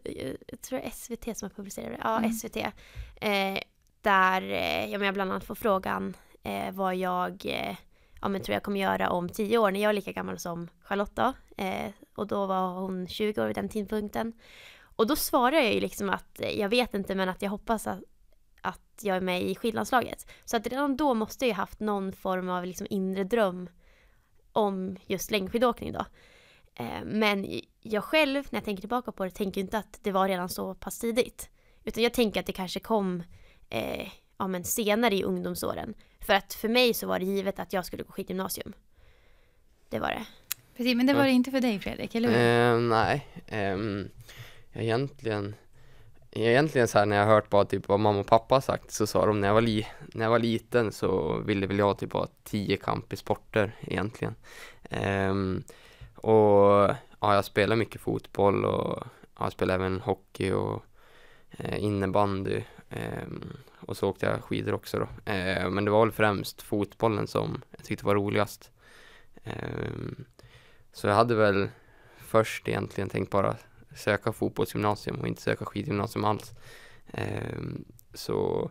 jag 0.48 0.62
tror 0.62 0.80
det 0.80 0.86
är 0.86 0.90
SVT 0.90 1.38
som 1.38 1.46
har 1.50 1.56
publicerat 1.56 1.90
det. 1.92 1.98
Ja, 2.04 2.18
Mm. 2.18 2.32
SVT. 2.32 2.58
Eh, 3.22 3.60
där 4.02 4.42
eh, 4.42 4.86
ja, 4.92 4.98
men 4.98 5.06
jag 5.06 5.14
bland 5.14 5.32
annat 5.32 5.44
får 5.44 5.56
frågan 5.56 6.18
eh, 6.44 6.72
vad 6.72 6.96
jag 6.96 7.46
eh, 7.46 7.76
ja, 8.22 8.28
men 8.28 8.42
tror 8.42 8.54
jag 8.54 8.64
kommer 8.64 8.80
göra 8.80 9.10
om 9.10 9.30
tio 9.30 9.58
år 9.58 9.72
när 9.72 9.80
jag 9.82 9.90
är 9.90 9.94
lika 9.94 10.12
gammal 10.12 10.40
som 10.40 10.70
Charlotta. 10.84 11.34
Och 12.16 12.28
då 12.28 12.46
var 12.46 12.70
hon 12.74 13.08
20 13.08 13.42
år 13.42 13.48
vid 13.48 13.56
den 13.56 13.70
tidpunkten. 13.70 14.34
Och 14.96 15.08
då 15.08 15.16
svarar 15.16 15.58
jag 15.58 15.74
ju 15.74 15.80
liksom 15.80 16.10
att 16.10 16.42
jag 16.56 16.70
vet 16.70 16.94
inte 16.94 17.16
men 17.16 17.30
att 17.30 17.42
jag 17.42 17.50
hoppas 17.50 17.88
att, 17.88 18.00
att 19.00 19.04
jag 19.04 19.18
är 19.18 19.22
med 19.22 19.42
i 19.44 19.56
skidlandslaget. 19.56 20.28
Så 20.46 20.58
att 20.58 20.68
redan 20.68 20.98
då 20.98 21.14
måste 21.14 21.46
jag 21.46 21.48
ju 21.48 21.54
haft 21.54 21.80
någon 21.80 22.12
form 22.14 22.50
av 22.50 22.66
liksom 22.66 22.88
inre 22.90 23.24
dröm 23.24 23.70
om 24.54 24.98
just 25.08 25.32
längdskidåkning 25.32 25.94
då. 25.94 26.06
Eh, 26.76 27.04
men 27.06 27.62
jag 27.82 28.04
själv, 28.04 28.44
när 28.50 28.58
jag 28.58 28.66
tänker 28.66 28.82
tillbaka 28.82 29.12
på 29.12 29.26
det, 29.26 29.32
tänker 29.32 29.62
inte 29.62 29.78
att 29.78 30.00
det 30.04 30.12
var 30.12 30.28
redan 30.28 30.50
så 30.50 30.74
pass 30.76 31.00
tidigt. 31.00 31.50
Utan 31.84 32.04
jag 32.04 32.14
tänker 32.14 32.40
att 32.40 32.46
det 32.46 32.54
kanske 32.54 32.80
kom 32.80 33.24
eh, 33.70 34.08
ja, 34.38 34.48
men 34.48 34.64
senare 34.64 35.16
i 35.16 35.24
ungdomsåren. 35.24 35.94
För 36.20 36.34
att 36.34 36.54
för 36.54 36.70
mig 36.70 36.94
så 36.94 37.08
var 37.08 37.20
det 37.20 37.26
givet 37.26 37.60
att 37.60 37.74
jag 37.74 37.86
skulle 37.86 38.04
gå 38.04 38.12
skidgymnasium. 38.12 38.74
Det 39.90 40.00
var 40.00 40.08
det. 40.10 40.26
Precis, 40.78 40.96
men 40.96 41.06
det 41.06 41.14
var 41.14 41.22
Ja. 41.22 41.26
det 41.26 41.32
inte 41.32 41.52
för 41.52 41.62
dig 41.62 41.80
Fredrik, 41.80 42.16
eller 42.16 42.30
hur? 42.30 42.38
Eh, 42.38 42.80
nej, 42.90 43.28
ehm, 43.48 44.10
egentligen 44.74 45.56
Egentligen 46.32 46.88
så 46.88 47.00
här 47.00 47.06
när 47.06 47.16
jag 47.16 47.26
har 47.26 47.34
hört 47.34 47.50
bara 47.50 47.66
typ 47.66 47.88
vad 47.88 48.00
mamma 48.00 48.20
och 48.20 48.28
pappa 48.28 48.56
har 48.56 48.62
sagt 48.62 48.92
så 48.92 49.08
sa 49.08 49.26
de 49.26 49.42
när 49.42 49.48
jag 49.48 49.54
var, 49.56 49.62
li- 49.62 49.88
när 50.14 50.26
jag 50.26 50.30
var 50.30 50.40
liten 50.40 50.92
så 50.92 51.40
ville 51.40 51.68
väl 51.68 51.80
jag 51.80 51.98
typ 51.98 52.14
ha 52.14 52.28
tio 52.44 52.78
kamp 52.78 53.14
i 53.14 53.16
sporter 53.16 53.76
egentligen. 53.82 54.36
Um, 55.30 55.64
och 56.16 56.90
ja, 57.20 57.36
jag 57.36 57.46
spelar 57.46 57.76
mycket 57.76 58.02
fotboll 58.02 58.66
och 58.66 59.04
ja, 59.38 59.44
jag 59.46 59.52
spelar 59.52 59.76
även 59.76 60.02
hockey 60.02 60.52
och 60.52 60.84
eh, 61.52 61.84
innebandy. 61.84 62.64
Um, 62.90 63.58
och 63.80 63.98
så 63.98 64.10
åkte 64.10 64.26
jag 64.26 64.44
skidor 64.44 64.74
också 64.74 65.00
då. 65.00 65.32
Uh, 65.34 65.70
men 65.70 65.86
det 65.86 65.92
var 65.92 66.06
väl 66.06 66.12
främst 66.12 66.62
fotbollen 66.62 67.28
som 67.28 67.62
jag 67.72 67.86
tyckte 67.86 68.06
var 68.06 68.16
roligast. 68.16 68.72
Um, 69.44 70.26
så 70.94 71.08
jag 71.08 71.16
hade 71.16 71.36
väl 71.36 71.70
först 72.18 72.68
egentligen 72.68 73.10
tänkt 73.10 73.32
bara 73.32 73.56
söka 74.00 74.34
fotbollsgymnasium 74.34 75.20
och 75.20 75.28
inte 75.28 75.42
söka 75.42 75.66
skidgymnasium 75.66 76.26
alls. 76.26 76.54
Ehm, 77.14 77.86
så, 78.14 78.70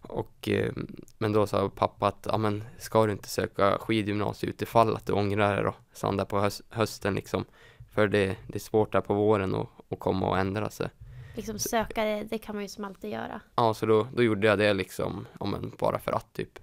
och, 0.00 0.48
ehm, 0.48 0.96
men 1.18 1.32
då 1.32 1.46
sa 1.46 1.68
pappa 1.68 2.06
att, 2.06 2.26
ja 2.30 2.38
men 2.38 2.64
ska 2.78 3.06
du 3.06 3.12
inte 3.12 3.28
söka 3.28 3.78
skidgymnasium 3.78 4.50
utifall 4.50 4.96
att 4.96 5.06
du 5.06 5.12
ångrar 5.12 5.54
dig 5.54 5.64
då? 5.64 5.74
Sa 5.92 6.06
han 6.06 6.16
där 6.16 6.24
på 6.24 6.40
höst, 6.40 6.62
hösten 6.70 7.14
liksom. 7.14 7.44
För 7.90 8.08
det, 8.08 8.36
det 8.46 8.54
är 8.54 8.60
svårt 8.60 8.92
där 8.92 9.00
på 9.00 9.14
våren 9.14 9.54
att, 9.54 9.68
att 9.88 9.98
komma 9.98 10.28
och 10.28 10.38
ändra 10.38 10.70
sig. 10.70 10.88
Liksom 11.34 11.58
söka 11.58 12.04
det, 12.04 12.24
det 12.24 12.38
kan 12.38 12.54
man 12.54 12.64
ju 12.64 12.68
som 12.68 12.84
alltid 12.84 13.10
göra. 13.10 13.40
Ja, 13.54 13.74
så 13.74 13.86
då, 13.86 14.06
då 14.14 14.22
gjorde 14.22 14.46
jag 14.46 14.58
det 14.58 14.74
liksom, 14.74 15.26
ja 15.40 15.46
men 15.46 15.72
bara 15.78 15.98
för 15.98 16.12
att 16.12 16.32
typ. 16.32 16.58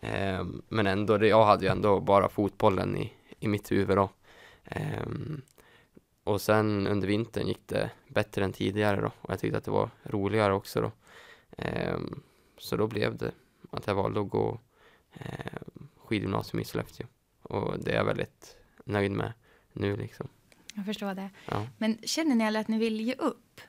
Ehm, 0.00 0.62
men 0.68 0.86
ändå, 0.86 1.18
det, 1.18 1.28
jag 1.28 1.44
hade 1.44 1.64
ju 1.64 1.70
ändå 1.70 2.00
bara 2.00 2.28
fotbollen 2.28 2.96
i, 2.96 3.12
i 3.38 3.48
mitt 3.48 3.72
huvud 3.72 3.96
då. 3.96 4.10
Ehm, 4.64 5.42
och 6.28 6.40
sen 6.40 6.86
under 6.86 7.08
vintern 7.08 7.46
gick 7.46 7.66
det 7.66 7.90
bättre 8.08 8.44
än 8.44 8.52
tidigare 8.52 9.00
då 9.00 9.10
och 9.20 9.30
jag 9.30 9.40
tyckte 9.40 9.58
att 9.58 9.64
det 9.64 9.70
var 9.70 9.90
roligare 10.02 10.52
också 10.54 10.80
då. 10.80 10.92
Ehm, 11.58 12.22
så 12.58 12.76
då 12.76 12.86
blev 12.86 13.16
det 13.16 13.32
att 13.70 13.86
jag 13.86 13.94
valde 13.94 14.20
att 14.20 14.28
gå 14.28 14.60
ehm, 15.14 15.88
skidgymnasium 15.96 16.60
i 16.60 16.64
Sollefteå. 16.64 17.06
Och 17.42 17.78
det 17.78 17.90
är 17.90 17.96
jag 17.96 18.04
väldigt 18.04 18.56
nöjd 18.84 19.10
med 19.12 19.32
nu 19.72 19.96
liksom. 19.96 20.28
Jag 20.74 20.84
förstår 20.86 21.14
det. 21.14 21.30
Ja. 21.50 21.66
Men 21.78 21.98
känner 22.02 22.34
ni 22.34 22.46
aldrig 22.46 22.60
att 22.60 22.68
ni 22.68 22.78
vill 22.78 23.00
ge 23.00 23.14
upp? 23.14 23.60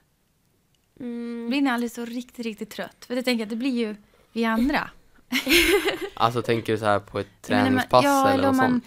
Mm. 1.00 1.48
Blir 1.50 1.62
ni 1.62 1.69
aldrig 1.69 1.91
så 1.91 2.06
riktigt, 2.06 2.45
riktigt 2.45 2.69
trött? 2.69 3.06
För 3.06 3.15
jag 3.15 3.26
tänker 3.26 3.43
att 3.43 3.50
det 3.50 3.56
blir 3.56 3.88
ju 3.88 3.95
vi 4.32 4.45
andra. 4.45 4.89
Alltså 6.13 6.41
tänker 6.41 6.74
du 6.74 6.80
så 6.80 6.86
här 6.86 7.00
på 7.00 7.19
ett 7.19 7.50
menar, 7.50 7.62
man- 7.63 7.69
träningspass 7.72 8.04
ja, 8.04 8.28
eller 8.28 8.34
eller 8.34 8.48
något 8.48 8.56
man 8.58 8.72
sånt? 8.72 8.84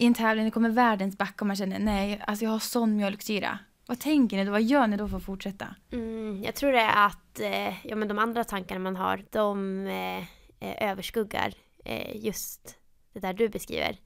I 0.00 0.06
en 0.06 0.14
tävling 0.14 0.44
det 0.44 0.50
kommer 0.50 0.70
världens 0.70 1.18
back 1.18 1.40
och 1.40 1.46
man 1.46 1.56
känner 1.56 1.78
nej, 1.78 2.22
alltså 2.26 2.44
jag 2.44 2.52
har 2.52 2.58
sån 2.58 2.96
mjölksyra. 2.96 3.58
Vad 3.86 4.00
tänker 4.00 4.36
ni 4.36 4.44
då? 4.44 4.50
Vad 4.50 4.62
gör 4.62 4.86
ni 4.86 4.96
då 4.96 5.08
för 5.08 5.16
att 5.16 5.22
fortsätta? 5.22 5.74
Mm, 5.92 6.42
jag 6.44 6.54
tror 6.54 6.72
det 6.72 6.80
är 6.80 7.06
att 7.06 7.40
eh, 7.40 7.86
ja, 7.86 7.96
men 7.96 8.08
de 8.08 8.18
andra 8.18 8.44
tankarna 8.44 8.80
man 8.80 8.96
har, 8.96 9.24
de 9.30 9.86
eh, 9.86 10.18
eh, 10.60 10.90
överskuggar 10.90 11.54
eh, 11.84 12.24
just 12.24 12.78
det 13.12 13.20
där 13.20 13.32
du 13.32 13.48
beskriver. 13.48 13.96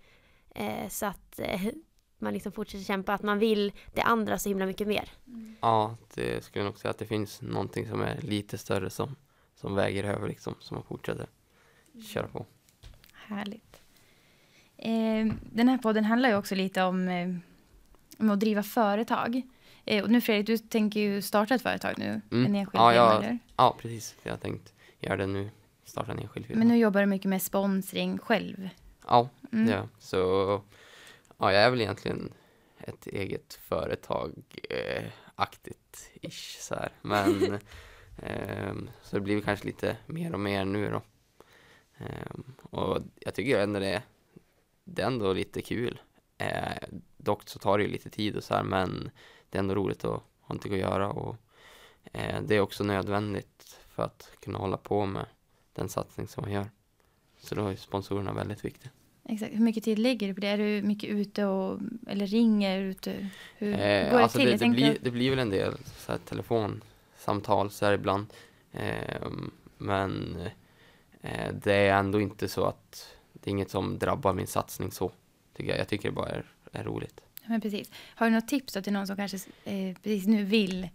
Eh, 0.54 0.88
så 0.88 1.07
att 1.07 1.38
eh, 1.38 1.61
man 2.18 2.33
liksom 2.33 2.52
fortsätter 2.52 2.85
kämpa, 2.85 3.14
att 3.14 3.22
man 3.22 3.38
vill 3.38 3.72
det 3.92 4.02
andra 4.02 4.38
så 4.38 4.48
himla 4.48 4.66
mycket 4.66 4.88
mer. 4.88 5.12
Ja, 5.61 5.96
det 6.14 6.44
skulle 6.44 6.64
jag 6.64 6.70
nog 6.70 6.78
säga 6.78 6.90
att 6.90 6.98
det 6.98 7.07
finns 7.07 7.42
någonting 7.42 7.88
som 7.88 8.00
är 8.00 8.20
lite 8.20 8.59
större 8.59 8.90
som, 8.90 9.16
som 9.54 9.74
väger 9.74 10.04
över 10.04 10.28
liksom, 10.28 10.54
som 10.59 10.74
man 10.74 10.85
fortsätter 10.85 11.26
köra 12.12 12.28
på. 12.28 12.46
Härligt. 13.12 13.83
Eh, 14.76 15.26
den 15.52 15.68
här 15.68 15.78
podden 15.78 16.04
handlar 16.04 16.28
ju 16.28 16.37
också 16.37 16.54
lite 16.54 16.82
om, 16.82 17.08
eh, 17.08 17.28
om 18.18 18.30
att 18.30 18.40
driva 18.40 18.62
företag. 18.62 19.42
Eh, 19.84 20.02
och 20.04 20.10
nu 20.10 20.20
Fredrik, 20.20 20.46
du 20.46 20.58
tänker 20.58 21.00
ju 21.00 21.22
starta 21.22 21.54
ett 21.54 21.62
företag 21.62 21.94
nu. 21.98 22.20
Mm. 22.32 22.46
En 22.46 22.54
enskild 22.54 22.80
Ja, 22.80 22.90
firma, 22.90 22.94
jag- 22.94 23.24
eller? 23.24 23.38
Ja, 23.56 23.76
precis. 23.80 24.16
Jag 24.22 24.32
har 24.32 24.38
tänkt 24.38 24.72
göra 25.00 25.16
det 25.16 25.26
nu, 25.26 25.50
starta 25.84 26.12
en 26.12 26.18
enskild 26.18 26.46
firma. 26.46 26.58
Men 26.58 26.68
nu 26.68 26.76
jobbar 26.76 27.00
du 27.00 27.06
mycket 27.06 27.28
med 27.28 27.42
sponsring 27.42 28.18
själv. 28.18 28.68
Ja, 29.06 29.28
Mm. 29.52 29.68
ja, 29.70 29.88
så 29.98 30.16
ja, 31.38 31.52
jag 31.52 31.62
är 31.62 31.70
väl 31.70 31.80
egentligen 31.80 32.32
ett 32.78 33.06
eget 33.06 33.54
företag 33.54 34.32
eh, 34.70 35.04
aktigt 35.34 36.10
ish 36.22 36.56
så 36.60 36.74
här. 36.74 36.88
Men 37.02 37.58
ehm, 38.22 38.90
så 39.02 39.16
det 39.16 39.20
blir 39.20 39.40
kanske 39.40 39.66
lite 39.66 39.96
mer 40.06 40.32
och 40.32 40.40
mer 40.40 40.64
nu 40.64 40.90
då. 40.90 41.02
Ehm, 41.98 42.54
och 42.62 42.98
jag 43.20 43.34
tycker 43.34 43.58
ändå 43.60 43.80
det, 43.80 44.02
det 44.84 45.02
är 45.02 45.06
ändå 45.06 45.32
lite 45.32 45.62
kul. 45.62 46.00
Eh, 46.38 46.88
dock 47.16 47.48
så 47.48 47.58
tar 47.58 47.78
det 47.78 47.84
ju 47.84 47.90
lite 47.90 48.10
tid 48.10 48.36
och 48.36 48.44
så 48.44 48.54
här, 48.54 48.62
men 48.62 49.10
det 49.50 49.58
är 49.58 49.62
ändå 49.62 49.74
roligt 49.74 50.04
att 50.04 50.10
ha 50.10 50.22
någonting 50.42 50.72
att 50.72 50.78
göra 50.78 51.10
och 51.10 51.36
eh, 52.12 52.42
det 52.42 52.54
är 52.56 52.60
också 52.60 52.84
nödvändigt 52.84 53.78
för 53.88 54.02
att 54.02 54.30
kunna 54.40 54.58
hålla 54.58 54.76
på 54.76 55.06
med 55.06 55.26
den 55.72 55.88
satsning 55.88 56.28
som 56.28 56.42
man 56.42 56.52
gör. 56.52 56.70
Så 57.38 57.54
då 57.54 57.66
är 57.66 57.76
sponsorerna 57.76 58.32
väldigt 58.32 58.64
viktiga. 58.64 58.90
Exakt. 59.28 59.52
Hur 59.54 59.60
mycket 59.60 59.84
tid 59.84 59.98
lägger 59.98 60.28
du 60.28 60.34
på 60.34 60.40
det? 60.40 60.48
Är 60.48 60.58
du 60.58 60.82
mycket 60.82 61.10
ute 61.10 61.44
och, 61.44 61.80
eller 62.06 62.26
ringer 62.26 62.80
ute? 62.80 63.30
Hur 63.56 63.72
Eh, 63.74 64.10
går 64.10 64.16
det 64.18 64.22
alltså 64.22 64.38
till? 64.38 64.46
det, 64.46 64.50
Jag 64.50 64.58
det, 64.58 64.64
tänkte- 64.64 64.80
blir, 64.82 64.98
det 65.02 65.10
blir 65.10 65.30
väl 65.30 65.38
en 65.38 65.50
del 65.50 65.74
så 65.84 66.12
här, 66.12 66.18
telefonsamtal 66.18 67.70
så 67.70 67.86
här 67.86 67.92
ibland. 67.92 68.26
Ehm, 68.72 69.50
men 69.78 70.36
eh, 71.20 71.54
det 71.54 71.74
är 71.74 71.98
ändå 71.98 72.20
inte 72.20 72.48
så 72.48 72.64
att 72.64 73.13
det 73.44 73.50
är 73.50 73.52
inget 73.52 73.70
som 73.70 73.98
drabbar 73.98 74.33
min 74.33 74.46
satsning 74.46 74.92
så. 74.92 75.12
Tycker 75.57 75.70
jag. 75.70 75.78
jag 75.78 75.88
tycker 75.88 76.09
det 76.09 76.14
bara 76.14 76.28
är, 76.28 76.44
är 76.72 76.85
roligt. 76.85 77.20
Ja, 77.35 77.48
Men 77.48 77.61
precis. 77.61 77.90
Har 78.14 78.26
du 78.26 78.33
något 78.33 78.48
tips 78.48 78.72
då 78.72 78.83
till 78.83 78.92
någon 78.92 79.07
som 79.07 79.16
kanske 79.16 79.37
eh, 79.64 79.96
precis 80.02 80.26
nu 80.26 80.44
vill 80.44 80.88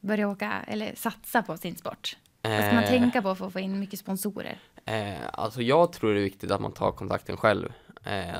börja 0.00 0.28
åka 0.28 0.64
eller 0.68 0.94
satsa 0.94 1.42
på 1.42 1.56
sin 1.56 1.76
sport? 1.76 2.16
Vad 2.42 2.64
ska 2.64 2.74
man 2.74 2.84
Eh, 2.84 2.88
tänka 2.88 3.22
på 3.22 3.34
för 3.34 3.46
att 3.46 3.52
få 3.52 3.60
in 3.60 3.80
mycket 3.80 3.98
sponsorer? 3.98 4.58
Eh, 4.84 5.28
alltså 5.32 5.62
jag 5.62 5.92
tror 5.92 6.14
det 6.14 6.20
är 6.20 6.24
viktigt 6.24 6.50
att 6.50 6.60
man 6.60 6.72
tar 6.72 6.92
kontakten 6.92 7.36
själv. 7.36 7.72
Eh, 8.04 8.34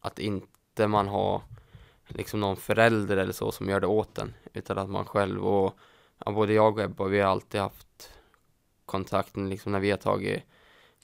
att 0.00 0.18
inte 0.18 0.86
man 0.86 1.08
har 1.08 1.42
liksom 2.08 2.40
någon 2.40 2.56
förälder 2.56 3.16
eller 3.16 3.32
så 3.32 3.52
som 3.52 3.68
gör 3.68 3.80
det 3.80 3.86
åt 3.86 4.18
en. 4.18 4.34
Utan 4.52 4.78
att 4.78 4.90
man 4.90 5.04
själv 5.04 5.46
och 5.46 5.78
ja, 6.24 6.32
både 6.32 6.52
jag 6.52 6.78
och 6.78 6.84
Ebba, 6.84 7.04
vi 7.04 7.20
har 7.20 7.30
alltid 7.30 7.60
haft 7.60 8.12
kontakten 8.86 9.48
liksom 9.48 9.72
när 9.72 9.80
vi 9.80 9.90
har 9.90 9.98
tagit 9.98 10.42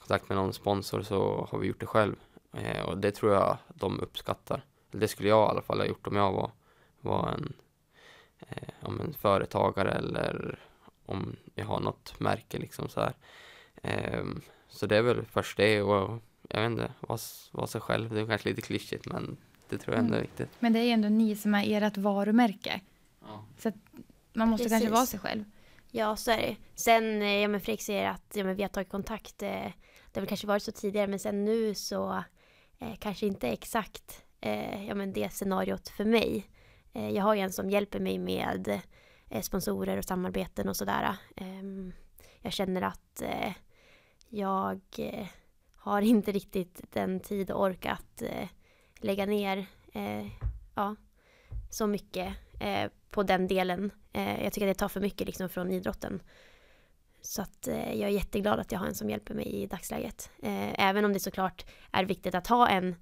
kontakt 0.07 0.29
med 0.29 0.37
någon 0.37 0.53
sponsor 0.53 1.01
så 1.01 1.47
har 1.51 1.59
vi 1.59 1.67
gjort 1.67 1.79
det 1.79 1.85
själv. 1.85 2.15
Eh, 2.53 2.81
och 2.81 2.97
det 2.97 3.11
tror 3.11 3.33
jag 3.33 3.57
de 3.75 3.99
uppskattar. 3.99 4.61
Det 4.91 5.07
skulle 5.07 5.29
jag 5.29 5.47
i 5.47 5.49
alla 5.51 5.61
fall 5.61 5.79
ha 5.79 5.85
gjort 5.85 6.07
om 6.07 6.15
jag 6.15 6.31
var, 6.31 6.51
var 7.01 7.29
en, 7.31 7.53
eh, 8.39 8.73
om 8.81 9.01
en 9.01 9.13
företagare 9.13 9.91
eller 9.91 10.59
om 11.05 11.35
jag 11.55 11.65
har 11.65 11.79
något 11.79 12.19
märke 12.19 12.57
liksom 12.57 12.89
så 12.89 12.99
här. 13.01 13.13
Ehm, 13.83 14.41
så 14.69 14.85
det 14.85 14.97
är 14.97 15.01
väl 15.01 15.25
först 15.25 15.57
det 15.57 15.81
och 15.81 16.19
jag 16.49 16.61
vet 16.61 16.71
inte, 16.71 16.91
vara 16.99 17.19
var 17.51 17.67
sig 17.67 17.81
själv. 17.81 18.13
Det 18.13 18.21
är 18.21 18.25
kanske 18.25 18.49
lite 18.49 18.61
klyschigt 18.61 19.05
men 19.05 19.37
det 19.69 19.77
tror 19.77 19.95
jag 19.95 20.03
ändå 20.03 20.13
är 20.13 20.19
Mm. 20.19 20.27
viktigt. 20.29 20.49
Men 20.59 20.73
det 20.73 20.79
är 20.79 20.83
ju 20.83 20.91
ändå 20.91 21.09
ni 21.09 21.35
som 21.35 21.55
är 21.55 21.81
ert 21.81 21.97
varumärke. 21.97 22.81
Så 23.57 23.69
att 23.69 23.75
man 24.33 24.49
måste 24.49 24.69
kanske 24.69 24.89
Precis. 24.89 24.95
vara 24.95 25.05
sig 25.05 25.19
själv. 25.19 25.43
Ja, 25.91 26.15
så 26.15 26.31
är 26.31 26.37
det. 26.37 26.55
Sen, 26.75 27.21
eh, 27.21 27.37
ja 27.41 27.47
men 27.47 27.61
Fredrik 27.61 27.81
säger 27.81 28.09
att 28.09 28.31
ja, 28.33 28.43
men 28.43 28.55
vi 28.55 28.61
har 28.61 28.69
tagit 28.69 28.89
kontakt. 28.89 29.43
Eh, 29.43 29.71
det 30.11 30.19
har 30.19 30.21
väl 30.21 30.29
kanske 30.29 30.47
varit 30.47 30.63
så 30.63 30.71
tidigare, 30.71 31.07
men 31.07 31.19
sen 31.19 31.45
nu 31.45 31.75
så 31.75 32.23
eh, 32.79 32.95
kanske 32.99 33.27
inte 33.27 33.47
exakt 33.47 34.25
eh, 34.41 34.87
ja, 34.87 34.95
men 34.95 35.13
det 35.13 35.29
scenariot 35.29 35.89
för 35.89 36.05
mig. 36.05 36.49
Eh, 36.93 37.09
jag 37.09 37.23
har 37.23 37.35
ju 37.35 37.41
en 37.41 37.51
som 37.51 37.69
hjälper 37.69 37.99
mig 37.99 38.17
med 38.17 38.81
eh, 39.29 39.41
sponsorer 39.41 39.97
och 39.97 40.05
samarbeten 40.05 40.69
och 40.69 40.75
sådär. 40.75 41.15
Ehm, 41.35 41.93
jag 42.41 42.53
känner 42.53 42.81
att 42.81 43.21
eh, 43.21 43.53
jag 44.29 44.81
eh, 44.97 45.27
har 45.75 46.01
inte 46.13 46.31
riktigt 46.31 46.81
den 46.93 47.19
tid 47.19 47.51
och 47.51 47.61
ork 47.61 47.85
att 47.85 48.21
eh, 48.21 48.47
lägga 48.99 49.25
ner 49.25 49.65
eh, 49.93 50.27
ja, 50.75 50.95
så 51.69 51.87
mycket 51.87 52.33
eh, 52.59 52.91
på 53.09 53.23
den 53.23 53.47
delen. 53.47 53.91
Eh, 54.13 54.43
jag 54.43 54.53
tycker 54.53 54.67
att 54.67 54.77
det 54.77 54.79
tar 54.79 54.89
för 54.89 55.01
mycket 55.01 55.27
liksom 55.27 55.49
från 55.49 55.71
idrotten. 55.71 56.21
Så 57.27 57.41
att 57.41 57.67
eh, 57.67 57.93
jag 57.93 58.09
är 58.09 58.13
jätteglad 58.13 58.59
att 58.59 58.71
jag 58.71 58.79
har 58.79 58.87
en 58.87 58.95
som 58.95 59.09
hjälper 59.09 59.33
mig 59.33 59.47
i 59.47 59.65
dagsläget. 59.65 60.29
Eh, 60.43 60.87
även 60.89 61.05
om 61.05 61.13
det 61.13 61.19
såklart 61.19 61.65
är 61.91 62.03
viktigt 62.05 62.35
att 62.35 62.47
ha 62.47 62.67
en 62.67 62.95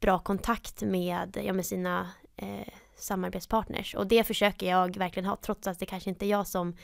bra 0.00 0.18
kontakt 0.18 0.82
med, 0.82 1.38
ja, 1.44 1.52
med 1.52 1.66
sina 1.66 2.10
eh, 2.36 2.68
samarbetspartners. 2.96 3.94
Och 3.94 4.06
det 4.06 4.24
försöker 4.24 4.66
jag 4.70 4.96
verkligen 4.96 5.26
ha 5.28 5.36
trots 5.36 5.66
att 5.68 5.78
det 5.78 5.86
kanske 5.86 6.10
inte 6.10 6.26
är 6.26 6.28
jag 6.28 6.46
som 6.46 6.76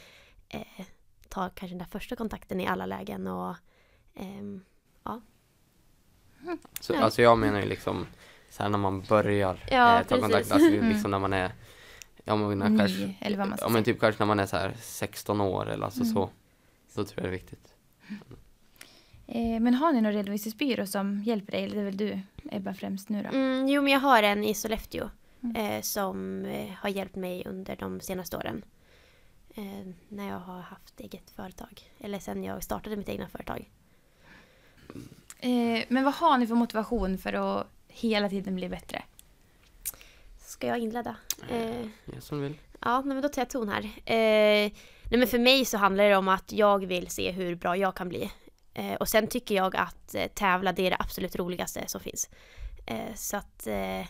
eh, 0.49 0.61
tar 1.29 1.49
kanske 1.49 1.67
den 1.75 1.79
där 1.79 1.87
första 1.99 2.17
kontakten 2.17 2.61
i 2.61 2.67
alla 2.67 2.87
lägen. 2.87 3.27
Och, 3.27 3.55
ehm, 4.15 4.65
Så, 6.81 6.95
Ja. 6.95 7.01
Alltså 7.03 7.23
jag 7.23 7.39
menar 7.39 7.61
ju 7.61 7.67
liksom 7.67 8.07
så 8.51 8.63
här 8.63 8.71
när 8.71 8.79
man 8.79 9.03
börjar 9.03 9.65
Ja, 9.71 10.01
eh, 10.01 10.07
ta 10.07 10.21
kontakt, 10.21 10.53
alltså 10.53 10.69
Mm. 10.69 10.89
liksom 10.89 11.11
när 11.11 11.19
man 11.19 11.33
är 11.33 11.53
Ja 12.25 12.37
men, 12.37 12.59
Ny, 12.59 12.79
kanske, 12.79 13.15
eller 13.21 13.39
vad 13.39 13.49
man 13.49 13.59
ska 13.59 13.67
ja, 13.67 13.71
men 13.73 13.85
typ 13.85 14.01
kanske 14.01 14.23
när 14.23 14.27
man 14.27 14.41
är 14.41 14.47
så 14.47 14.57
här 14.57 14.75
16 14.81 15.41
år 15.41 15.69
eller 15.71 15.85
alltså 15.85 16.01
Mm. 16.03 16.15
så. 16.15 16.31
Så 16.97 17.05
tror 17.05 17.25
jag 17.25 17.25
det 17.25 17.29
är 17.37 17.41
viktigt. 17.41 17.75
Eh, 19.27 19.61
men 19.61 19.75
har 19.75 19.93
ni 19.93 20.01
någon 20.01 20.13
redovisningsbyrå 20.13 20.87
som 20.87 21.23
hjälper 21.23 21.53
dig? 21.53 21.65
Eller 21.65 21.75
det 21.75 21.81
är 21.81 21.85
väl 21.85 21.97
du, 21.97 22.21
Ebba, 22.51 22.75
främst 22.75 23.09
nu 23.09 23.23
då? 23.23 23.29
Mm, 23.29 23.69
jo, 23.69 23.83
men 23.83 23.93
jag 23.93 24.01
har 24.01 24.23
en 24.23 24.45
i 24.45 24.55
Sollefteå 24.55 25.11
Mm. 25.43 25.57
eh, 25.57 25.83
som 25.83 26.45
eh, 26.45 26.71
har 26.75 26.89
hjälpt 26.89 27.17
mig 27.17 27.43
under 27.47 27.77
de 27.77 28.01
senaste 28.01 28.37
åren. 28.37 28.63
Eh, 29.55 29.87
när 30.09 30.29
jag 30.29 30.39
har 30.39 30.61
haft 30.61 31.01
eget 31.01 31.31
företag. 31.31 31.83
Eller 31.99 32.19
sen 32.19 32.45
jag 32.45 32.63
startade 32.63 32.97
mitt 32.97 33.09
egna 33.09 33.29
företag. 33.29 33.71
Eh, 35.39 35.85
men 35.89 36.05
vad 36.05 36.15
har 36.15 36.39
ni 36.39 36.47
för 36.47 36.55
motivation 36.55 37.19
för 37.19 37.33
att 37.33 37.67
hela 37.89 38.29
tiden 38.29 38.55
bli 38.55 38.69
bättre? 38.69 39.03
Ska 40.39 40.67
jag 40.67 40.79
inleda? 40.79 41.17
Eh, 41.51 41.87
Jag 42.15 42.23
som 42.23 42.41
vill. 42.41 42.55
ja, 42.81 43.03
men 43.03 43.23
då 43.23 43.29
tar 43.29 43.43
jag 43.43 43.51
ton 43.51 43.69
här. 43.69 43.83
Nej, 45.11 45.19
men 45.19 45.29
för 45.29 45.39
mig 45.39 45.65
så 45.65 45.79
handlar 45.79 46.05
det 46.05 46.17
om 46.17 46.29
att 46.29 46.53
jag 46.53 46.87
vill 46.87 47.11
se 47.11 47.31
hur 47.31 47.55
bra 47.55 47.77
jag 47.77 47.95
kan 47.95 48.09
bli. 48.09 48.31
Eh, 48.75 48.95
och 48.95 49.09
sen 49.09 49.27
tycker 49.27 49.55
jag 49.55 49.77
att 49.77 50.15
eh, 50.15 50.27
tävla 50.27 50.73
det 50.73 50.87
är 50.87 50.91
det 50.91 50.97
absolut 50.99 51.37
roligaste 51.37 51.85
som 51.87 52.01
finns. 52.01 52.31
Eh, 52.87 53.15
så 53.15 53.37
att 53.37 53.67
eh, 53.67 54.07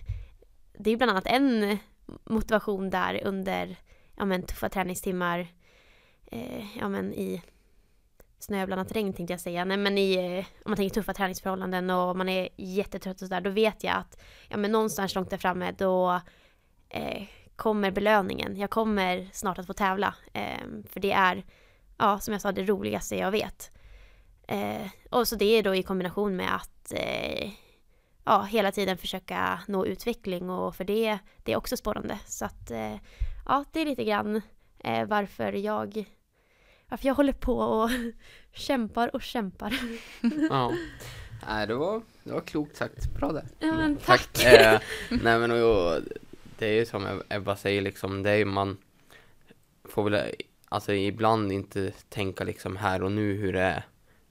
det 0.78 0.90
är 0.90 0.96
bland 0.96 1.10
annat 1.10 1.26
en 1.26 1.78
motivation 2.24 2.90
där 2.90 3.20
under 3.24 3.76
ja, 4.16 4.24
men, 4.24 4.42
tuffa 4.42 4.68
träningstimmar. 4.68 5.48
Eh, 6.26 6.76
ja, 6.78 6.88
men 6.88 7.14
i 7.14 7.42
snöblandat 8.38 8.92
regn 8.92 9.12
tänkte 9.12 9.32
jag 9.32 9.40
säga. 9.40 9.64
Nej, 9.64 9.76
men 9.76 9.98
i, 9.98 10.14
eh, 10.14 10.46
om 10.64 10.70
man 10.70 10.76
tänker 10.76 10.94
tuffa 10.94 11.14
träningsförhållanden 11.14 11.90
och 11.90 12.16
man 12.16 12.28
är 12.28 12.48
jättetrött 12.56 13.22
och 13.22 13.28
sådär. 13.28 13.40
Då 13.40 13.50
vet 13.50 13.84
jag 13.84 13.96
att 13.96 14.22
ja, 14.48 14.56
men 14.56 14.72
någonstans 14.72 15.14
långt 15.14 15.30
där 15.30 15.36
framme 15.36 15.72
då 15.78 16.20
eh, 16.88 17.22
kommer 17.56 17.90
belöningen. 17.90 18.56
Jag 18.56 18.70
kommer 18.70 19.28
snart 19.32 19.58
att 19.58 19.66
få 19.66 19.72
tävla. 19.72 20.14
Eh, 20.32 20.60
för 20.90 21.00
det 21.00 21.12
är, 21.12 21.44
ja, 21.98 22.18
som 22.18 22.32
jag 22.32 22.40
sa, 22.40 22.52
det 22.52 22.64
roligaste 22.64 23.16
jag 23.16 23.30
vet. 23.30 23.70
Eh, 24.48 24.86
och 25.10 25.28
så 25.28 25.36
det 25.36 25.44
är 25.44 25.62
då 25.62 25.74
i 25.74 25.82
kombination 25.82 26.36
med 26.36 26.54
att 26.54 26.92
eh, 26.92 27.50
ja, 28.24 28.42
hela 28.42 28.72
tiden 28.72 28.98
försöka 28.98 29.60
nå 29.68 29.86
utveckling 29.86 30.50
och 30.50 30.76
för 30.76 30.84
det, 30.84 31.18
det 31.44 31.52
är 31.52 31.56
också 31.56 31.76
sporrande. 31.76 32.18
Så 32.26 32.44
att 32.44 32.70
eh, 32.70 32.96
ja, 33.46 33.64
det 33.72 33.80
är 33.80 33.86
lite 33.86 34.04
grann 34.04 34.42
varför 35.08 35.52
jag 35.52 36.06
varför 36.88 37.06
jag 37.06 37.14
håller 37.14 37.32
på 37.32 37.58
och 37.58 37.90
kämpar 38.52 39.14
och 39.14 39.22
kämpar. 39.22 39.80
Ja. 40.50 40.72
Nej, 41.48 41.66
det 41.66 41.74
var, 41.74 42.02
det 42.24 42.32
var 42.32 42.40
klokt 42.40 42.76
sagt. 42.76 43.14
Bra 43.14 43.32
där. 43.32 43.44
Ja, 43.58 43.72
men 43.72 43.96
tack. 43.96 44.44
eh, 44.44 44.80
nej 45.10 45.38
men 45.38 45.50
och, 45.50 45.98
det 46.58 46.66
är 46.66 46.72
ju 46.72 46.86
som 46.86 47.22
Ebba 47.28 47.56
säger 47.56 47.82
liksom, 47.82 48.22
det 48.22 48.30
är 48.30 48.36
ju 48.36 48.44
man 48.44 48.78
får 49.84 50.10
väl 50.10 50.34
alltså 50.68 50.94
ibland 50.94 51.52
inte 51.52 51.92
tänka 52.08 52.44
liksom 52.44 52.76
här 52.76 53.02
och 53.02 53.12
nu 53.12 53.34
hur 53.34 53.52
det 53.52 53.60
är. 53.60 53.86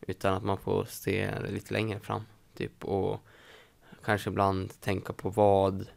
Utan 0.07 0.33
att 0.33 0.43
man 0.43 0.57
får 0.57 0.85
se 0.85 1.31
lite 1.49 1.73
längre 1.73 1.99
fram. 1.99 2.21
Typ 2.57 2.85
och 2.85 3.19
kanske 4.03 4.29
ibland 4.29 4.81
tänka 4.81 5.13
på 5.13 5.29
vad 5.29 5.87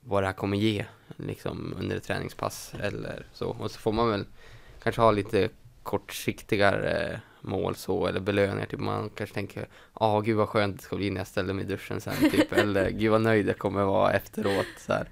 vad 0.00 0.22
det 0.22 0.26
här 0.26 0.34
kommer 0.34 0.56
ge 0.56 0.84
liksom 1.16 1.74
under 1.78 1.96
ett 1.96 2.02
träningspass 2.02 2.74
eller 2.80 3.26
så. 3.32 3.48
Och 3.48 3.70
så 3.70 3.78
får 3.78 3.92
man 3.92 4.10
väl 4.10 4.26
kanske 4.82 5.02
ha 5.02 5.10
lite 5.10 5.48
kortsiktigare 5.82 7.20
mål 7.40 7.76
så 7.76 8.06
eller 8.06 8.20
belöningar. 8.20 8.66
Typ 8.66 8.80
man 8.80 9.10
kanske 9.14 9.34
tänker, 9.34 9.68
ja 10.00 10.20
gud 10.20 10.36
vad 10.36 10.48
skönt 10.48 10.76
det 10.76 10.82
ska 10.82 10.96
bli 10.96 11.10
när 11.10 11.20
jag 11.20 11.26
ställer 11.26 11.54
mig 11.54 11.64
i 11.64 11.68
duschen 11.68 12.00
sen. 12.00 12.30
Typ. 12.30 12.52
eller 12.58 12.90
gud 12.90 13.10
vad 13.10 13.20
nöjd 13.20 13.48
jag 13.48 13.58
kommer 13.58 13.84
vara 13.84 14.12
efteråt. 14.12 14.66
Så 14.78 14.92
här. 14.92 15.08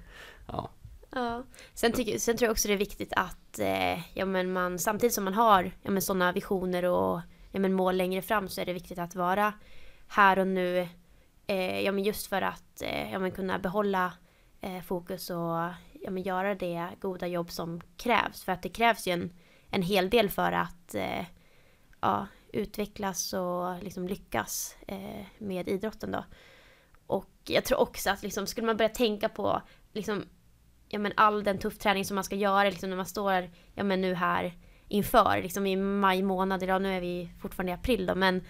Ja. 0.47 0.69
Ja. 1.11 1.43
Sen, 1.73 1.91
tycker, 1.91 2.17
sen 2.17 2.37
tror 2.37 2.45
jag 2.45 2.51
också 2.51 2.67
det 2.67 2.73
är 2.73 2.77
viktigt 2.77 3.13
att 3.15 3.59
eh, 3.59 4.17
ja, 4.17 4.25
men 4.25 4.53
man, 4.53 4.79
samtidigt 4.79 5.13
som 5.13 5.23
man 5.23 5.33
har 5.33 5.71
ja, 5.81 5.91
men 5.91 6.01
sådana 6.01 6.31
visioner 6.31 6.85
och 6.85 7.21
ja, 7.51 7.59
men 7.59 7.73
mål 7.73 7.97
längre 7.97 8.21
fram 8.21 8.49
så 8.49 8.61
är 8.61 8.65
det 8.65 8.73
viktigt 8.73 8.99
att 8.99 9.15
vara 9.15 9.53
här 10.07 10.39
och 10.39 10.47
nu. 10.47 10.87
Eh, 11.47 11.79
ja, 11.81 11.91
men 11.91 12.03
just 12.03 12.27
för 12.27 12.41
att 12.41 12.81
eh, 12.81 13.11
ja, 13.11 13.19
men 13.19 13.31
kunna 13.31 13.59
behålla 13.59 14.13
eh, 14.61 14.81
fokus 14.81 15.29
och 15.29 15.69
ja, 16.01 16.11
men 16.11 16.23
göra 16.23 16.55
det 16.55 16.89
goda 16.99 17.27
jobb 17.27 17.51
som 17.51 17.81
krävs. 17.97 18.43
För 18.43 18.51
att 18.51 18.61
det 18.61 18.69
krävs 18.69 19.07
ju 19.07 19.11
en, 19.11 19.33
en 19.69 19.81
hel 19.81 20.09
del 20.09 20.29
för 20.29 20.51
att 20.51 20.95
eh, 20.95 21.25
ja, 22.01 22.27
utvecklas 22.53 23.33
och 23.33 23.83
liksom 23.83 24.07
lyckas 24.07 24.75
eh, 24.87 25.25
med 25.37 25.67
idrotten. 25.67 26.11
Då. 26.11 26.25
Och 27.07 27.31
jag 27.43 27.65
tror 27.65 27.79
också 27.79 28.09
att 28.09 28.23
liksom, 28.23 28.47
skulle 28.47 28.67
man 28.67 28.77
börja 28.77 28.89
tänka 28.89 29.29
på 29.29 29.61
liksom, 29.93 30.25
ja, 30.89 30.99
men 30.99 31.13
all 31.15 31.43
den 31.43 31.57
tuff 31.57 31.77
träning 31.77 32.05
som 32.05 32.15
man 32.15 32.23
ska 32.23 32.35
göra 32.35 32.69
liksom, 32.69 32.89
när 32.89 32.97
man 32.97 33.05
står 33.05 33.49
ja, 33.75 33.83
men 33.83 34.01
nu 34.01 34.13
här 34.13 34.53
inför 34.87 35.41
liksom, 35.43 35.67
i 35.67 35.75
maj 35.75 36.21
månad, 36.23 36.63
idag 36.63 36.81
nu 36.81 36.93
är 36.93 37.01
vi 37.01 37.29
fortfarande 37.41 37.71
i 37.71 37.75
april 37.75 38.05
då, 38.05 38.15
men 38.15 38.43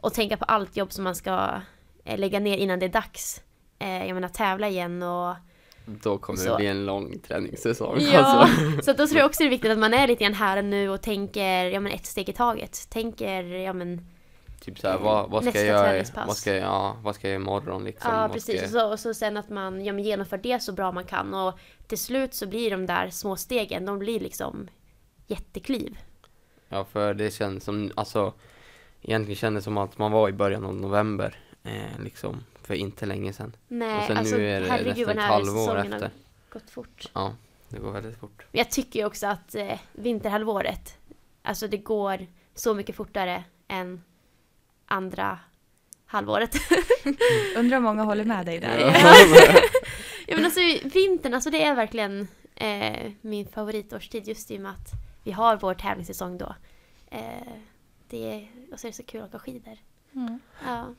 och 0.00 0.14
tänka 0.14 0.36
på 0.36 0.44
allt 0.44 0.76
jobb 0.76 0.92
som 0.92 1.04
man 1.04 1.14
ska 1.14 1.60
eh, 2.04 2.18
lägga 2.18 2.40
ner 2.40 2.56
innan 2.56 2.78
det 2.78 2.86
är 2.86 2.90
dags. 2.90 3.42
Eh, 3.78 4.06
jag 4.06 4.14
menar 4.14 4.28
tävla 4.28 4.68
igen 4.68 5.02
och 5.02 5.34
Då 5.84 6.18
kommer 6.18 6.38
Så. 6.38 6.50
det 6.50 6.56
bli 6.56 6.66
en 6.66 6.86
lång 6.86 7.18
träningssäsong. 7.18 8.00
Ja, 8.00 8.20
Alltså. 8.20 8.82
så 8.82 8.92
då 8.92 9.06
tror 9.06 9.18
jag 9.18 9.26
också 9.26 9.42
det 9.42 9.48
är 9.48 9.50
viktigt 9.50 9.70
att 9.70 9.78
man 9.78 9.94
är 9.94 10.06
lite 10.06 10.24
grann 10.24 10.34
här 10.34 10.56
och 10.56 10.64
nu 10.64 10.88
och 10.88 11.02
tänker 11.02 11.64
ja, 11.64 11.80
men 11.80 11.92
ett 11.92 12.06
steg 12.06 12.28
i 12.28 12.32
taget. 12.32 12.90
Tänker 12.90 13.44
ja, 13.44 13.72
men, 13.72 14.06
Typ 14.66 14.78
såhär, 14.78 14.98
vad, 14.98 15.30
vad 15.30 15.44
ska 15.44 15.58
jag 15.58 15.66
göra? 15.66 16.04
Vad 16.26 16.36
ska 16.36 16.54
jag, 16.54 16.62
ja, 16.62 16.96
vad 17.02 17.14
ska 17.14 17.28
jag 17.28 17.32
göra 17.32 17.42
imorgon 17.42 17.84
liksom? 17.84 18.12
ja 18.14 18.28
precis. 18.28 18.56
Ska 18.56 18.64
Och, 18.64 18.70
så, 18.70 18.90
och 18.92 19.00
så 19.00 19.14
sen 19.14 19.36
att 19.36 19.48
man 19.48 19.84
ja, 19.84 19.98
genomför 19.98 20.38
det 20.38 20.62
så 20.62 20.72
bra 20.72 20.92
man 20.92 21.04
kan 21.04 21.34
och 21.34 21.58
till 21.86 21.98
slut 21.98 22.34
så 22.34 22.46
blir 22.46 22.70
de 22.70 22.86
där 22.86 23.10
små 23.10 23.36
stegen, 23.36 23.86
de 23.86 23.98
blir 23.98 24.20
liksom 24.20 24.68
jättekliv. 25.26 25.98
Ja, 26.68 26.84
för 26.84 27.14
det 27.14 27.30
känns 27.30 27.64
som, 27.64 27.90
alltså 27.94 28.32
egentligen 29.02 29.36
kändes 29.36 29.64
som 29.64 29.78
att 29.78 29.98
man 29.98 30.12
var 30.12 30.28
i 30.28 30.32
början 30.32 30.64
av 30.64 30.74
november, 30.74 31.38
eh, 31.64 32.00
liksom, 32.04 32.44
för 32.62 32.74
inte 32.74 33.06
länge 33.06 33.32
sedan. 33.32 33.56
Nej, 33.68 33.98
och 33.98 34.04
sen 34.04 34.16
alltså 34.16 34.36
nu 34.36 34.50
är 34.50 34.60
det 34.60 34.68
herregud 34.68 34.96
nästan 34.96 35.18
ett 35.18 35.24
halvår 35.24 35.66
säsongen 35.66 35.92
har 35.92 35.98
efter. 35.98 36.10
gått 36.50 36.70
fort. 36.70 37.10
Ja, 37.12 37.34
det 37.68 37.78
går 37.78 37.90
väldigt 37.90 38.18
fort. 38.18 38.46
Jag 38.52 38.70
tycker 38.70 39.00
ju 39.00 39.06
också 39.06 39.26
att 39.26 39.54
eh, 39.54 39.78
vinterhalvåret, 39.92 40.98
alltså 41.42 41.68
det 41.68 41.78
går 41.78 42.26
så 42.54 42.74
mycket 42.74 42.96
fortare 42.96 43.44
än 43.68 44.02
andra 44.86 45.38
halvåret. 46.06 46.54
Undrar 47.56 47.76
om 47.76 47.82
många 47.82 48.02
håller 48.02 48.24
med 48.24 48.46
dig 48.46 48.60
där. 48.60 48.78
ja 50.26 50.36
men 50.36 50.44
alltså 50.44 50.60
vintern, 50.94 51.34
alltså 51.34 51.50
det 51.50 51.62
är 51.62 51.74
verkligen 51.74 52.28
eh, 52.54 53.12
min 53.20 53.48
favoritårstid 53.48 54.28
just 54.28 54.50
i 54.50 54.56
och 54.56 54.60
med 54.60 54.70
att 54.72 54.90
vi 55.24 55.32
har 55.32 55.56
vår 55.56 55.74
tävlingssäsong 55.74 56.38
då. 56.38 56.54
Eh, 57.10 57.20
det 58.10 58.32
är, 58.34 58.48
och 58.72 58.80
så 58.80 58.86
är 58.86 58.90
det 58.90 58.96
så 58.96 59.02
kul 59.02 59.20
att 59.22 59.28
åka 59.28 59.38
skidor. 59.38 59.78
Mm. 60.14 60.38
Ja, 60.64 60.94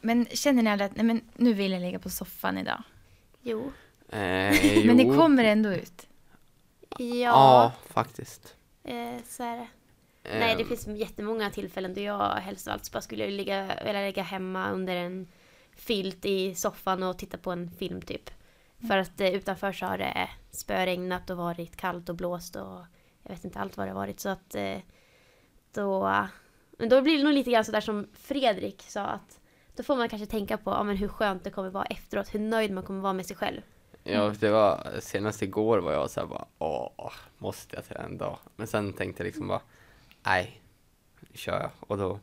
Men 0.00 0.26
känner 0.26 0.62
ni 0.62 0.70
aldrig 0.70 0.90
att 0.90 0.96
nej, 0.96 1.04
men 1.06 1.20
nu 1.34 1.52
vill 1.52 1.72
jag 1.72 1.80
ligga 1.80 1.98
på 1.98 2.10
soffan 2.10 2.58
idag? 2.58 2.82
jo. 3.42 3.72
Eh, 4.08 4.86
Men 4.86 4.96
det 4.96 5.02
jo. 5.02 5.16
kommer 5.16 5.44
ändå 5.44 5.72
ut. 5.72 6.06
Ja, 6.98 7.06
Ja, 7.14 7.72
faktiskt. 7.90 8.54
eh, 8.84 9.14
så 9.28 9.42
är 9.42 9.56
det. 9.56 9.66
Nej, 10.32 10.56
det 10.56 10.64
finns 10.64 10.86
jättemånga 10.86 11.50
tillfällen 11.50 11.94
då 11.94 12.00
jag 12.00 12.30
helst 12.30 12.68
av 12.68 12.72
allt 12.72 12.92
bara 12.92 13.00
skulle 13.00 13.30
ligga, 13.30 13.70
vilja 13.84 14.00
ligga 14.00 14.22
hemma 14.22 14.70
under 14.70 14.96
en 14.96 15.28
filt 15.76 16.24
i 16.24 16.54
soffan 16.54 17.02
och 17.02 17.18
titta 17.18 17.38
på 17.38 17.50
en 17.50 17.70
film 17.70 18.00
typ. 18.00 18.30
För 18.88 18.98
att 18.98 19.20
eh, 19.20 19.34
utanför 19.34 19.72
så 19.72 19.86
har 19.86 19.98
det 19.98 20.28
spöregnat 20.50 21.30
och 21.30 21.36
varit 21.36 21.76
kallt 21.76 22.08
och 22.08 22.14
blåst 22.14 22.56
och 22.56 22.80
jag 23.22 23.30
vet 23.30 23.44
inte 23.44 23.58
allt 23.58 23.76
vad 23.76 23.86
det 23.86 23.90
har 23.90 24.00
varit 24.00 24.20
så 24.20 24.28
att 24.28 24.54
eh, 24.54 24.78
då, 25.72 26.26
men 26.78 26.88
då 26.88 27.02
blir 27.02 27.18
det 27.18 27.24
nog 27.24 27.32
lite 27.32 27.50
grann 27.50 27.64
sådär 27.64 27.80
som 27.80 28.06
Fredrik 28.12 28.82
sa 28.82 29.00
att 29.00 29.40
då 29.76 29.82
får 29.82 29.96
man 29.96 30.08
kanske 30.08 30.26
tänka 30.26 30.56
på 30.56 30.70
ja, 30.70 30.82
men 30.82 30.96
hur 30.96 31.08
skönt 31.08 31.44
det 31.44 31.50
kommer 31.50 31.70
vara 31.70 31.84
efteråt, 31.84 32.34
hur 32.34 32.40
nöjd 32.40 32.70
man 32.70 32.84
kommer 32.84 33.00
vara 33.00 33.12
med 33.12 33.26
sig 33.26 33.36
själv. 33.36 33.60
Ja, 34.04 34.32
det 34.40 34.50
var 34.50 35.00
senast 35.00 35.42
igår 35.42 35.78
var 35.78 35.92
jag 35.92 36.10
så 36.10 36.20
här 36.20 36.26
bara, 36.26 36.44
åh, 36.58 37.12
måste 37.38 37.76
jag 37.76 37.84
träna 37.84 38.04
en 38.04 38.18
dag? 38.18 38.38
Men 38.56 38.66
sen 38.66 38.92
tänkte 38.92 39.22
jag 39.22 39.26
liksom 39.26 39.48
bara, 39.48 39.60
nej, 40.26 40.60
nu 41.20 41.38
kör 41.38 41.60
jag. 41.60 41.70
Och 41.80 41.98
då 41.98 42.20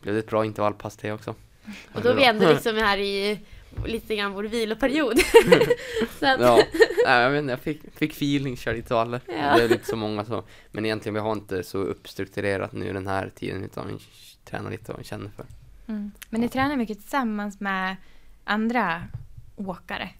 blev 0.00 0.14
det 0.14 0.20
ett 0.20 0.30
bra 0.30 0.44
intervallpass 0.44 0.96
det 0.96 1.12
också. 1.12 1.34
Och 1.94 2.02
då 2.02 2.08
är 2.08 2.14
vi 2.14 2.24
ändå 2.24 2.52
liksom 2.52 2.76
här 2.76 2.98
i 2.98 3.40
lite 3.84 4.16
grann 4.16 4.32
vår 4.32 4.44
viloperiod. 4.44 5.18
så 6.18 6.26
att, 6.26 6.40
Ja, 6.40 6.58
nej, 7.06 7.22
jag 7.22 7.38
inte, 7.38 7.50
jag 7.50 7.60
fick, 7.60 7.80
fick 7.94 8.12
feeling, 8.12 8.56
körde 8.56 8.78
intervaller. 8.78 9.20
Ja. 9.26 9.32
Det 9.32 9.64
är 9.64 9.68
lite 9.68 9.86
så 9.86 9.96
många 9.96 10.24
så. 10.24 10.42
Men 10.70 10.84
egentligen, 10.84 11.14
vi 11.14 11.20
har 11.20 11.32
inte 11.32 11.62
så 11.62 11.78
uppstrukturerat 11.78 12.72
nu 12.72 12.92
den 12.92 13.06
här 13.06 13.32
tiden, 13.34 13.64
utan 13.64 13.88
vi 13.88 13.98
tränar 14.44 14.70
lite 14.70 14.92
vad 14.92 14.98
vi 14.98 15.04
känner 15.04 15.30
för. 15.30 15.46
Mm. 15.88 16.12
Men 16.30 16.40
ni 16.40 16.48
tränar 16.48 16.76
mycket 16.76 16.98
tillsammans 16.98 17.60
med 17.60 17.96
andra 18.44 19.02
åkare. 19.56 20.10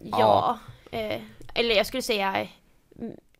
Ja, 0.00 0.58
eh, 0.90 1.20
eller 1.54 1.74
jag 1.74 1.86
skulle 1.86 2.02
säga 2.02 2.46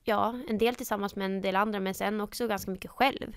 ja, 0.05 0.35
en 0.49 0.59
del 0.59 0.75
tillsammans 0.75 1.17
med 1.17 1.25
en 1.25 1.41
del 1.41 1.57
andra 1.57 1.81
men 1.81 1.95
sen 1.95 2.21
också 2.21 2.49
ganska 2.49 2.71
mycket 2.71 2.91
själv. 2.91 3.37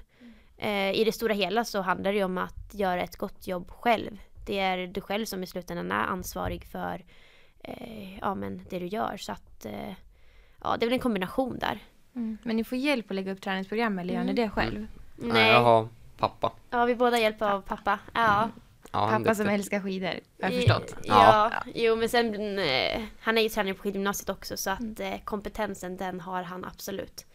Eh, 0.58 0.92
I 0.92 1.04
det 1.04 1.12
stora 1.12 1.34
hela 1.34 1.66
så 1.66 1.82
handlar 1.82 2.12
det 2.12 2.18
ju 2.18 2.24
om 2.24 2.38
att 2.38 2.74
göra 2.74 3.02
ett 3.04 3.16
gott 3.18 3.48
jobb 3.48 3.72
själv. 3.72 4.18
Det 4.46 4.60
är 4.60 4.88
du 4.88 5.02
själv 5.02 5.26
som 5.26 5.44
i 5.44 5.48
slutändan 5.48 5.92
är 5.92 6.04
ansvarig 6.06 6.66
för 6.66 7.06
eh, 7.64 8.18
ja, 8.20 8.36
men 8.36 8.66
det 8.70 8.80
du 8.80 8.86
gör. 8.88 9.18
Så 9.18 9.32
att 9.32 9.66
eh, 9.66 9.94
ja, 10.64 10.78
det 10.80 10.86
är 10.86 10.88
väl 10.88 10.94
en 10.94 11.00
kombination 11.00 11.60
där. 11.60 11.80
Mm. 12.16 12.38
Men 12.44 12.56
ni 12.56 12.64
får 12.64 12.78
hjälp 12.78 13.06
att 13.12 13.16
lägga 13.16 13.32
upp 13.32 13.42
träningsprogram 13.42 14.00
eller 14.00 14.14
gör 14.14 14.24
ni 14.24 14.32
Mm. 14.32 14.36
det 14.36 14.50
själv? 14.50 14.88
Nej, 15.16 15.52
jag 15.52 15.64
har 15.64 15.88
pappa. 16.18 16.52
Ja, 16.70 16.86
vi 16.86 16.96
båda 16.96 17.20
hjälp 17.20 17.42
av 17.42 17.62
pappa. 17.62 18.00
Ja. 18.14 18.50
Ja, 18.98 19.06
han 19.06 19.24
Pappa 19.24 19.36
som 19.36 19.48
älskar 19.50 19.80
skidor, 19.82 20.08
har 20.08 20.50
jag 20.50 20.54
förstått. 20.54 20.96
Ja, 21.04 21.52
Ja. 21.54 21.72
jo 21.76 21.96
men 21.96 22.10
sen 22.10 22.60
eh, 22.60 23.02
han 23.20 23.38
är 23.38 23.42
ju 23.42 23.50
tränare 23.50 23.74
på 23.74 23.82
skidgymnasiet 23.84 24.30
också 24.30 24.58
så 24.58 24.70
att 24.70 24.80
Mm. 24.80 25.14
eh, 25.14 25.20
kompetensen 25.24 25.98
den 25.98 26.20
har 26.22 26.44
han 26.44 26.66
absolut. 26.66 27.26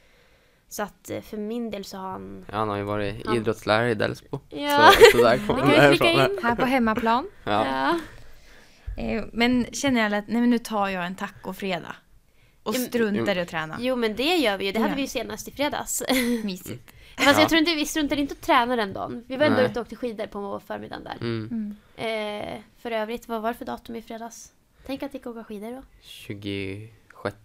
Så 0.68 0.82
att 0.82 1.10
eh, 1.10 1.20
för 1.20 1.36
min 1.36 1.70
del 1.70 1.84
så 1.84 1.96
har 1.96 2.10
han 2.10 2.44
Ja, 2.50 2.56
han 2.58 2.68
har 2.68 2.76
ju 2.76 2.82
varit 2.82 3.14
Ja. 3.24 3.36
idrottslärare 3.36 3.90
i 3.90 3.94
Delsbo. 3.94 4.40
Ja. 4.48 4.90
Så, 5.12 5.18
så 5.18 5.24
där 5.24 5.46
kommer 5.46 5.66
det 5.88 5.94
ifrån. 5.94 6.08
in. 6.08 6.38
Här 6.42 6.54
på 6.56 6.64
hemmaplan. 6.66 7.28
Ja. 7.44 7.66
Ja. 7.66 7.98
Eh, 9.02 9.24
Men 9.32 9.66
känner 9.72 10.04
alla 10.04 10.16
att 10.18 10.28
nej, 10.28 10.40
men 10.40 10.50
nu 10.50 10.58
tar 10.58 10.88
jag 10.88 11.06
en 11.06 11.14
tacofredag 11.14 11.94
och 12.62 12.74
struntar 12.74 13.36
i 13.36 13.40
att 13.40 13.48
träna? 13.48 13.76
Jo 13.80 13.96
men 13.96 14.16
det 14.16 14.36
gör 14.36 14.58
vi 14.58 14.64
ju, 14.66 14.72
det 14.72 14.78
hade 14.78 14.90
Ja. 14.92 14.96
vi 14.96 15.02
ju 15.02 15.08
senast 15.08 15.48
i 15.48 15.50
fredags. 15.50 16.02
Mysigt. 16.44 16.92
Fast 17.24 17.36
Ja. 17.36 17.40
jag 17.42 17.48
tror 17.48 17.58
inte 17.58 17.74
vi 17.74 17.86
struntade 17.86 18.20
inte 18.20 18.32
att 18.34 18.40
träna 18.40 18.76
den 18.76 18.92
dagen. 18.92 19.24
Vi 19.26 19.36
var 19.36 19.44
ändå 19.46 19.56
Nej. 19.56 19.66
ute 19.70 19.80
och 19.80 19.84
åkte 19.86 19.96
skidor 19.96 20.26
på 20.26 20.60
förmiddagen 20.66 21.04
där. 21.04 21.16
Mm. 21.20 21.48
Mm. 21.50 21.76
Eh, 22.54 22.60
för 22.78 22.90
övrigt, 22.90 23.28
vad 23.28 23.42
var 23.42 23.52
det 23.52 23.58
för 23.58 23.64
datum 23.64 23.96
i 23.96 24.02
fredags? 24.02 24.52
Tänk 24.86 25.02
att 25.02 25.12
det 25.12 25.18
gick 25.18 25.26
åka 25.26 25.44
skidor 25.44 25.72
då. 25.72 25.82
26. 26.00 27.36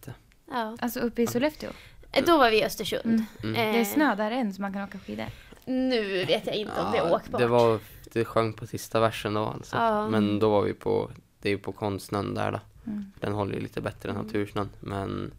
Ja. 0.51 0.77
Alltså 0.79 0.99
uppe 0.99 1.21
i 1.21 1.27
Sollefteå. 1.27 1.69
Eh, 2.11 2.25
Då 2.25 2.37
var 2.37 2.51
vi 2.51 2.57
i 2.59 2.63
Östersund. 2.65 3.05
Mm. 3.05 3.25
Mm. 3.43 3.55
Eh, 3.55 3.73
Det 3.73 3.79
är 3.79 3.85
snö 3.85 4.15
där 4.15 4.31
än 4.31 4.53
så 4.53 4.61
man 4.61 4.73
kan 4.73 4.83
åka 4.83 4.99
skidor. 4.99 5.25
Nu 5.65 6.25
vet 6.25 6.45
jag 6.47 6.55
inte 6.55 6.81
om 6.81 6.91
det 6.91 6.97
är 6.97 7.13
åkbart. 7.13 7.41
det 7.41 7.47
var, 7.47 7.79
det 8.13 8.25
sjöng 8.25 8.53
på 8.53 8.67
sista 8.67 8.99
versen 8.99 9.33
då 9.33 9.45
alltså. 9.45 9.75
Ja. 9.75 10.09
Men 10.09 10.39
då 10.39 10.49
var 10.49 10.61
vi 10.61 10.73
på, 10.73 11.11
det 11.41 11.49
är 11.49 11.53
ju 11.53 11.57
på 11.59 11.71
konstsnön 11.71 12.33
där 12.33 12.51
då. 12.51 12.59
Mm. 12.87 13.11
Den 13.19 13.33
håller 13.33 13.53
ju 13.53 13.59
lite 13.59 13.81
bättre 13.81 14.09
än 14.09 14.15
Mm. 14.15 14.27
natursnön. 14.27 14.69
Men 14.79 15.31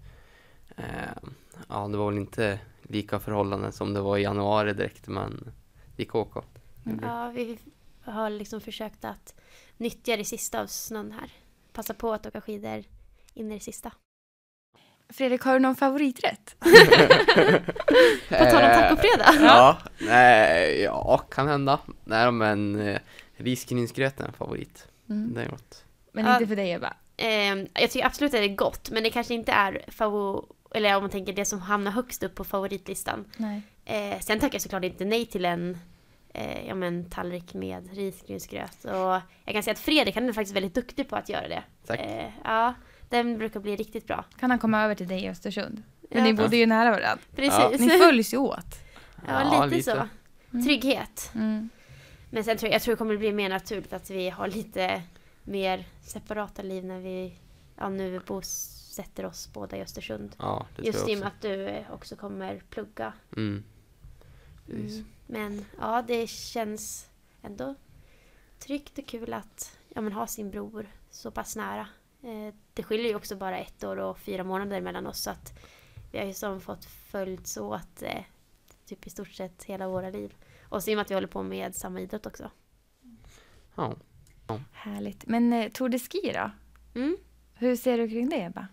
eh, 0.77 0.85
ja, 1.69 1.89
det 1.89 1.97
var 1.97 2.11
väl 2.11 2.19
inte 2.19 2.59
lika 2.89 3.21
förhållanden 3.21 3.73
som 3.73 3.95
det 3.95 4.01
var 4.01 4.19
i 4.19 4.23
januari 4.23 4.73
direkt. 4.73 5.09
Men 5.09 5.53
det 5.97 6.03
gick 6.03 6.15
åka. 6.15 6.43
Mm. 6.87 6.99
Ja, 7.03 7.31
vi 7.35 7.59
har 8.05 8.31
liksom 8.31 8.61
försökt 8.61 9.05
att 9.05 9.35
nyttja 9.77 10.17
det 10.17 10.25
sista 10.25 10.61
av 10.61 10.67
snön 10.67 11.13
här. 11.13 11.31
Passa 11.73 11.95
på 11.95 12.13
att 12.13 12.27
åka 12.27 12.41
skidor 12.41 12.85
in 13.35 13.53
i 13.53 13.55
det 13.55 13.61
sista. 13.61 13.93
Fredrik, 15.09 15.43
har 15.43 15.53
du 15.53 15.59
någon 15.59 15.77
favoriträtt? 15.77 16.57
På 18.29 18.45
tal 18.45 18.65
om 18.65 18.71
tacofredag. 18.71 19.35
Ja, 19.41 19.79
nej, 19.99 20.83
ja, 20.83 21.19
kan 21.19 21.49
hända. 21.49 21.79
Nej, 22.05 22.33
men 22.33 22.81
eh, 22.81 22.99
risgrynsgröt 23.37 24.21
är 24.21 24.25
en 24.25 24.33
favorit. 24.33 24.89
Mm. 25.09 25.35
Det 25.35 25.43
är 25.43 25.49
gott. 25.49 25.85
Men 26.13 26.33
inte 26.33 26.47
för 26.47 26.57
dig 26.57 26.73
Ebba? 26.73 26.95
Eh, 27.17 27.57
jag 27.75 27.91
tycker 27.91 28.07
absolut 28.07 28.35
att 28.35 28.41
det 28.41 28.45
är 28.45 28.57
gott, 28.57 28.91
men 28.91 29.03
det 29.03 29.11
kanske 29.11 29.35
inte 29.35 29.53
är 29.53 29.85
favor... 29.89 30.45
Eller 30.75 30.97
om 30.97 31.03
man 31.03 31.11
tänker 31.11 31.33
det 31.33 31.45
som 31.45 31.61
hamnar 31.61 31.91
högst 31.91 32.23
upp 32.23 32.35
på 32.35 32.45
favoritlistan. 32.45 33.25
Nej. 33.37 33.63
Eh, 33.85 34.21
sen 34.21 34.41
tackar 34.41 34.55
jag 34.55 34.63
såklart 34.63 34.85
inte 34.85 35.05
nej 35.05 35.27
till 35.27 35.45
en 35.45 35.79
eh, 36.35 36.67
ja, 36.69 36.75
men, 36.75 37.11
tallrik 37.11 37.55
med 37.55 37.95
risgrynsgröt. 37.97 38.85
Och 38.85 39.21
jag 39.45 39.53
kan 39.53 39.63
säga 39.63 39.73
att 39.73 39.79
Fredrik 39.79 40.15
han 40.15 40.29
är 40.29 40.33
faktiskt 40.33 40.57
väldigt 40.57 40.75
duktig 40.75 41.09
på 41.09 41.17
att 41.17 41.29
göra 41.29 41.49
det. 41.49 41.63
Tack. 41.87 42.01
Eh, 42.01 42.31
ja, 42.45 42.75
den 43.09 43.39
brukar 43.39 43.61
bli 43.61 43.77
riktigt 43.77 44.07
bra. 44.07 44.25
Kan 44.39 44.51
han 44.51 44.59
komma 44.59 44.85
över 44.85 44.95
till 44.95 45.09
dig 45.09 45.25
i 45.25 45.29
Östersund? 45.29 45.83
Men 46.11 46.19
Ja. 46.19 46.25
ni 46.25 46.33
bodde 46.33 46.57
ju 46.57 46.67
nära 46.67 46.91
varandra. 46.91 47.19
Precis. 47.37 47.81
Ni 47.81 47.89
följs 47.91 48.35
ju 48.35 48.39
åt. 48.39 48.67
Ja, 49.27 49.43
Ja, 49.43 49.65
lite, 49.65 49.77
lite. 49.77 49.91
så. 49.91 50.09
Mm. 50.53 50.65
Trygghet. 50.67 51.31
Mm. 51.35 51.69
Men 52.31 52.45
sen 52.45 52.57
tror 52.57 52.69
jag, 52.69 52.75
jag 52.75 52.83
tror 52.83 52.93
det 52.95 52.99
kommer 52.99 53.17
bli 53.17 53.33
mer 53.33 53.49
naturligt 53.49 53.93
att 53.93 54.11
vi 54.11 54.31
har 54.31 54.49
lite 54.49 55.03
mer 55.45 55.85
separata 56.03 56.63
liv 56.63 56.85
när 56.85 56.99
vi 56.99 57.35
ja, 57.77 57.89
nu 57.89 58.21
bosätter 58.99 59.27
oss 59.27 59.53
båda 59.53 59.77
i 59.77 59.83
Östersund. 59.83 60.37
Ja, 60.39 60.67
det 60.77 60.83
Just 60.83 61.09
i 61.09 61.15
och 61.15 61.19
med 61.19 61.29
att 61.29 61.41
du 61.41 61.69
eh, 61.69 61.93
också 61.93 62.17
kommer 62.17 62.63
plugga. 62.71 63.13
Mm. 63.37 63.65
Mm. 64.69 65.05
Men 65.27 65.65
ja, 65.79 66.03
det 66.03 66.27
känns 66.27 67.11
ändå 67.43 67.75
tryggt 68.59 68.99
och 68.99 69.07
kul 69.07 69.33
att 69.33 69.79
ja, 69.89 70.01
men 70.01 70.13
ha 70.13 70.27
sin 70.27 70.51
bror 70.51 70.87
så 71.11 71.31
pass 71.31 71.57
nära. 71.57 71.89
Eh, 72.23 72.55
det 72.75 72.83
skiljer 72.83 73.09
ju 73.09 73.15
också 73.15 73.37
bara 73.37 73.59
ett 73.59 73.85
år 73.85 73.97
och 73.97 74.19
fyra 74.19 74.45
månader 74.45 74.81
mellan 74.81 75.07
oss 75.07 75.21
så 75.21 75.31
att 75.31 75.59
vi 76.13 76.19
har 76.19 76.27
ju 76.27 76.35
som 76.35 76.61
fått 76.61 76.85
följts 76.85 77.57
åt 77.57 78.03
eh, 78.03 78.25
typ 78.87 79.07
i 79.07 79.11
stort 79.11 79.29
sett 79.29 79.65
hela 79.65 79.89
våra 79.89 80.11
liv. 80.11 80.35
Och 80.63 80.83
så 80.83 80.91
i 80.91 80.95
och 80.95 80.97
med 80.97 81.03
att 81.03 81.11
vi 81.11 81.15
håller 81.15 81.29
på 81.29 81.43
med 81.43 81.75
samma 81.75 82.01
idrott 82.01 82.27
också. 82.27 82.51
Ja. 83.75 83.97
Härligt. 84.73 85.27
Men 85.27 85.53
eh, 85.53 85.71
Tour 85.71 85.89
de 85.89 85.99
Ski 85.99 86.33
då? 86.35 86.51
Mm. 87.01 87.17
Hur 87.55 87.77
ser 87.77 87.99
du 87.99 88.09
kring 88.09 88.29
det 88.29 88.45
Ebba? 88.45 88.69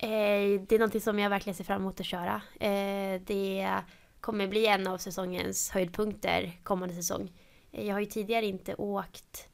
Eh, 0.00 0.60
det 0.60 0.72
är 0.72 0.78
någonting 0.78 1.00
som 1.00 1.18
jag 1.18 1.30
verkligen 1.30 1.54
ser 1.54 1.64
fram 1.64 1.82
emot 1.82 2.00
att 2.00 2.06
köra. 2.06 2.42
Eh, 2.60 3.20
det 3.20 3.74
kommer 4.20 4.48
bli 4.48 4.66
en 4.66 4.86
av 4.86 4.98
säsongens 4.98 5.70
höjdpunkter 5.70 6.52
kommande 6.62 6.94
säsong. 6.94 7.32
Eh, 7.72 7.86
Jag 7.86 7.94
har 7.94 8.00
ju 8.00 8.06
tidigare 8.06 8.46
inte 8.46 8.74
åkt 8.74 9.48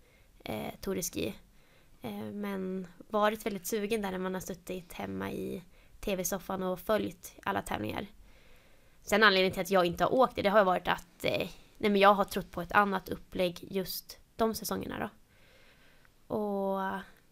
eh, 0.45 0.75
Tour 0.81 0.95
de 0.95 1.03
Ski. 1.03 1.35
Eh, 2.03 2.13
men 2.33 2.87
varit 3.09 3.47
väldigt 3.47 3.67
sugen 3.67 4.03
där 4.03 4.11
när 4.11 4.19
man 4.19 4.35
har 4.35 4.41
suttit 4.41 4.93
hemma 4.93 5.31
i 5.33 5.63
tv-soffan 6.01 6.63
och 6.63 6.81
följt 6.81 7.35
alla 7.45 7.63
tävlingar. 7.63 8.07
Sen 9.03 9.23
anledningen 9.23 9.53
till 9.53 9.63
att 9.63 9.71
jag 9.71 9.87
inte 9.87 10.05
har 10.05 10.15
åkt 10.15 10.37
det, 10.37 10.43
det 10.43 10.51
har 10.51 10.59
ju 10.59 10.65
varit 10.65 10.89
att 10.89 11.25
eh, 11.25 11.49
nej 11.79 11.91
men 11.91 11.97
jag 11.97 12.15
har 12.15 12.25
trott 12.25 12.51
på 12.51 12.63
ett 12.63 12.73
annat 12.73 13.09
upplägg 13.09 13.59
just 13.71 14.19
de 14.37 14.55
säsongerna 14.55 14.99
då. 14.99 15.11
Och 16.35 16.81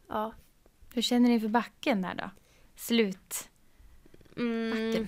ja. 0.08 0.32
Hur 0.94 1.02
känner 1.02 1.28
ni 1.28 1.34
inför 1.34 1.48
backen 1.48 2.02
där 2.02 2.14
då? 2.14 2.30
Slut. 2.82 3.48
Mm, 4.36 5.06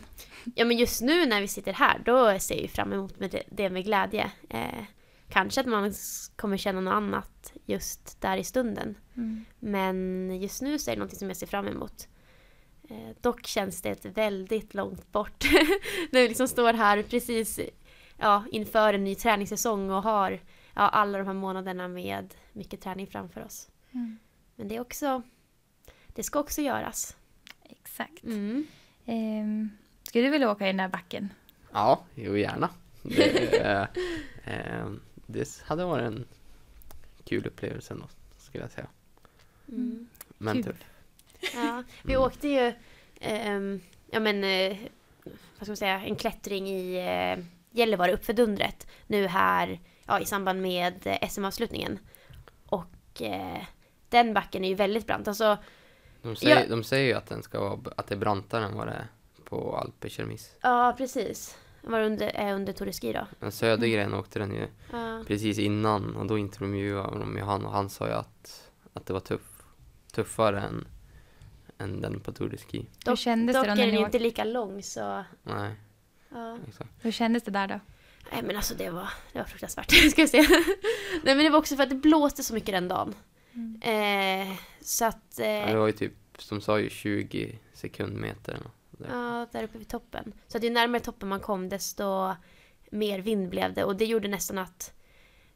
ja 0.54 0.64
men 0.64 0.76
just 0.76 1.02
nu 1.02 1.26
när 1.26 1.40
vi 1.40 1.48
sitter 1.48 1.72
här 1.72 2.02
då 2.04 2.38
ser 2.38 2.60
jag 2.60 2.70
fram 2.70 2.92
emot 2.92 3.20
med 3.20 3.42
det, 3.50 3.70
med 3.70 3.84
glädje. 3.84 4.30
Eh, 4.48 4.84
kanske 5.28 5.60
att 5.60 5.66
man 5.66 5.94
kommer 6.36 6.56
känna 6.56 6.80
något 6.80 6.94
annat 6.94 7.52
just 7.66 8.20
där 8.20 8.36
i 8.36 8.44
stunden. 8.44 8.98
Mm. 9.16 9.44
Men 9.58 10.30
just 10.40 10.62
nu 10.62 10.78
så 10.78 10.90
är 10.90 10.96
det 10.96 11.02
något 11.02 11.16
som 11.16 11.28
jag 11.28 11.36
ser 11.36 11.46
fram 11.46 11.68
emot. 11.68 12.08
Eh, 12.88 13.16
dock 13.20 13.46
känns 13.46 13.82
det 13.82 14.04
väldigt 14.04 14.74
långt 14.74 15.12
bort. 15.12 15.44
när 16.10 16.22
vi 16.22 16.28
liksom 16.28 16.48
står 16.48 16.72
här 16.72 17.02
precis 17.02 17.60
ja, 18.18 18.44
inför 18.50 18.94
en 18.94 19.04
ny 19.04 19.14
träningssäsong 19.14 19.90
och 19.90 20.02
har 20.02 20.40
ja, 20.74 20.88
alla 20.88 21.18
de 21.18 21.26
här 21.26 21.34
månaderna 21.34 21.88
med 21.88 22.34
mycket 22.52 22.80
träning 22.80 23.06
framför 23.06 23.44
oss. 23.44 23.68
Mm. 23.92 24.18
Men 24.56 24.68
det 24.68 24.76
är 24.76 24.80
också 24.80 25.22
det 26.06 26.22
ska 26.22 26.40
också 26.40 26.62
göras. 26.62 27.16
Exakt. 27.64 28.24
Mm. 28.24 28.66
Ehm, 29.06 29.70
skulle 30.02 30.24
du 30.24 30.30
vilja 30.30 30.50
åka 30.50 30.64
i 30.64 30.66
den 30.66 30.76
där 30.76 30.88
backen? 30.88 31.32
Ja, 31.72 32.04
jo 32.14 32.36
gärna. 32.36 32.70
Det, 33.02 33.60
eh, 33.60 33.86
eh, 34.44 34.86
det 35.26 35.62
hade 35.66 35.84
varit 35.84 36.04
en 36.04 36.24
kul 37.24 37.46
upplevelse 37.46 37.94
ändå, 37.94 38.06
skulle 38.38 38.64
jag 38.64 38.70
säga. 38.70 38.86
Mm. 39.68 40.08
Men 40.38 40.62
Kul. 40.62 40.72
typ, 40.72 40.84
Ja, 41.54 41.82
vi 42.02 42.16
åkte 42.16 42.48
ju 42.48 42.72
ehm, 43.20 43.80
ja 44.10 44.20
men 44.20 44.44
eh, 44.44 44.76
vad 45.24 45.66
ska 45.66 45.70
man 45.70 45.76
säga, 45.76 46.00
en 46.04 46.16
klättring 46.16 46.68
i 46.68 46.96
eh, 46.96 47.44
Gällivare 47.70 48.12
uppför 48.12 48.32
Dundret 48.32 48.86
nu 49.06 49.26
här 49.26 49.80
ja, 50.06 50.20
i 50.20 50.24
samband 50.24 50.62
med 50.62 51.06
eh, 51.06 51.28
SM-avslutningen. 51.28 51.98
Och 52.66 53.22
eh, 53.22 53.62
den 54.08 54.34
backen 54.34 54.64
är 54.64 54.68
ju 54.68 54.74
väldigt 54.74 55.06
brant. 55.06 55.28
Alltså, 55.28 55.58
de, 56.24 56.36
säger, 56.36 56.60
Ja. 56.60 56.66
de 56.68 56.84
säger 56.84 57.06
ju 57.06 57.12
att, 57.12 57.26
den 57.26 57.42
ska 57.42 57.60
vara, 57.60 57.78
att 57.96 58.06
det 58.06 58.14
är 58.14 58.18
brantare 58.18 58.64
än 58.64 58.74
vad 58.76 58.86
det 58.86 58.92
är 58.92 59.06
på 59.44 59.76
Alpekermis. 59.76 60.50
ja 60.60 60.94
precis. 60.98 61.56
Var 61.86 62.00
under, 62.00 62.26
är 62.28 62.54
under 62.54 62.72
Tour 62.72 62.86
de 62.86 62.92
Ski 62.92 63.12
då. 63.12 63.26
Den 63.40 63.52
södra 63.52 63.86
grejen 63.86 64.14
åkte 64.14 64.38
den 64.38 64.50
ju 64.54 64.66
Ja. 64.92 65.24
precis 65.26 65.58
innan 65.58 66.16
och 66.16 66.26
då 66.26 66.38
intervjuade 66.38 67.18
de 67.18 67.36
ju 67.36 67.42
han 67.42 67.64
och 67.66 67.72
han 67.72 67.90
sa 67.90 68.06
ju 68.06 68.12
att, 68.12 68.70
att 68.92 69.06
det 69.06 69.12
var 69.12 69.20
tuff, 69.20 69.62
tuffare 70.12 70.60
än, 70.60 70.86
än 71.78 72.00
den 72.00 72.20
på 72.20 72.32
Tour 72.32 72.48
de 72.48 72.56
Ski. 72.56 72.86
Hur 73.06 73.16
kändes 73.16 73.56
dock 73.56 73.64
det 73.64 73.68
då 73.68 73.72
är 73.72 73.76
när 73.76 73.86
den 73.86 73.94
ju 74.00 74.04
inte 74.04 74.18
lika 74.18 74.44
lång 74.44 74.82
så... 74.82 75.24
Nej, 75.42 75.74
Ja. 76.28 76.58
exakt. 76.68 76.90
Hur 77.00 77.10
kändes 77.10 77.42
det 77.42 77.50
där 77.50 77.68
då? 77.68 77.80
Nej 78.32 78.42
men 78.42 78.56
alltså 78.56 78.74
det 78.74 78.90
var, 78.90 79.08
det 79.32 79.38
var 79.38 79.46
fruktansvärt, 79.46 79.90
ska 80.10 80.20
jag 80.22 80.30
säga. 80.30 80.44
Nej 81.24 81.34
men 81.34 81.38
det 81.44 81.50
var 81.50 81.58
också 81.58 81.76
för 81.76 81.82
att 81.82 81.88
det 81.90 81.94
blåste 81.96 82.42
så 82.42 82.54
mycket 82.54 82.72
den 82.74 82.88
dagen. 82.88 83.14
Mm. 83.52 83.80
Eh, 84.50 84.56
så 84.84 85.04
att... 85.04 85.38
Eh, 85.38 85.46
Ja, 85.46 85.66
det 85.66 85.76
var 85.76 85.86
ju 85.86 85.92
typ, 85.92 86.12
som 86.38 86.60
sa 86.60 86.80
ju 86.80 86.90
20 86.90 87.58
sekundmeter. 87.72 88.58
där. 88.90 89.08
Ja, 89.10 89.46
där 89.52 89.64
uppe 89.64 89.78
vid 89.78 89.88
toppen. 89.88 90.32
Så 90.48 90.56
att 90.56 90.64
ju 90.64 90.70
närmare 90.70 91.00
toppen 91.00 91.28
man 91.28 91.40
kom 91.40 91.68
desto 91.68 92.34
mer 92.90 93.18
vind 93.18 93.48
blev 93.50 93.74
det 93.74 93.84
och 93.84 93.96
det 93.96 94.04
gjorde 94.04 94.28
nästan 94.28 94.58
att 94.58 94.92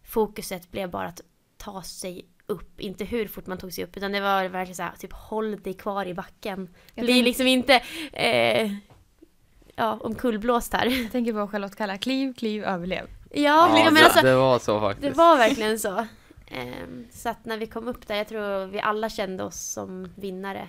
fokuset 0.04 0.70
blev 0.70 0.90
bara 0.90 1.06
att 1.06 1.20
ta 1.56 1.82
sig 1.82 2.26
upp. 2.46 2.80
Inte 2.80 3.04
hur 3.04 3.28
fort 3.28 3.46
man 3.46 3.58
tog 3.58 3.72
sig 3.72 3.84
upp 3.84 3.96
utan 3.96 4.12
det 4.12 4.20
var 4.20 4.44
verkligen 4.48 4.76
så 4.76 4.82
här, 4.82 4.92
typ 4.98 5.12
håll 5.12 5.62
dig 5.62 5.74
kvar 5.74 6.06
i 6.06 6.14
backen. 6.14 6.74
Jag 6.94 7.04
Bli 7.04 7.22
liksom 7.22 7.46
inte 7.46 7.82
eh, 8.12 8.72
ja, 9.74 9.98
omkullblåst 10.00 10.72
här. 10.72 10.86
Jag 10.86 11.12
tänker 11.12 11.32
på 11.32 11.48
Charlotte 11.48 11.76
Kalla, 11.76 11.98
kliv, 11.98 12.34
kliv, 12.34 12.64
överlev. 12.64 13.06
Ja, 13.30 13.40
Ja, 13.40 13.84
men 13.84 13.94
det, 13.94 14.04
alltså, 14.04 14.20
det 14.20 14.36
var 14.36 14.58
så 14.58 14.80
faktiskt. 14.80 15.02
det 15.12 15.18
var 15.18 15.36
verkligen 15.36 15.78
så. 15.78 16.06
Ehm, 16.50 17.06
så 17.10 17.28
att 17.28 17.44
när 17.44 17.58
vi 17.58 17.66
kom 17.66 17.88
upp 17.88 18.06
där, 18.06 18.16
jag 18.16 18.28
tror 18.28 18.66
vi 18.66 18.80
alla 18.80 19.08
kände 19.08 19.44
oss 19.44 19.60
som 19.60 20.08
vinnare. 20.16 20.68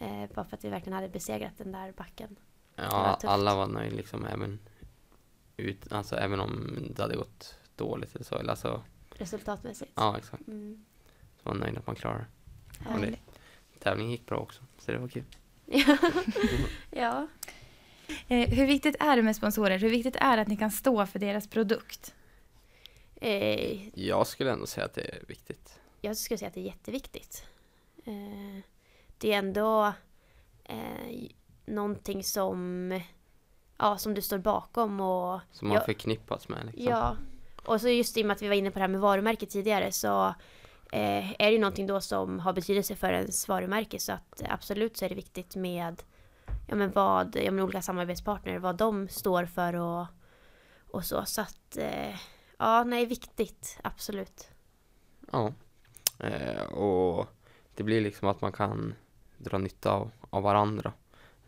Eh, 0.00 0.24
bara 0.34 0.44
för 0.44 0.56
att 0.56 0.64
vi 0.64 0.68
verkligen 0.68 0.94
hade 0.96 1.08
besegrat 1.08 1.52
den 1.58 1.72
där 1.72 1.92
backen. 1.92 2.36
var 2.76 2.84
Ja, 2.84 3.14
tufft. 3.20 3.24
alla 3.30 3.54
var 3.56 3.66
nöjda 3.66 3.96
liksom 3.96 4.24
även 4.24 4.58
ut, 5.56 5.92
alltså 5.92 6.16
även 6.16 6.40
om 6.40 6.78
det 6.96 7.02
hade 7.02 7.16
gått 7.16 7.58
dåligt 7.76 8.14
eller 8.14 8.24
så. 8.24 8.34
Eller 8.34 8.50
alltså, 8.50 8.82
Resultatmässigt. 9.10 9.92
ja 9.94 10.18
exakt. 10.18 10.48
Mm. 10.48 10.84
Så 11.42 11.48
var 11.48 11.54
nöjd 11.58 11.78
att 11.78 11.86
man 11.86 11.96
klarade 11.96 12.24
det. 13.00 13.18
Tävlingen 13.78 14.10
gick 14.12 14.26
bra 14.26 14.38
också, 14.38 14.62
så 14.78 14.92
det 14.92 14.98
var 14.98 15.08
kul. 15.08 15.24
Ja. 15.66 15.96
ja. 16.90 17.26
Eh, 18.28 18.48
hur 18.50 18.66
viktigt 18.66 18.96
är 19.00 19.16
det 19.16 19.22
med 19.22 19.36
sponsorer? 19.36 19.78
Hur 19.78 19.90
viktigt 19.90 20.16
är 20.16 20.36
det 20.36 20.42
att 20.42 20.48
ni 20.48 20.56
kan 20.56 20.70
stå 20.70 21.06
för 21.06 21.18
deras 21.18 21.46
produkt? 21.48 22.14
Eh, 23.20 23.88
Jag 23.98 24.26
skulle 24.26 24.50
ändå 24.52 24.66
säga 24.66 24.86
att 24.86 24.94
det 24.94 25.00
är 25.14 25.24
viktigt. 25.28 25.80
jag 26.00 26.16
skulle 26.16 26.38
säga 26.38 26.48
att 26.48 26.54
det 26.54 26.60
är 26.60 26.64
jätteviktigt. 26.64 27.44
Eh, 28.04 28.62
det 29.18 29.32
är 29.32 29.38
ändå 29.38 29.92
eh, 30.64 31.30
någonting 31.66 32.24
som, 32.24 33.00
ja, 33.78 33.98
som 33.98 34.14
du 34.14 34.22
står 34.22 34.38
bakom 34.38 35.00
och 35.00 35.40
Som 35.52 35.68
man 35.68 35.74
Ja. 35.76 35.84
förknippas 35.84 36.48
med 36.48 36.66
liksom. 36.66 36.84
ja. 36.84 37.16
Och 37.64 37.80
så 37.80 37.88
just 37.88 38.16
i 38.16 38.22
och 38.22 38.26
med 38.26 38.34
att 38.34 38.42
vi 38.42 38.48
var 38.48 38.54
inne 38.54 38.70
på 38.70 38.78
det 38.78 38.82
här 38.82 38.88
med 38.88 39.00
varumärket 39.00 39.50
tidigare 39.50 39.92
så 39.92 40.26
eh, 40.92 41.30
är 41.32 41.46
det 41.46 41.50
ju 41.50 41.58
någonting 41.58 41.86
då 41.86 42.00
som 42.00 42.38
har 42.40 42.52
betydelse 42.52 42.96
för 42.96 43.12
ens 43.12 43.48
varumärke 43.48 43.98
så 43.98 44.12
att 44.12 44.42
absolut 44.48 44.96
så 44.96 45.04
är 45.04 45.08
det 45.08 45.14
viktigt 45.14 45.56
med 45.56 46.02
ja, 46.68 46.74
men 46.74 46.90
vad, 46.92 47.36
ja, 47.36 47.50
men 47.50 47.64
olika 47.64 47.82
samarbetspartner, 47.82 48.58
vad 48.58 48.76
de 48.76 49.08
står 49.08 49.46
för 49.46 49.74
och, 49.74 50.06
och 50.90 51.04
så. 51.04 51.24
Så 51.24 51.40
att 51.40 51.76
eh, 51.76 52.14
ja, 52.58 52.84
nej, 52.84 53.06
viktigt, 53.06 53.78
absolut. 53.82 54.48
Ja. 55.32 55.52
Eh, 56.18 56.62
och 56.62 57.26
det 57.74 57.82
blir 57.82 58.00
liksom 58.00 58.28
att 58.28 58.40
man 58.40 58.52
kan 58.52 58.94
dra 59.38 59.58
nytta 59.58 59.92
av, 59.92 60.10
av 60.30 60.42
varandra. 60.42 60.92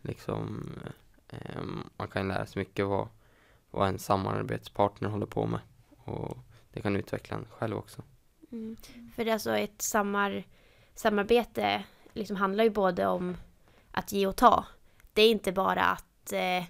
Liksom, 0.01 0.69
eh, 1.29 1.61
man 1.97 2.07
kan 2.07 2.27
lära 2.27 2.45
sig 2.45 2.59
mycket 2.59 2.87
vad, 2.87 3.07
vad 3.71 3.87
en 3.87 3.99
samarbetspartner 3.99 5.09
håller 5.09 5.25
på 5.25 5.45
med. 5.45 5.59
Och 5.97 6.37
det 6.73 6.81
kan 6.81 6.95
utveckla 6.95 7.37
en 7.37 7.45
själv 7.49 7.77
också. 7.77 8.01
Mm. 8.51 8.77
För 9.15 9.25
det 9.25 9.31
är 9.31 9.33
alltså 9.33 9.57
ett 9.57 9.81
samar, 9.81 10.43
samarbete 10.95 11.83
liksom 12.13 12.35
handlar 12.35 12.63
ju 12.63 12.69
både 12.69 13.07
om 13.07 13.37
att 13.91 14.11
ge 14.11 14.27
och 14.27 14.35
ta. 14.35 14.65
Det 15.13 15.21
är 15.21 15.31
inte 15.31 15.51
bara 15.51 15.83
att 15.83 16.33
eh, 16.33 16.63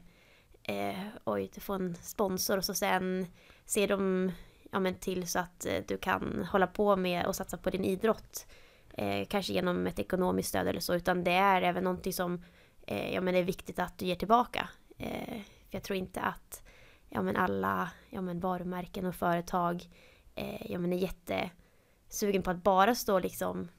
eh, 0.64 1.08
oj, 1.24 1.52
du 1.54 1.62
får 1.62 1.76
en 1.76 1.96
sponsor 1.96 2.58
och 2.58 2.66
så 2.66 2.74
sen 2.74 3.28
ser 3.72 3.88
de 3.88 4.32
ja, 4.72 4.80
men 4.80 4.96
till 4.96 5.28
så 5.28 5.40
att 5.40 5.66
eh, 5.66 5.84
du 5.88 5.98
kan 5.98 6.48
hålla 6.52 6.68
på 6.68 6.96
med 6.96 7.26
och 7.26 7.36
satsa 7.36 7.58
på 7.58 7.70
din 7.70 7.86
idrott. 7.86 8.46
Eh, 8.94 9.28
kanske 9.28 9.54
genom 9.54 9.88
ett 9.88 10.00
ekonomiskt 10.00 10.50
stöd 10.50 10.68
eller 10.68 10.80
så, 10.80 10.96
utan 10.96 11.24
det 11.24 11.32
är 11.32 11.62
även 11.62 11.84
någonting 11.84 12.14
som 12.14 12.44
eh, 12.88 13.14
ja, 13.14 13.22
men 13.22 13.34
det 13.34 13.40
är 13.40 13.44
viktigt 13.44 13.80
att 13.80 13.98
du 13.98 14.06
ger 14.06 14.16
tillbaka. 14.16 14.70
Eh, 14.98 15.42
för 15.70 15.78
jag 15.78 15.84
tror 15.84 15.98
inte 15.98 16.22
att 16.22 16.64
ja, 17.10 17.22
men 17.22 17.36
alla 17.36 17.90
ja, 18.10 18.22
men 18.22 18.40
varumärken 18.40 19.06
och 19.06 19.16
företag 19.16 19.90
eh, 20.36 20.72
ja, 20.72 20.80
men 20.80 20.94
är 20.94 20.98
jättesugen 20.98 22.44
på 22.44 22.52
att 22.52 22.64
bara 22.64 22.96
stå 22.96 23.20
liksom 23.20 23.70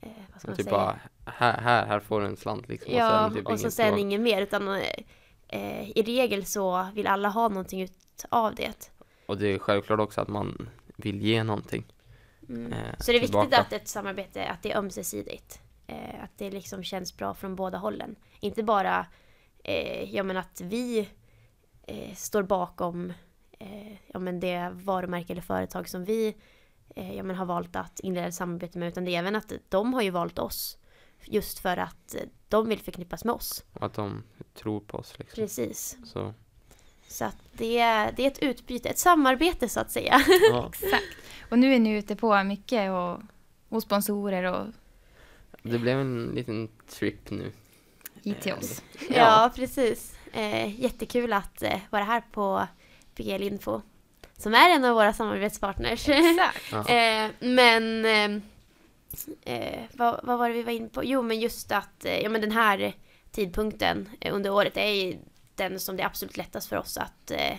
eh, 0.00 0.10
vad 0.32 0.40
ska 0.40 0.50
man 0.50 0.56
typ 0.56 0.64
säga? 0.64 0.76
bara, 0.76 1.00
här, 1.26 1.60
här, 1.60 1.86
här 1.86 2.00
får 2.00 2.20
du 2.20 2.26
en 2.26 2.36
slant 2.36 2.68
liksom. 2.68 2.94
Ja, 2.94 3.26
och 3.26 3.32
sen, 3.32 3.38
typ 3.38 3.46
och 3.46 3.60
så 3.60 3.70
sen 3.70 3.98
inget 3.98 4.20
mer 4.20 4.42
utan 4.42 4.80
i 5.94 6.02
regel 6.02 6.44
så 6.44 6.88
vill 6.94 7.06
alla 7.06 7.28
ha 7.28 7.48
någonting 7.48 7.82
ut 7.82 8.24
av 8.28 8.54
det. 8.54 8.95
Och 9.26 9.38
det 9.38 9.46
är 9.54 9.58
självklart 9.58 10.00
också 10.00 10.20
att 10.20 10.28
man 10.28 10.68
vill 10.96 11.22
ge 11.22 11.44
någonting. 11.44 11.84
Mm. 12.48 12.72
Eh, 12.72 12.78
Så 13.00 13.10
det 13.12 13.18
är 13.18 13.20
viktigt 13.20 13.40
tillbaka. 13.40 13.60
att 13.60 13.72
ett 13.72 13.88
samarbete, 13.88 14.48
att 14.48 14.62
det 14.62 14.72
är 14.72 14.78
ömsesidigt. 14.78 15.60
Eh, 15.86 16.24
att 16.24 16.30
det 16.38 16.50
liksom 16.50 16.82
känns 16.82 17.16
bra 17.16 17.34
från 17.34 17.56
båda 17.56 17.78
hållen. 17.78 18.16
Inte 18.40 18.62
bara, 18.62 19.06
eh, 19.64 20.14
ja 20.14 20.22
men 20.22 20.36
att 20.36 20.60
vi 20.60 21.08
eh, 21.82 22.14
står 22.14 22.42
bakom 22.42 23.12
eh, 23.58 23.92
ja 24.06 24.18
men 24.18 24.40
det 24.40 24.70
varumärke 24.74 25.32
eller 25.32 25.42
företag 25.42 25.88
som 25.88 26.04
vi 26.04 26.36
eh, 26.96 27.14
ja 27.16 27.22
men 27.22 27.36
har 27.36 27.46
valt 27.46 27.76
att 27.76 28.00
inleda 28.00 28.26
ett 28.26 28.34
samarbete 28.34 28.78
med. 28.78 28.88
Utan 28.88 29.04
det 29.04 29.14
är 29.14 29.18
även 29.18 29.36
att 29.36 29.52
de 29.68 29.94
har 29.94 30.02
ju 30.02 30.10
valt 30.10 30.38
oss. 30.38 30.78
Just 31.24 31.58
för 31.58 31.76
att 31.76 32.16
de 32.48 32.68
vill 32.68 32.80
förknippas 32.80 33.24
med 33.24 33.34
oss. 33.34 33.64
Och 33.72 33.86
att 33.86 33.94
de 33.94 34.22
tror 34.54 34.80
på 34.80 34.98
oss 34.98 35.18
liksom. 35.18 35.42
Precis. 35.42 35.98
Så, 36.04 36.34
Så 37.08 37.24
att 37.24 37.36
det, 37.52 37.78
är, 37.78 38.12
det 38.16 38.22
är 38.22 38.26
ett 38.26 38.38
utbyte, 38.42 38.88
ett 38.88 38.98
samarbete 38.98 39.68
så 39.68 39.80
att 39.80 39.90
säga. 39.90 40.20
ja. 40.50 40.70
Exakt. 40.74 41.04
Och 41.50 41.58
nu 41.58 41.74
är 41.74 41.78
ni 41.78 41.90
ute 41.90 42.16
på 42.16 42.44
mycket 42.44 42.90
och, 42.90 43.20
och 43.68 43.82
sponsorer 43.82 44.42
och 44.52 44.66
Det 45.62 45.78
blev 45.78 46.00
en 46.00 46.26
liten 46.34 46.68
trip 46.88 47.30
nu. 47.30 47.52
hit 48.24 48.40
till 48.40 48.52
oss. 48.52 48.82
Ja, 49.10 49.52
precis. 49.54 50.14
Eh, 50.32 50.80
jättekul 50.80 51.32
att 51.32 51.62
eh, 51.62 51.78
vara 51.90 52.04
här 52.04 52.22
på 52.32 52.66
PGL 53.14 53.42
Info. 53.42 53.80
som 54.36 54.54
är 54.54 54.70
en 54.74 54.84
av 54.84 54.94
våra 54.94 55.12
samarbetspartners. 55.12 56.08
Exakt. 56.08 56.72
Ja. 56.72 56.88
Eh, 56.88 57.30
men 57.40 58.04
eh, 58.04 58.42
eh, 59.54 59.80
vad, 59.92 60.20
vad 60.22 60.38
var 60.38 60.48
det 60.48 60.54
vi 60.54 60.62
var 60.62 60.72
inne 60.72 60.88
på? 60.88 61.04
Jo, 61.04 61.22
men 61.22 61.40
just 61.40 61.72
att 61.72 62.04
eh, 62.04 62.18
ja, 62.20 62.28
men 62.28 62.40
den 62.40 62.52
här 62.52 62.92
tidpunkten 63.30 64.08
eh, 64.20 64.34
under 64.34 64.50
året 64.50 64.76
är 64.76 65.18
den 65.56 65.80
som 65.80 65.96
det 65.96 66.02
är 66.02 66.06
absolut 66.06 66.36
lättast 66.36 66.68
för 66.68 66.76
oss 66.76 66.96
att 66.98 67.30
eh, 67.30 67.52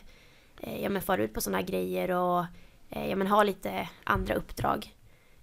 eh, 0.61 0.81
ja, 0.83 0.89
men 0.89 1.01
fara 1.01 1.23
ut 1.23 1.33
på 1.33 1.41
sådana 1.41 1.57
här 1.57 1.65
grejer 1.67 2.11
och 2.11 2.45
eh, 2.89 3.09
ja, 3.09 3.15
men 3.15 3.27
ha 3.27 3.43
lite 3.43 3.89
andra 4.03 4.33
uppdrag. 4.35 4.95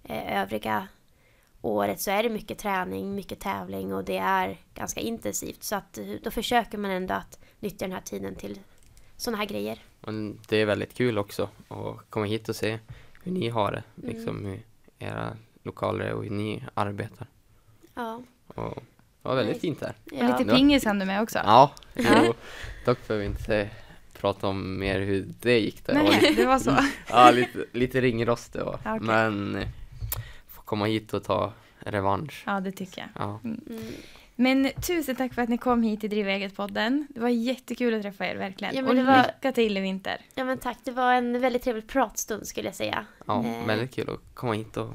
Eh, 0.03 0.41
övriga 0.41 0.87
året 1.61 2.01
så 2.01 2.11
är 2.11 2.23
det 2.23 2.29
mycket 2.29 2.57
träning, 2.59 3.15
mycket 3.15 3.39
tävling 3.39 3.93
och 3.93 4.03
det 4.03 4.17
är 4.17 4.57
ganska 4.73 4.99
intensivt. 5.01 5.63
Så 5.63 5.75
att 5.75 5.97
eh, 5.97 6.05
då 6.23 6.31
försöker 6.31 6.77
man 6.77 6.91
ändå 6.91 7.13
att 7.13 7.39
nyttja 7.59 7.85
den 7.85 7.93
här 7.93 8.01
tiden 8.01 8.35
till 8.35 8.59
sådana 9.17 9.37
här 9.37 9.45
grejer. 9.45 9.79
Och 10.01 10.13
det 10.49 10.57
är 10.57 10.65
väldigt 10.65 10.93
kul 10.93 11.17
också 11.17 11.49
att 11.67 12.09
komma 12.09 12.25
hit 12.25 12.49
och 12.49 12.55
se 12.55 12.79
hur 13.23 13.31
ni 13.31 13.49
har 13.49 13.71
det, 13.71 13.83
Mm. 14.03 14.15
liksom 14.15 14.45
hur 14.45 14.61
era 14.99 15.37
lokaler 15.63 16.05
är 16.05 16.13
och 16.13 16.23
hur 16.23 16.29
ni 16.31 16.63
arbetar. 16.73 17.27
Ja. 17.93 18.21
Och 18.47 18.83
det 19.25 19.29
var 19.29 19.35
väldigt 19.35 19.53
Nej. 19.55 19.61
fint 19.61 19.81
här. 19.81 19.93
Och 20.11 20.17
ja. 20.31 20.37
lite 20.37 20.55
pingis 20.55 20.85
hann 20.85 20.99
du 20.99 21.05
med 21.05 21.21
också. 21.21 21.39
Ja, 21.43 21.71
jo, 21.93 22.33
dock 22.85 23.07
behöver 23.07 23.25
vi 23.25 23.31
inte 23.31 23.69
prata 24.13 24.47
om 24.47 24.79
mer 24.79 24.99
hur 24.99 25.25
det 25.41 25.59
gick. 25.59 25.85
Där. 25.85 25.93
Det 25.93 25.99
var 26.03 26.09
Nej, 26.09 26.21
lite, 26.21 26.41
det 26.41 26.47
var 26.47 26.59
så. 26.59 26.77
ja, 27.09 27.31
lite, 27.31 27.65
lite 27.71 28.01
ringrost 28.01 28.53
det 28.53 28.63
var. 28.63 28.79
Ja, 28.83 28.95
okej. 28.95 29.07
Men 29.07 29.55
eh, 29.55 29.67
få 30.49 30.61
komma 30.61 30.85
hit 30.85 31.13
och 31.13 31.23
ta 31.23 31.53
revansch. 31.79 32.43
Ja, 32.45 32.59
det 32.59 32.71
tycker 32.71 33.01
jag. 33.01 33.09
Ja. 33.27 33.39
Mm. 33.43 33.61
Men 34.35 34.71
tusen 34.87 35.15
tack 35.15 35.33
för 35.33 35.41
att 35.41 35.49
ni 35.49 35.57
kom 35.57 35.83
hit 35.83 35.99
till 35.99 36.09
Driva 36.09 36.29
eget-podden. 36.31 37.07
Det 37.09 37.19
var 37.19 37.29
jättekul 37.29 37.93
att 37.93 38.01
träffa 38.01 38.27
er, 38.27 38.35
verkligen. 38.35 38.75
Ja, 38.75 38.83
och 38.87 38.95
det 38.95 39.03
var- 39.03 39.23
lycka 39.23 39.51
till 39.51 39.77
i 39.77 39.81
vinter. 39.81 40.21
Ja 40.35 40.43
men 40.45 40.57
tack, 40.57 40.77
det 40.83 40.91
var 40.91 41.13
en 41.13 41.41
väldigt 41.41 41.63
trevlig 41.63 41.87
pratstund 41.87 42.47
skulle 42.47 42.67
jag 42.67 42.75
säga. 42.75 43.05
Ja, 43.25 43.45
Eh. 43.45 43.65
väldigt 43.67 43.95
kul 43.95 44.09
att 44.09 44.35
komma 44.35 44.53
hit 44.53 44.77
och 44.77 44.89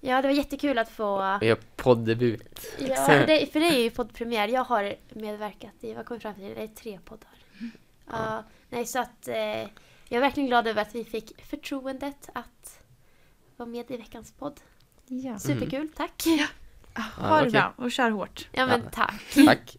Ja, 0.00 0.22
det 0.22 0.28
var 0.28 0.34
jättekul 0.34 0.78
att 0.78 0.88
få... 0.90 1.38
göra 1.42 1.56
poddebut. 1.76 2.66
Ja, 2.78 3.24
det, 3.26 3.52
för 3.52 3.60
det 3.60 3.66
är 3.66 3.82
ju 3.82 3.90
poddpremiär. 3.90 4.48
Jag 4.48 4.64
har 4.64 4.94
medverkat 5.08 5.74
i, 5.80 5.94
vad 5.94 6.06
kom 6.06 6.16
vi 6.16 6.20
fram 6.20 6.34
till? 6.34 6.54
Det 6.54 6.62
är 6.62 6.66
tre 6.66 6.98
poddar. 7.04 7.30
Ja, 8.10 8.44
nej 8.68 8.86
så 8.86 8.98
att 8.98 9.28
eh, 9.28 9.36
jag 9.36 9.68
är 10.10 10.20
verkligen 10.20 10.46
glad 10.46 10.66
över 10.66 10.82
att 10.82 10.94
vi 10.94 11.04
fick 11.04 11.46
förtroendet 11.46 12.28
att 12.32 12.80
vara 13.56 13.68
med 13.68 13.90
i 13.90 13.96
veckans 13.96 14.32
podd. 14.32 14.60
Ja. 15.06 15.38
Superkul, 15.38 15.88
tack. 15.96 16.24
Ha 17.16 17.40
det 17.42 17.50
bra 17.50 17.72
och 17.76 17.92
kör 17.92 18.10
hårt. 18.10 18.48
Ja 18.52 18.66
men 18.66 18.80
Ja. 18.84 18.90
tack. 18.92 19.34
Tack. 19.46 19.76